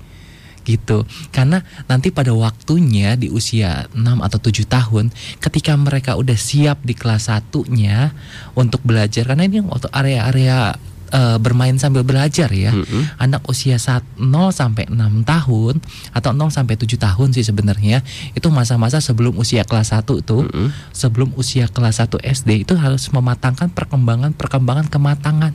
Gitu. 0.67 1.07
Karena 1.31 1.63
nanti 1.87 2.11
pada 2.11 2.35
waktunya 2.35 3.15
di 3.15 3.31
usia 3.31 3.87
6 3.95 4.03
atau 4.19 4.39
7 4.43 4.67
tahun 4.67 5.15
ketika 5.39 5.79
mereka 5.79 6.19
udah 6.19 6.35
siap 6.35 6.83
di 6.83 6.99
kelas 6.99 7.31
satunya 7.31 8.11
untuk 8.59 8.83
belajar 8.83 9.23
karena 9.31 9.47
ini 9.47 9.63
waktu 9.63 9.87
area-area 9.95 10.75
eh, 11.09 11.37
bermain 11.37 11.75
sambil 11.75 12.03
belajar 12.03 12.49
ya 12.49 12.71
Mm-mm. 12.71 13.17
anak 13.17 13.43
usia 13.45 13.77
saat 13.77 14.03
0 14.15 14.27
sampai 14.51 14.87
6 14.87 14.97
tahun 15.23 15.75
atau 16.11 16.31
0 16.31 16.49
sampai 16.49 16.75
7 16.75 16.97
tahun 16.97 17.29
sih 17.31 17.43
sebenarnya 17.43 18.01
itu 18.33 18.49
masa-masa 18.49 18.99
sebelum 18.99 19.37
usia 19.37 19.63
kelas 19.63 19.93
1 19.93 20.03
tuh 20.21 20.45
Mm-mm. 20.45 20.69
sebelum 20.91 21.31
usia 21.35 21.67
kelas 21.67 22.01
1 22.01 22.19
SD 22.19 22.63
itu 22.63 22.75
harus 22.75 23.07
mematangkan 23.09 23.69
perkembangan 23.69 24.33
perkembangan 24.33 24.87
kematangan 24.87 25.53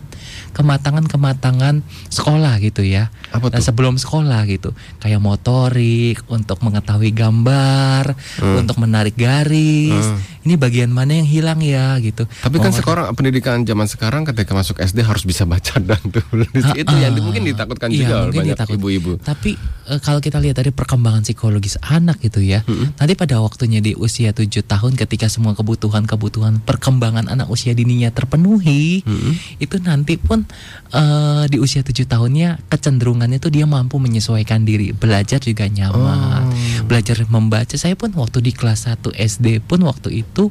kematangan 0.52 1.06
kematangan 1.06 1.76
sekolah 2.08 2.60
gitu 2.60 2.82
ya 2.82 3.10
Apa 3.30 3.48
Nah, 3.48 3.58
tuh? 3.58 3.66
sebelum 3.66 3.96
sekolah 3.96 4.44
gitu 4.46 4.72
kayak 4.98 5.20
motorik 5.20 6.20
untuk 6.28 6.60
mengetahui 6.62 7.12
gambar 7.12 8.14
Hmm. 8.38 8.58
untuk 8.58 8.78
menarik 8.78 9.14
garis 9.14 9.92
Hmm. 10.04 10.20
ini 10.42 10.56
bagian 10.56 10.90
mana 10.90 11.14
yang 11.14 11.26
hilang 11.26 11.60
ya 11.60 11.96
gitu 11.98 12.26
Tapi 12.28 12.58
kan 12.58 12.70
Oh, 12.70 12.74
sekarang 12.74 13.06
pendidikan 13.12 13.62
zaman 13.62 13.86
sekarang 13.86 14.24
ketika 14.24 14.52
masuk 14.52 14.80
SD 14.80 15.02
harus 15.02 15.22
bisa 15.22 15.41
baca 15.44 15.76
dan 15.78 16.02
tulis. 16.04 16.50
itu 16.82 16.94
yang 16.94 17.12
di- 17.12 17.22
mungkin 17.22 17.44
ditakutkan 17.44 17.88
Iya, 17.88 17.98
juga 17.98 18.16
mungkin 18.28 18.42
banyak 18.52 18.70
ibu-ibu. 18.74 19.12
Tapi 19.18 19.56
eh, 19.88 20.00
kalau 20.00 20.18
kita 20.18 20.38
lihat 20.38 20.56
dari 20.56 20.70
perkembangan 20.70 21.22
psikologis 21.22 21.76
anak 21.82 22.20
gitu 22.20 22.40
ya, 22.40 22.62
nanti 22.96 23.14
pada 23.14 23.38
waktunya 23.38 23.78
di 23.78 23.94
usia 23.94 24.32
7 24.32 24.48
tahun 24.62 24.94
ketika 24.96 25.26
semua 25.26 25.54
kebutuhan-kebutuhan 25.54 26.62
perkembangan 26.62 27.28
anak 27.28 27.48
usia 27.48 27.72
dininya 27.72 28.10
terpenuhi, 28.10 29.02
Mm-mm. 29.02 29.34
itu 29.58 29.76
nanti 29.80 30.16
pun 30.16 30.46
eh, 30.90 31.44
di 31.46 31.58
usia 31.58 31.82
7 31.82 31.94
tahunnya 32.04 32.68
kecenderungannya 32.68 33.38
itu 33.38 33.50
dia 33.50 33.66
mampu 33.66 33.98
menyesuaikan 33.98 34.62
diri, 34.62 34.92
belajar 34.92 35.38
juga 35.38 35.66
nyaman, 35.66 36.44
Oh. 36.44 36.86
belajar 36.86 37.20
membaca. 37.26 37.74
Saya 37.74 37.94
pun 37.94 38.12
waktu 38.12 38.40
di 38.40 38.52
kelas 38.52 38.88
1 38.88 39.12
SD 39.12 39.62
pun 39.62 39.82
waktu 39.82 40.22
itu 40.22 40.50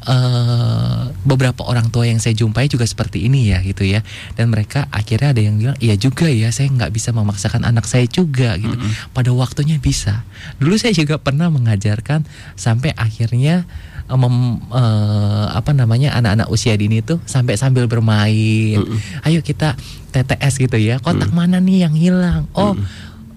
eh 0.00 1.02
beberapa 1.20 1.68
orang 1.68 1.92
tua 1.92 2.08
yang 2.08 2.16
saya 2.16 2.32
jumpai 2.32 2.64
juga 2.66 2.88
seperti 2.88 3.28
ini 3.28 3.52
ya 3.52 3.60
gitu 3.60 3.84
ya. 3.84 4.00
Dan 4.32 4.48
mereka 4.48 4.88
akhirnya 4.88 5.36
ada 5.36 5.42
yang 5.44 5.60
bilang 5.60 5.76
iya 5.78 5.94
juga 5.94 6.26
ya 6.26 6.48
saya 6.48 6.72
nggak 6.72 6.88
bisa 6.90 7.12
memaksakan 7.12 7.68
anak 7.68 7.84
saya 7.84 8.08
juga 8.08 8.56
gitu. 8.56 8.72
Pada 9.12 9.30
waktunya 9.36 9.76
bisa. 9.76 10.24
Dulu 10.56 10.80
saya 10.80 10.96
juga 10.96 11.20
pernah 11.20 11.52
mengajarkan 11.52 12.24
sampai 12.56 12.96
akhirnya 12.96 13.68
eh, 14.08 14.16
mem- 14.18 14.64
eh, 14.72 15.46
apa 15.52 15.76
namanya 15.76 16.16
anak-anak 16.16 16.48
usia 16.48 16.72
dini 16.74 17.04
tuh 17.04 17.20
sampai 17.28 17.60
sambil 17.60 17.84
bermain. 17.84 18.80
Ayo 19.22 19.44
kita 19.44 19.76
TTS 20.10 20.56
gitu 20.58 20.80
ya. 20.80 20.96
Kotak 20.98 21.30
mana 21.30 21.60
nih 21.60 21.84
yang 21.84 21.94
hilang? 21.94 22.48
Oh 22.56 22.72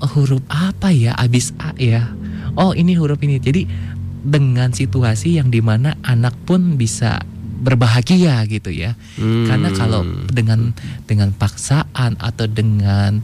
huruf 0.03 0.43
apa 0.51 0.91
ya 0.91 1.16
abis 1.16 1.51
A 1.59 1.72
ya? 1.76 2.11
Oh 2.55 2.72
ini 2.72 2.95
huruf 2.95 3.20
ini. 3.20 3.39
Jadi 3.39 3.68
dengan 4.24 4.71
situasi 4.71 5.38
yang 5.38 5.51
di 5.51 5.59
mana 5.59 5.99
anak 6.01 6.34
pun 6.47 6.80
bisa 6.80 7.19
berbahagia 7.63 8.43
gitu 8.47 8.71
ya 8.71 8.95
Hmm. 9.15 9.47
karena 9.47 9.69
kalau 9.71 10.01
dengan 10.28 10.76
dengan 11.05 11.32
paksaan 11.32 12.19
atau 12.19 12.47
dengan 12.47 13.24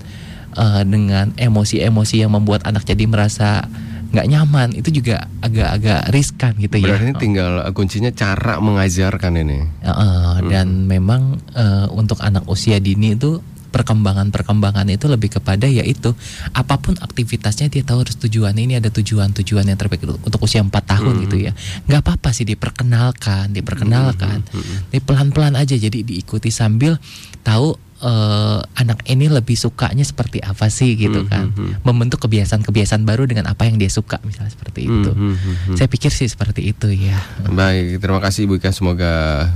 eh, 0.55 0.83
dengan 0.83 1.31
emosi-emosi 1.35 2.23
yang 2.23 2.31
membuat 2.31 2.63
anak 2.63 2.83
jadi 2.83 3.03
merasa 3.07 3.67
nggak 4.09 4.25
nyaman 4.25 4.69
itu 4.73 4.89
juga 4.89 5.29
agak-agak 5.45 6.09
riskan 6.09 6.57
gitu 6.57 6.81
ya 6.81 6.97
Berarti 6.97 7.13
tinggal 7.21 7.61
uh, 7.61 7.69
kuncinya 7.69 8.09
cara 8.09 8.57
mengajarkan 8.57 9.37
ini. 9.37 9.59
Eh, 9.85 10.35
dan 10.49 10.89
memang 10.89 11.37
eh, 11.53 11.85
untuk 11.93 12.17
anak 12.25 12.41
usia 12.49 12.81
dini 12.81 13.13
itu 13.13 13.37
perkembangan-perkembangan 13.69 14.89
itu 14.89 15.05
lebih 15.05 15.37
kepada 15.37 15.69
yaitu 15.69 16.17
apa 16.51 16.75
pun 16.81 16.97
aktivitasnya 16.97 17.69
dia 17.69 17.85
tahu 17.85 18.03
harus 18.03 18.17
tujuannya 18.17 18.65
ini 18.65 18.75
ada 18.77 18.89
tujuan-tujuan 18.89 19.65
yang 19.69 19.79
terbaik 19.79 20.03
untuk 20.05 20.41
usia 20.43 20.59
4 20.59 20.73
tahun 20.73 21.13
gitu 21.29 21.37
ya. 21.39 21.51
Nggak 21.85 22.01
apa-apa 22.03 22.29
sih 22.33 22.43
diperkenalkan 22.43 23.53
diperkenalkan. 23.53 24.43
Di 24.89 24.99
pelan-pelan 24.99 25.55
aja 25.55 25.77
jadi 25.77 26.01
diikuti 26.01 26.49
sambil 26.49 26.97
tahu 27.45 27.77
eh, 28.01 28.59
anak 28.79 29.05
ini 29.07 29.29
lebih 29.29 29.55
sukanya 29.55 30.03
seperti 30.03 30.41
apa 30.41 30.67
sih 30.67 30.97
gitu 30.97 31.29
kan. 31.29 31.53
membentuk 31.85 32.25
kebiasaan-kebiasaan 32.25 33.05
baru 33.05 33.29
dengan 33.29 33.49
apa 33.51 33.69
yang 33.69 33.77
dia 33.77 33.91
suka 33.91 34.19
misalnya 34.25 34.51
seperti 34.51 34.89
itu. 34.89 35.11
Hmm, 35.11 35.33
hmm, 35.33 35.35
hmm, 35.35 35.55
hmm. 35.71 35.75
saya 35.77 35.87
pikir 35.87 36.11
sih 36.11 36.27
seperti 36.27 36.73
itu 36.73 36.89
ya. 36.91 37.17
Baik, 37.45 38.01
terima 38.01 38.19
kasih 38.19 38.49
Ibu 38.49 38.57
Ika 38.59 38.71
semoga 38.73 39.47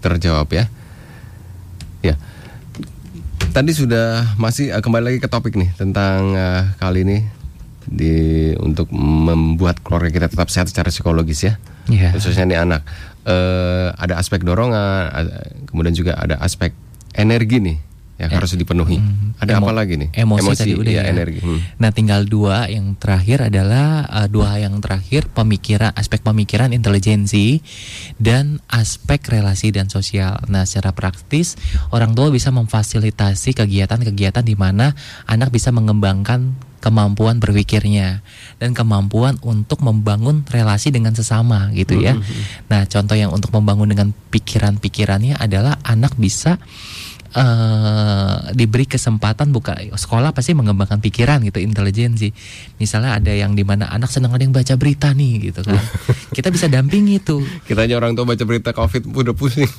terjawab 0.00 0.48
ya. 0.50 0.64
Ya. 2.00 2.16
Tadi 3.50 3.74
sudah 3.74 4.38
masih 4.38 4.70
eh, 4.70 4.78
kembali 4.78 5.04
lagi 5.10 5.18
ke 5.18 5.26
topik 5.26 5.58
nih 5.58 5.74
tentang 5.74 6.38
eh, 6.38 6.62
kali 6.78 7.02
ini 7.02 7.18
di 7.90 8.14
untuk 8.62 8.86
membuat 8.94 9.82
keluarga 9.82 10.06
kita 10.14 10.26
tetap 10.30 10.46
sehat 10.46 10.70
secara 10.70 10.94
psikologis 10.94 11.42
ya. 11.42 11.58
Iya. 11.90 12.14
Khususnya 12.14 12.46
nih 12.46 12.58
anak. 12.62 12.86
Eh, 13.26 13.88
ada 13.90 14.22
aspek 14.22 14.46
dorongan, 14.46 15.10
ada- 15.10 15.50
kemudian 15.66 15.92
juga 15.98 16.14
ada 16.14 16.38
aspek 16.38 16.70
energi 17.18 17.58
nih 17.58 17.89
yang 18.20 18.30
harus 18.36 18.52
dipenuhi. 18.52 19.00
Hmm, 19.00 19.32
ada 19.40 19.56
emo- 19.56 19.64
apa 19.64 19.72
lagi 19.72 19.96
nih? 19.96 20.08
Emosi, 20.12 20.52
tadi 20.52 20.76
udah 20.76 20.92
iya, 20.92 21.02
ya. 21.08 21.12
energi. 21.16 21.40
Hmm. 21.40 21.60
Nah, 21.80 21.90
tinggal 21.90 22.28
dua 22.28 22.68
yang 22.68 22.92
terakhir 23.00 23.48
adalah 23.48 24.04
uh, 24.04 24.28
dua 24.28 24.60
yang 24.60 24.76
terakhir 24.84 25.32
pemikiran, 25.32 25.96
aspek 25.96 26.20
pemikiran, 26.20 26.76
intelijensi 26.76 27.64
dan 28.20 28.60
aspek 28.68 29.24
relasi 29.32 29.72
dan 29.72 29.88
sosial. 29.88 30.36
Nah, 30.52 30.68
secara 30.68 30.92
praktis 30.92 31.56
orang 31.88 32.12
tua 32.12 32.28
bisa 32.28 32.52
memfasilitasi 32.52 33.56
kegiatan-kegiatan 33.56 34.44
di 34.44 34.52
mana 34.52 34.92
anak 35.24 35.48
bisa 35.48 35.72
mengembangkan 35.72 36.68
kemampuan 36.80 37.38
berpikirnya 37.38 38.24
dan 38.56 38.72
kemampuan 38.72 39.36
untuk 39.44 39.84
membangun 39.84 40.48
relasi 40.48 40.88
dengan 40.88 41.12
sesama 41.12 41.68
gitu 41.76 42.00
ya. 42.00 42.16
Nah, 42.72 42.88
contoh 42.88 43.14
yang 43.14 43.30
untuk 43.30 43.52
membangun 43.52 43.92
dengan 43.92 44.08
pikiran-pikirannya 44.32 45.36
adalah 45.36 45.76
anak 45.84 46.16
bisa 46.16 46.56
eh 47.30 48.34
diberi 48.52 48.84
kesempatan 48.84 49.54
buka 49.54 49.78
sekolah 49.94 50.34
pasti 50.34 50.52
mengembangkan 50.52 50.98
pikiran 50.98 51.38
gitu 51.46 51.62
intelijensi. 51.62 52.34
Misalnya 52.76 53.16
ada 53.16 53.30
yang 53.30 53.54
di 53.54 53.62
mana 53.62 53.86
anak 53.86 54.10
senang 54.10 54.34
ada 54.34 54.42
yang 54.42 54.50
baca 54.50 54.74
berita 54.74 55.14
nih 55.14 55.50
gitu 55.50 55.62
kan. 55.62 55.78
Kita 56.36 56.50
bisa 56.50 56.66
dampingi 56.66 57.22
tuh. 57.22 57.42
Kita 57.62 57.86
aja 57.86 57.94
orang 57.94 58.14
tua 58.14 58.26
baca 58.26 58.42
berita 58.42 58.70
COVID 58.72 59.14
udah 59.14 59.34
pusing. 59.34 59.70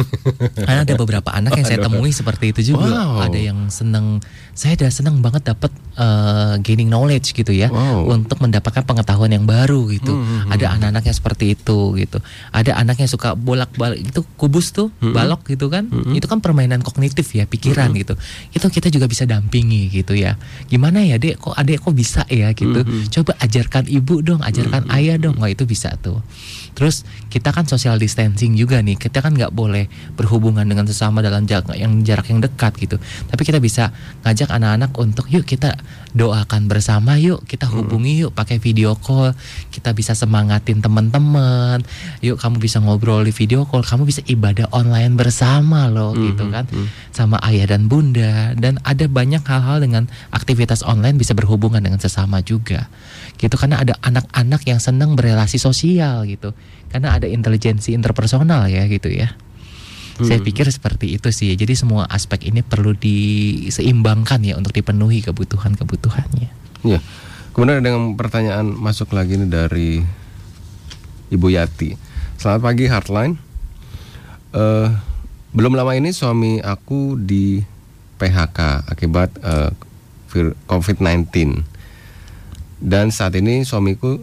karena 0.56 0.84
ada 0.84 0.94
beberapa 0.96 1.30
anak 1.32 1.60
yang 1.60 1.68
saya 1.70 1.80
temui 1.82 2.12
seperti 2.12 2.56
itu 2.56 2.74
juga. 2.76 2.88
Wow. 2.92 3.28
ada 3.28 3.40
yang 3.40 3.68
senang 3.68 4.24
saya 4.52 4.76
udah 4.76 4.92
senang 4.92 5.20
banget 5.20 5.48
dapat 5.48 5.72
eh, 5.96 6.54
gaining 6.60 6.88
knowledge 6.88 7.32
gitu 7.32 7.52
ya 7.52 7.68
Wow. 7.72 8.12
untuk 8.12 8.40
mendapatkan 8.40 8.84
pengetahuan 8.84 9.32
yang 9.32 9.44
baru 9.44 9.88
gitu. 9.90 10.12
Hmm, 10.12 10.48
hmm, 10.48 10.54
ada 10.54 10.66
anak-anak 10.76 11.04
yang 11.08 11.18
seperti 11.18 11.46
itu 11.56 11.96
gitu. 11.96 12.20
Ada 12.52 12.76
anak 12.76 13.00
yang 13.00 13.08
suka 13.08 13.34
bolak-balik 13.34 14.04
itu 14.04 14.24
kubus 14.36 14.72
tuh 14.72 14.88
Hmm, 15.00 15.12
balok 15.12 15.48
gitu 15.48 15.68
kan. 15.68 15.88
Itu 16.14 16.28
kan 16.28 16.40
permainan 16.40 16.84
kognitif 16.84 17.32
ya 17.34 17.41
pikiran 17.46 17.90
Hmm. 17.92 18.00
gitu. 18.00 18.14
Itu 18.52 18.68
kita 18.68 18.88
juga 18.90 19.06
bisa 19.06 19.24
dampingi 19.24 19.88
gitu 19.88 20.14
ya. 20.14 20.36
Gimana 20.68 21.02
ya 21.02 21.16
dek? 21.16 21.38
Kok 21.38 21.56
adek 21.56 21.82
kok 21.82 21.94
bisa 21.94 22.22
ya 22.28 22.52
gitu? 22.52 22.82
Hmm, 22.82 23.08
coba 23.08 23.38
ajarkan 23.40 23.86
ibu 23.88 24.20
dong 24.20 24.42
ajarkan 24.42 24.90
ayah 24.94 25.16
dong. 25.16 25.38
Wah 25.38 25.48
itu 25.48 25.64
bisa 25.64 25.94
tuh. 25.98 26.20
Terus 26.72 27.04
kita 27.28 27.52
kan 27.52 27.68
social 27.68 27.96
distancing 27.96 28.56
juga 28.56 28.80
nih. 28.80 28.96
Kita 28.96 29.20
kan 29.20 29.36
nggak 29.36 29.52
boleh 29.52 29.86
berhubungan 30.16 30.64
dengan 30.64 30.88
sesama 30.88 31.20
dalam 31.20 31.44
jarak 31.44 31.76
yang 31.76 32.02
jarak 32.02 32.28
yang 32.28 32.40
dekat 32.40 32.74
gitu. 32.80 32.96
Tapi 33.28 33.42
kita 33.44 33.60
bisa 33.60 33.92
ngajak 34.24 34.50
anak-anak 34.50 34.92
untuk 34.96 35.28
yuk 35.28 35.44
kita 35.44 35.76
doakan 36.12 36.68
bersama 36.68 37.20
yuk. 37.20 37.44
Kita 37.44 37.68
hubungi 37.68 38.24
yuk 38.24 38.32
pakai 38.32 38.58
video 38.58 38.96
call. 38.96 39.36
Kita 39.68 39.92
bisa 39.92 40.16
semangatin 40.16 40.80
teman-teman. 40.80 41.84
Yuk 42.20 42.40
kamu 42.40 42.58
bisa 42.58 42.80
ngobrol 42.80 43.24
di 43.24 43.36
video 43.36 43.68
call. 43.68 43.84
Kamu 43.84 44.04
bisa 44.04 44.24
ibadah 44.26 44.72
online 44.72 45.14
bersama 45.14 45.92
loh 45.92 46.16
gitu 46.16 46.48
kan. 46.50 46.66
Sama 47.12 47.31
ayah 47.40 47.70
dan 47.70 47.88
bunda 47.88 48.52
dan 48.60 48.82
ada 48.84 49.08
banyak 49.08 49.40
hal-hal 49.46 49.80
dengan 49.80 50.12
aktivitas 50.36 50.84
online 50.84 51.16
bisa 51.16 51.32
berhubungan 51.32 51.80
dengan 51.80 52.02
sesama 52.02 52.44
juga. 52.44 52.92
Gitu 53.40 53.56
karena 53.56 53.80
ada 53.80 53.96
anak-anak 54.04 54.68
yang 54.68 54.84
senang 54.84 55.16
berelasi 55.16 55.56
sosial 55.56 56.28
gitu. 56.28 56.52
Karena 56.92 57.16
ada 57.16 57.30
intelijensi 57.30 57.96
interpersonal 57.96 58.68
ya 58.68 58.90
gitu 58.92 59.08
ya. 59.08 59.32
Saya 60.22 60.38
pikir 60.38 60.70
seperti 60.70 61.18
itu 61.18 61.34
sih. 61.34 61.56
Jadi 61.58 61.74
semua 61.74 62.06
aspek 62.06 62.52
ini 62.54 62.62
perlu 62.62 62.94
diseimbangkan 62.94 64.46
ya 64.46 64.54
untuk 64.54 64.70
dipenuhi 64.70 65.26
kebutuhan-kebutuhannya. 65.26 66.50
Ya, 66.86 67.02
Kemudian 67.52 67.84
ada 67.84 67.90
yang 67.92 68.16
pertanyaan 68.16 68.64
masuk 68.72 69.12
lagi 69.12 69.36
nih 69.36 69.52
dari 69.52 70.00
Ibu 71.36 71.48
Yati. 71.52 72.00
Selamat 72.40 72.62
pagi 72.64 72.88
Heartline. 72.88 73.36
Eh, 74.56 74.88
belum 75.52 75.76
lama 75.76 75.92
ini 75.94 76.12
suami 76.12 76.58
aku 76.58 77.16
di 77.16 77.60
PHK 78.16 78.88
akibat 78.88 79.30
eh, 79.42 79.72
vir- 80.30 80.56
COVID-19. 80.66 81.28
Dan 82.82 83.10
saat 83.10 83.36
ini 83.36 83.62
suamiku 83.62 84.18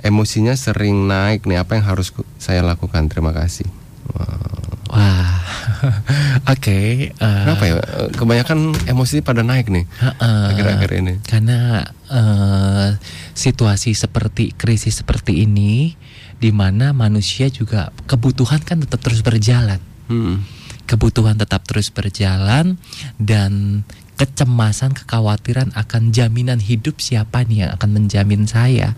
emosinya 0.00 0.54
sering 0.54 1.04
naik 1.04 1.44
nih. 1.44 1.60
Apa 1.60 1.76
yang 1.76 1.86
harus 1.86 2.12
saya 2.38 2.62
lakukan? 2.62 3.10
Terima 3.10 3.34
kasih. 3.34 3.66
Wah. 4.12 4.54
Wah, 4.86 5.42
oke. 6.54 6.78
eh, 7.10 7.12
Kenapa 7.18 7.64
ya? 7.66 7.74
Eh, 7.82 8.08
Kebanyakan 8.14 8.58
emosi 8.86 9.18
pada 9.18 9.42
naik 9.42 9.66
nih 9.66 9.82
akhir-akhir 10.22 10.90
ini. 10.94 11.14
Karena 11.26 11.82
eh, 12.06 12.88
situasi 13.34 13.92
seperti 13.92 14.54
krisis 14.54 15.02
seperti 15.02 15.42
ini, 15.42 15.98
di 16.36 16.52
mana 16.52 16.92
manusia 16.92 17.48
juga 17.48 17.92
kebutuhan 18.04 18.60
kan 18.60 18.82
tetap 18.84 19.00
terus 19.00 19.24
berjalan, 19.24 19.80
Hmm. 20.06 20.46
kebutuhan 20.86 21.34
tetap 21.34 21.66
terus 21.66 21.90
berjalan 21.90 22.78
dan 23.18 23.82
kecemasan, 24.16 24.96
kekhawatiran 24.96 25.76
akan 25.76 26.08
jaminan 26.10 26.56
hidup 26.56 27.04
siapa 27.04 27.44
nih 27.44 27.68
yang 27.68 27.70
akan 27.76 27.90
menjamin 28.00 28.48
saya. 28.48 28.96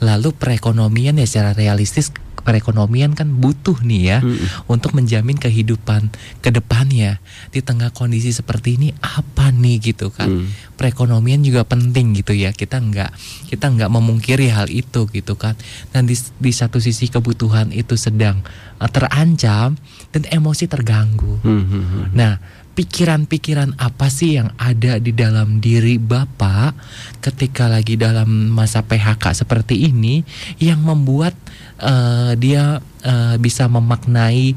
Lalu 0.00 0.32
perekonomian 0.32 1.20
ya 1.20 1.28
secara 1.28 1.52
realistis 1.52 2.10
perekonomian 2.44 3.16
kan 3.16 3.32
butuh 3.40 3.80
nih 3.80 4.02
ya 4.04 4.18
Mm-mm. 4.20 4.68
untuk 4.68 4.92
menjamin 4.92 5.40
kehidupan 5.40 6.12
ke 6.44 6.52
depannya 6.52 7.18
di 7.50 7.64
tengah 7.64 7.90
kondisi 7.90 8.30
seperti 8.30 8.76
ini 8.76 8.88
apa 9.00 9.48
nih 9.50 9.92
gitu 9.92 10.12
kan 10.12 10.26
Hmm. 10.34 10.50
perekonomian 10.74 11.44
juga 11.46 11.62
penting 11.62 12.16
gitu 12.18 12.34
ya 12.34 12.50
kita 12.50 12.80
nggak 12.80 13.12
kita 13.52 13.70
nggak 13.70 13.92
memungkiri 13.92 14.50
hal 14.50 14.66
itu 14.66 15.06
gitu 15.06 15.38
kan 15.38 15.54
dan 15.94 16.08
di, 16.08 16.16
di 16.16 16.50
satu 16.50 16.82
sisi 16.82 17.06
kebutuhan 17.06 17.70
itu 17.70 17.94
sedang 17.94 18.42
eh, 18.82 18.90
terancam 18.90 19.78
dan 20.10 20.22
emosi 20.26 20.64
terganggu 20.66 21.38
hmm. 21.44 22.12
Nah, 22.14 22.38
pikiran-pikiran 22.74 23.78
apa 23.78 24.10
sih 24.10 24.34
yang 24.36 24.50
ada 24.58 24.98
di 24.98 25.14
dalam 25.14 25.62
diri 25.62 25.96
Bapak 26.02 26.74
ketika 27.22 27.70
lagi 27.70 27.94
dalam 27.94 28.50
masa 28.50 28.82
PHK 28.82 29.46
seperti 29.46 29.88
ini 29.88 30.26
yang 30.58 30.82
membuat 30.82 31.38
eh, 31.84 32.32
dia 32.40 32.80
eh, 33.04 33.36
bisa 33.36 33.68
memaknai 33.68 34.56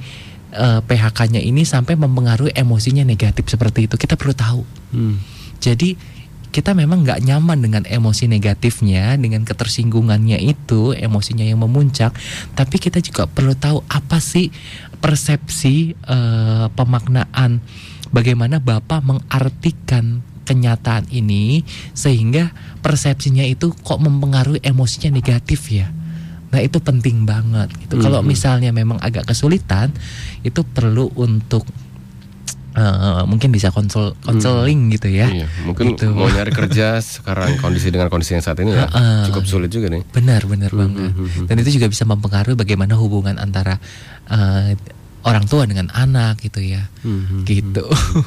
eh, 0.55 0.79
PHK-nya 0.81 1.43
ini 1.43 1.67
sampai 1.67 1.99
mempengaruhi 1.99 2.55
emosinya 2.55 3.03
negatif 3.03 3.51
seperti 3.51 3.91
itu. 3.91 3.99
Kita 3.99 4.15
perlu 4.15 4.33
tahu. 4.33 4.61
Hmm. 4.95 5.19
Jadi 5.59 6.17
kita 6.47 6.73
memang 6.73 7.03
nggak 7.05 7.21
nyaman 7.27 7.59
dengan 7.59 7.83
emosi 7.85 8.25
negatifnya, 8.31 9.13
dengan 9.19 9.43
ketersinggungannya 9.43 10.41
itu, 10.41 10.95
emosinya 10.95 11.45
yang 11.45 11.61
memuncak. 11.61 12.15
Tapi 12.55 12.75
kita 12.81 13.03
juga 13.03 13.27
perlu 13.29 13.53
tahu 13.53 13.83
apa 13.85 14.17
sih 14.17 14.49
persepsi 14.97 15.93
eh, 15.93 16.65
pemaknaan 16.73 17.61
bagaimana 18.09 18.57
bapak 18.57 19.03
mengartikan 19.03 20.23
kenyataan 20.47 21.11
ini 21.11 21.67
sehingga 21.91 22.55
persepsinya 22.79 23.43
itu 23.43 23.75
kok 23.83 23.99
mempengaruhi 23.99 24.63
emosinya 24.63 25.11
negatif 25.11 25.67
ya. 25.69 25.91
Nah 26.47 26.59
itu 26.59 26.79
penting 26.79 27.23
banget. 27.23 27.67
Gitu. 27.77 27.99
Kalau 27.99 28.19
Mhm. 28.19 28.27
misalnya 28.27 28.71
memang 28.71 28.97
agak 28.97 29.25
kesulitan, 29.25 29.91
itu 30.41 30.63
perlu 30.63 31.11
untuk 31.13 31.67
eh, 32.73 33.23
mungkin 33.25 33.49
bisa 33.49 33.73
konsul 33.73 34.13
konseling 34.21 34.93
gitu 34.93 35.09
ya. 35.09 35.25
Iya, 35.25 35.49
mungkin 35.59 35.97
Gitu. 35.97 36.13
mau 36.13 36.29
nyari 36.29 36.53
kerja 36.61 37.01
sekarang 37.01 37.57
kondisi 37.57 37.89
dengan 37.89 38.05
kondisi 38.05 38.37
yang 38.37 38.45
saat 38.45 38.61
ini 38.61 38.69
ya 38.69 38.85
Heeh. 38.85 39.25
cukup 39.25 39.49
sulit 39.49 39.73
juga 39.73 39.89
nih. 39.89 40.05
Benar, 40.07 40.45
benar 40.45 40.69
Hmm, 40.69 40.81
banget. 40.85 41.09
hmm, 41.09 41.25
hmm, 41.25 41.45
Dan 41.49 41.55
itu 41.57 41.69
juga 41.73 41.89
bisa 41.89 42.05
mempengaruhi 42.05 42.53
bagaimana 42.53 42.93
hubungan 42.93 43.35
antara 43.35 43.81
eh, 44.29 44.77
orang 45.27 45.43
tua 45.43 45.67
dengan 45.67 45.91
anak 45.91 46.39
gitu 46.39 46.63
ya. 46.63 46.87
Hmm, 47.03 47.23
hmm, 47.27 47.43
Gitu. 47.43 47.83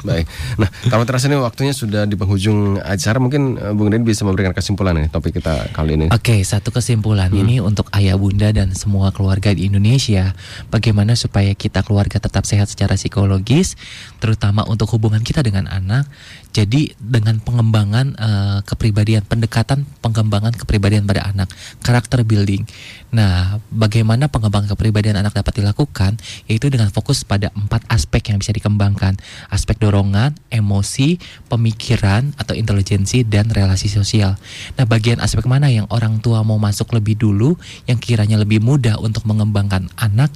Baik. 0.08 0.28
Nah, 0.60 0.68
kalau 0.92 1.08
terasa 1.08 1.32
ini 1.32 1.40
waktunya 1.40 1.72
sudah 1.72 2.04
di 2.04 2.12
penghujung 2.12 2.76
acara, 2.76 3.16
mungkin 3.16 3.56
eh, 3.56 3.72
Bung 3.72 3.88
Den 3.88 4.04
bisa 4.04 4.28
memberikan 4.28 4.52
kesimpulan 4.52 4.92
nih 5.00 5.08
topik 5.08 5.40
kita 5.40 5.72
kali 5.72 5.96
ini. 5.96 6.06
Oke, 6.12 6.36
satu 6.44 6.68
kesimpulan 6.68 7.32
Hmm. 7.32 7.40
ini 7.40 7.56
untuk 7.64 7.88
ayah 7.96 8.20
bunda 8.20 8.52
dan 8.52 8.76
semua 8.76 9.08
keluarga 9.16 9.56
di 9.56 9.64
Indonesia, 9.64 10.36
bagaimana 10.68 11.16
supaya 11.16 11.56
kita 11.56 11.80
keluarga 11.80 12.20
tetap 12.20 12.44
sehat 12.44 12.68
secara 12.68 13.00
psikologis, 13.00 13.80
terutama 14.20 14.68
untuk 14.68 14.92
hubungan 14.92 15.24
kita 15.24 15.40
dengan 15.40 15.70
anak. 15.70 16.04
Jadi 16.50 16.98
dengan 16.98 17.38
pengembangan 17.40 18.06
eh, 18.18 18.58
kepribadian, 18.66 19.22
pendekatan 19.24 19.86
pengembangan 20.04 20.52
kepribadian 20.52 21.06
pada 21.06 21.30
anak, 21.30 21.48
karakter 21.80 22.26
building. 22.26 22.66
Nah, 23.14 23.62
bagaimana 23.70 24.26
pengembangan 24.26 24.74
kepribadian 24.74 25.16
anak 25.16 25.32
dapat 25.32 25.62
dilakukan? 25.62 26.18
Yaitu 26.50 26.66
dengan 26.68 26.89
fokus 26.90 27.22
pada 27.22 27.54
empat 27.54 27.86
aspek 27.88 28.34
yang 28.34 28.42
bisa 28.42 28.50
dikembangkan: 28.50 29.16
aspek 29.48 29.78
dorongan, 29.78 30.36
emosi, 30.50 31.16
pemikiran 31.46 32.34
atau 32.36 32.52
intelijensi 32.52 33.22
dan 33.24 33.48
relasi 33.48 33.86
sosial. 33.86 34.36
Nah, 34.76 34.84
bagian 34.84 35.22
aspek 35.22 35.46
mana 35.46 35.70
yang 35.70 35.86
orang 35.88 36.18
tua 36.18 36.42
mau 36.42 36.58
masuk 36.58 36.92
lebih 36.92 37.16
dulu, 37.16 37.54
yang 37.86 37.96
kiranya 37.96 38.36
lebih 38.36 38.58
mudah 38.58 38.98
untuk 38.98 39.24
mengembangkan 39.24 39.88
anak, 39.96 40.34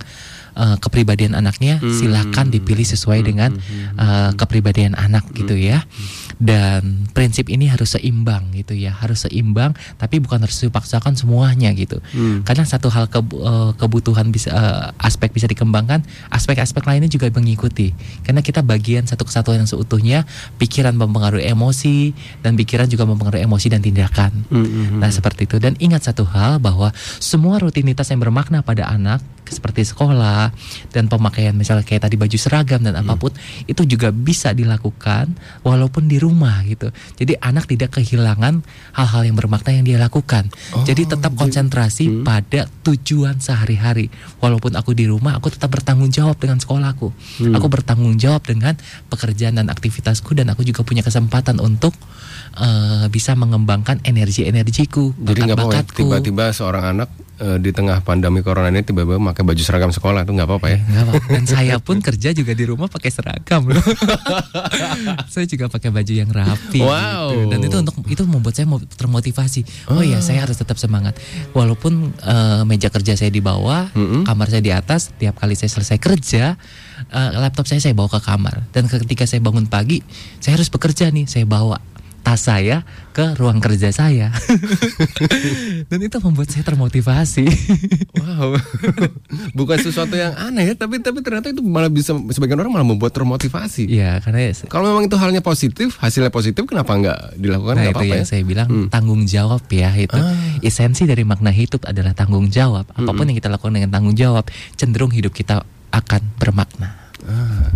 eh, 0.55 0.77
kepribadian 0.79 1.35
anaknya, 1.35 1.83
Hmm. 1.83 1.91
silakan 1.91 2.49
dipilih 2.51 2.87
sesuai 2.87 3.21
dengan 3.27 3.51
eh, 3.99 4.31
kepribadian 4.39 4.95
anak 4.95 5.27
gitu 5.35 5.55
ya. 5.55 5.83
Dan 6.35 7.07
prinsip 7.15 7.47
ini 7.47 7.71
harus 7.71 7.95
seimbang 7.95 8.51
gitu 8.59 8.75
ya, 8.75 8.91
harus 8.91 9.23
seimbang, 9.23 9.71
tapi 10.03 10.19
bukan 10.19 10.43
harus 10.43 10.59
dipaksakan 10.59 11.15
semuanya 11.15 11.71
gitu. 11.79 12.03
Hmm. 12.11 12.43
Karena 12.43 12.67
satu 12.67 12.91
hal 12.91 13.07
kebu- 13.07 13.39
eh, 13.39 13.71
kebutuhan 13.79 14.35
bisa 14.35 14.51
eh, 14.51 14.87
aspek 14.99 15.31
bisa 15.31 15.47
dikembangkan, 15.47 16.03
aspek-aspek 16.35 16.83
lainnya 16.85 17.07
juga 17.07 17.31
mengikuti. 17.31 17.95
Karena 18.27 18.43
kita 18.43 18.67
bagian 18.67 19.07
satu 19.07 19.23
kesatuan 19.27 19.63
yang 19.63 19.71
seutuhnya, 19.71 20.27
pikiran 20.59 20.95
mempengaruhi 20.99 21.47
emosi 21.51 22.11
dan 22.43 22.59
pikiran 22.59 22.91
juga 22.91 23.07
mempengaruhi 23.07 23.47
emosi 23.47 23.67
dan 23.71 23.81
tindakan. 23.83 24.33
Hmm, 24.51 24.67
hmm, 24.67 24.85
hmm. 24.95 25.01
Nah, 25.01 25.11
seperti 25.15 25.47
itu. 25.47 25.57
Dan 25.63 25.79
ingat 25.79 26.07
satu 26.11 26.27
hal 26.27 26.59
bahwa 26.59 26.91
semua 27.23 27.63
rutinitas 27.63 28.11
yang 28.11 28.19
bermakna 28.21 28.61
pada 28.67 28.91
anak 28.91 29.23
seperti 29.55 29.87
sekolah 29.87 30.51
dan 30.91 31.07
pemakaian 31.07 31.55
misalnya 31.55 31.87
kayak 31.87 32.11
tadi 32.11 32.19
baju 32.19 32.35
seragam 32.35 32.83
dan 32.83 32.99
Hmm. 32.99 33.07
apa 33.07 33.15
pun 33.15 33.33
itu 33.71 33.87
juga 33.87 34.11
bisa 34.11 34.51
dilakukan 34.51 35.33
walaupun 35.63 36.11
di 36.11 36.19
rumah 36.19 36.61
gitu. 36.67 36.91
Jadi 37.15 37.39
anak 37.39 37.71
tidak 37.71 37.97
kehilangan 37.97 38.67
hal-hal 38.93 39.23
yang 39.23 39.39
bermakna 39.39 39.71
yang 39.79 39.87
dia 39.87 39.99
lakukan. 40.03 40.51
Oh, 40.75 40.83
jadi 40.83 41.07
tetap 41.07 41.39
konsentrasi 41.39 42.11
Hmm. 42.11 42.27
pada 42.27 42.67
tujuan 42.83 43.39
sehari-hari. 43.39 44.11
Walaupun 44.43 44.75
aku 44.75 44.93
di 44.93 45.07
rumah, 45.07 45.39
aku 45.39 45.55
tetap 45.55 45.71
bertanggung 45.71 46.11
jawab 46.11 46.37
dengan 46.37 46.59
sekolahku. 46.59 47.15
Hmm. 47.41 47.55
Aku 47.55 47.67
bertanggung 47.71 48.19
jawab 48.19 48.43
dengan 48.45 48.75
pekerjaan 49.09 49.57
dan 49.57 49.71
aktivitasku 49.71 50.35
dan 50.35 50.51
aku 50.51 50.67
juga 50.67 50.83
punya 50.83 51.01
kesempatan 51.07 51.63
untuk 51.63 51.95
eh, 52.57 53.07
bisa 53.09 53.35
mengembangkan 53.35 53.99
energi-energiku, 54.01 55.15
Jadi 55.15 55.41
nggak 55.45 55.55
apa-apa 55.55 55.73
ya, 55.73 55.83
bakat-bakatku. 55.83 55.99
tiba-tiba 55.99 56.45
seorang 56.51 56.85
anak 56.93 57.09
eh, 57.37 57.59
di 57.59 57.71
tengah 57.71 58.01
pandemi 58.01 58.41
corona 58.41 58.69
ini 58.69 58.81
tiba-tiba 58.81 59.19
pakai 59.25 59.43
baju 59.43 59.59
seragam 59.59 59.91
sekolah 59.91 60.23
itu 60.23 60.33
nggak 60.33 60.47
apa-apa 60.47 60.67
ya. 60.69 60.79
Nggak 60.81 61.03
apa-apa. 61.05 61.27
Dan 61.29 61.45
saya 61.45 61.77
pun 61.79 61.99
kerja 62.07 62.31
juga 62.31 62.53
di 62.53 62.65
rumah 62.65 62.87
pakai 62.87 63.11
seragam 63.11 63.67
loh. 63.67 63.83
saya 65.33 65.45
juga 65.45 65.67
pakai 65.67 65.91
baju 65.91 66.13
yang 66.13 66.31
rapi. 66.31 66.81
Wow. 66.81 67.27
gitu. 67.31 67.51
Dan 67.51 67.59
itu 67.61 67.77
untuk 67.77 67.95
itu 68.07 68.23
membuat 68.25 68.55
saya 68.55 68.67
mo- 68.67 68.83
termotivasi. 68.83 69.91
Oh 69.91 70.01
iya, 70.01 70.19
saya 70.21 70.43
harus 70.43 70.55
tetap 70.55 70.77
semangat. 70.77 71.19
Walaupun 71.53 72.15
eh, 72.17 72.63
meja 72.65 72.89
kerja 72.89 73.15
saya 73.15 73.31
di 73.31 73.41
bawah, 73.41 73.91
Mm-mm. 73.93 74.23
kamar 74.25 74.47
saya 74.49 74.63
di 74.63 74.71
atas. 74.71 75.11
Tiap 75.15 75.35
kali 75.37 75.55
saya 75.55 75.71
selesai 75.71 75.99
kerja, 75.99 76.55
eh, 77.09 77.31
laptop 77.35 77.67
saya 77.67 77.83
saya 77.83 77.93
bawa 77.93 78.09
ke 78.09 78.21
kamar. 78.23 78.63
Dan 78.71 78.87
ketika 78.87 79.27
saya 79.27 79.43
bangun 79.43 79.67
pagi, 79.67 80.01
saya 80.39 80.55
harus 80.55 80.71
bekerja 80.71 81.11
nih. 81.11 81.27
Saya 81.27 81.45
bawa 81.45 81.79
tas 82.25 82.41
saya 82.41 82.83
ke 83.13 83.37
ruang 83.37 83.61
kerja 83.61 83.93
saya. 83.93 84.33
Dan 85.93 86.01
itu 86.01 86.17
membuat 86.19 86.49
saya 86.49 86.65
termotivasi. 86.65 87.45
Wow, 88.17 88.57
bukan 89.59 89.77
sesuatu 89.79 90.17
yang 90.17 90.33
aneh 90.35 90.73
ya, 90.73 90.75
tapi 90.75 90.99
tapi 90.99 91.21
ternyata 91.21 91.53
itu 91.53 91.61
malah 91.61 91.93
bisa 91.93 92.17
sebagian 92.33 92.59
orang 92.59 92.73
malah 92.73 92.89
membuat 92.89 93.13
termotivasi. 93.13 93.87
Iya, 93.87 94.19
karena 94.19 94.51
Kalau 94.67 94.89
memang 94.89 95.05
itu 95.05 95.15
halnya 95.15 95.45
positif, 95.45 96.01
hasilnya 96.01 96.33
positif, 96.33 96.65
kenapa 96.65 96.97
nggak 96.97 97.21
dilakukan? 97.37 97.75
Nah 97.77 97.83
Nggak 97.85 97.93
itu 97.93 98.01
apa-apa 98.01 98.17
yang 98.17 98.27
ya. 98.27 98.33
saya 98.33 98.43
bilang 98.43 98.69
Hmm. 98.73 98.89
tanggung 98.89 99.23
jawab 99.25 99.63
ya 99.69 99.93
itu 99.93 100.17
Ah. 100.17 100.33
esensi 100.65 101.05
dari 101.05 101.23
makna 101.23 101.53
hidup 101.53 101.85
adalah 101.85 102.17
tanggung 102.17 102.49
jawab. 102.49 102.89
Apa 102.89 103.11
pun 103.13 103.29
yang 103.29 103.37
kita 103.37 103.53
lakukan 103.53 103.77
dengan 103.77 103.93
tanggung 103.93 104.17
jawab, 104.17 104.49
cenderung 104.75 105.13
hidup 105.13 105.31
kita 105.31 105.61
akan 105.93 106.23
bermakna. 106.41 106.97
Ah. 107.23 107.69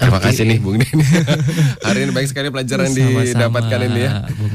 Terima 0.00 0.16
Oke. 0.16 0.32
kasih 0.32 0.48
nih 0.48 0.58
Bung 0.64 0.80
Denny. 0.80 1.04
Hari 1.86 2.08
ini 2.08 2.12
baik 2.16 2.32
sekali 2.32 2.48
pelajaran 2.48 2.88
Sama-sama, 2.88 3.20
didapatkan 3.20 3.80
ini 3.84 4.00
ya. 4.00 4.12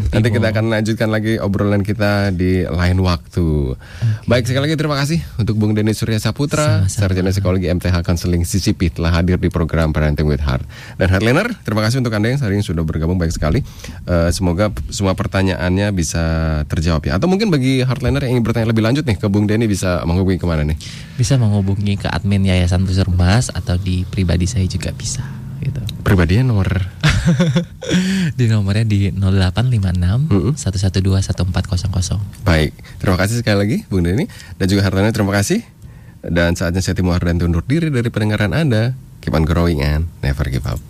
Nanti 0.10 0.28
kita 0.34 0.48
akan 0.50 0.66
lanjutkan 0.74 1.10
lagi 1.14 1.38
obrolan 1.38 1.86
kita 1.86 2.34
di 2.34 2.66
lain 2.66 2.98
waktu. 3.06 3.78
Baik 4.26 4.50
sekali 4.50 4.66
lagi 4.66 4.76
terima 4.82 4.98
kasih 4.98 5.22
untuk 5.38 5.54
Bung 5.62 5.78
Denny 5.78 5.94
Surya 5.94 6.18
Saputra, 6.18 6.90
Sama-sama. 6.90 6.90
Sarjana 6.90 7.30
Psikologi 7.30 7.70
MTH 7.70 7.94
Counseling 8.02 8.42
CCP 8.42 8.98
telah 8.98 9.14
hadir 9.14 9.38
di 9.38 9.54
program 9.54 9.94
Parenting 9.94 10.26
with 10.26 10.42
Heart. 10.42 10.66
Dan 10.98 11.14
Heartliner, 11.14 11.54
terima 11.62 11.86
kasih 11.86 12.02
untuk 12.02 12.18
Anda 12.18 12.34
yang 12.34 12.42
hari 12.42 12.58
ini 12.58 12.66
sudah 12.66 12.82
bergabung 12.82 13.22
baik 13.22 13.30
sekali. 13.30 13.62
Eh, 14.10 14.30
semoga 14.34 14.74
semua 14.90 15.14
pertanyaannya 15.14 15.94
bisa 15.94 16.26
terjawab 16.66 17.06
ya. 17.06 17.22
Atau 17.22 17.30
mungkin 17.30 17.54
bagi 17.54 17.86
Heartliner 17.86 18.26
yang 18.26 18.42
ingin 18.42 18.46
bertanya 18.50 18.74
lebih 18.74 18.82
lanjut 18.82 19.06
nih 19.06 19.22
ke 19.22 19.30
Bung 19.30 19.46
Denny 19.46 19.70
bisa 19.70 20.02
menghubungi 20.10 20.42
ke 20.42 20.50
mana 20.50 20.66
nih? 20.66 20.78
Bisa 21.22 21.38
menghubungi 21.38 22.02
ke 22.02 22.10
admin 22.10 22.50
Yayasan 22.50 22.82
Pusermas 22.82 23.54
atau 23.54 23.78
di 23.78 24.10
pribadi 24.10 24.50
saya 24.50 24.66
juga 24.66 24.90
bisa 24.90 25.35
gitu. 25.66 25.82
Pribadinya 26.06 26.54
nomor 26.54 26.70
di 28.40 28.46
nomornya 28.46 28.86
di 28.86 29.10
0856 29.10 30.30
Mm-mm. 30.30 30.54
112 30.54 31.26
1400. 31.26 32.46
Baik, 32.46 32.72
terima 33.02 33.18
kasih 33.18 33.36
sekali 33.42 33.58
lagi 33.58 33.78
Bung 33.90 34.06
Denny 34.06 34.30
dan 34.62 34.66
juga 34.70 34.86
Hartana 34.86 35.10
terima 35.10 35.34
kasih. 35.34 35.66
Dan 36.26 36.58
saatnya 36.58 36.82
saya 36.82 36.98
Timo 36.98 37.14
Hardan 37.14 37.38
undur 37.38 37.62
diri 37.62 37.94
dari 37.94 38.10
pendengaran 38.10 38.50
Anda. 38.54 38.98
Keep 39.22 39.34
on 39.38 39.46
growing 39.46 39.82
and 39.82 40.10
never 40.26 40.46
give 40.50 40.66
up. 40.66 40.82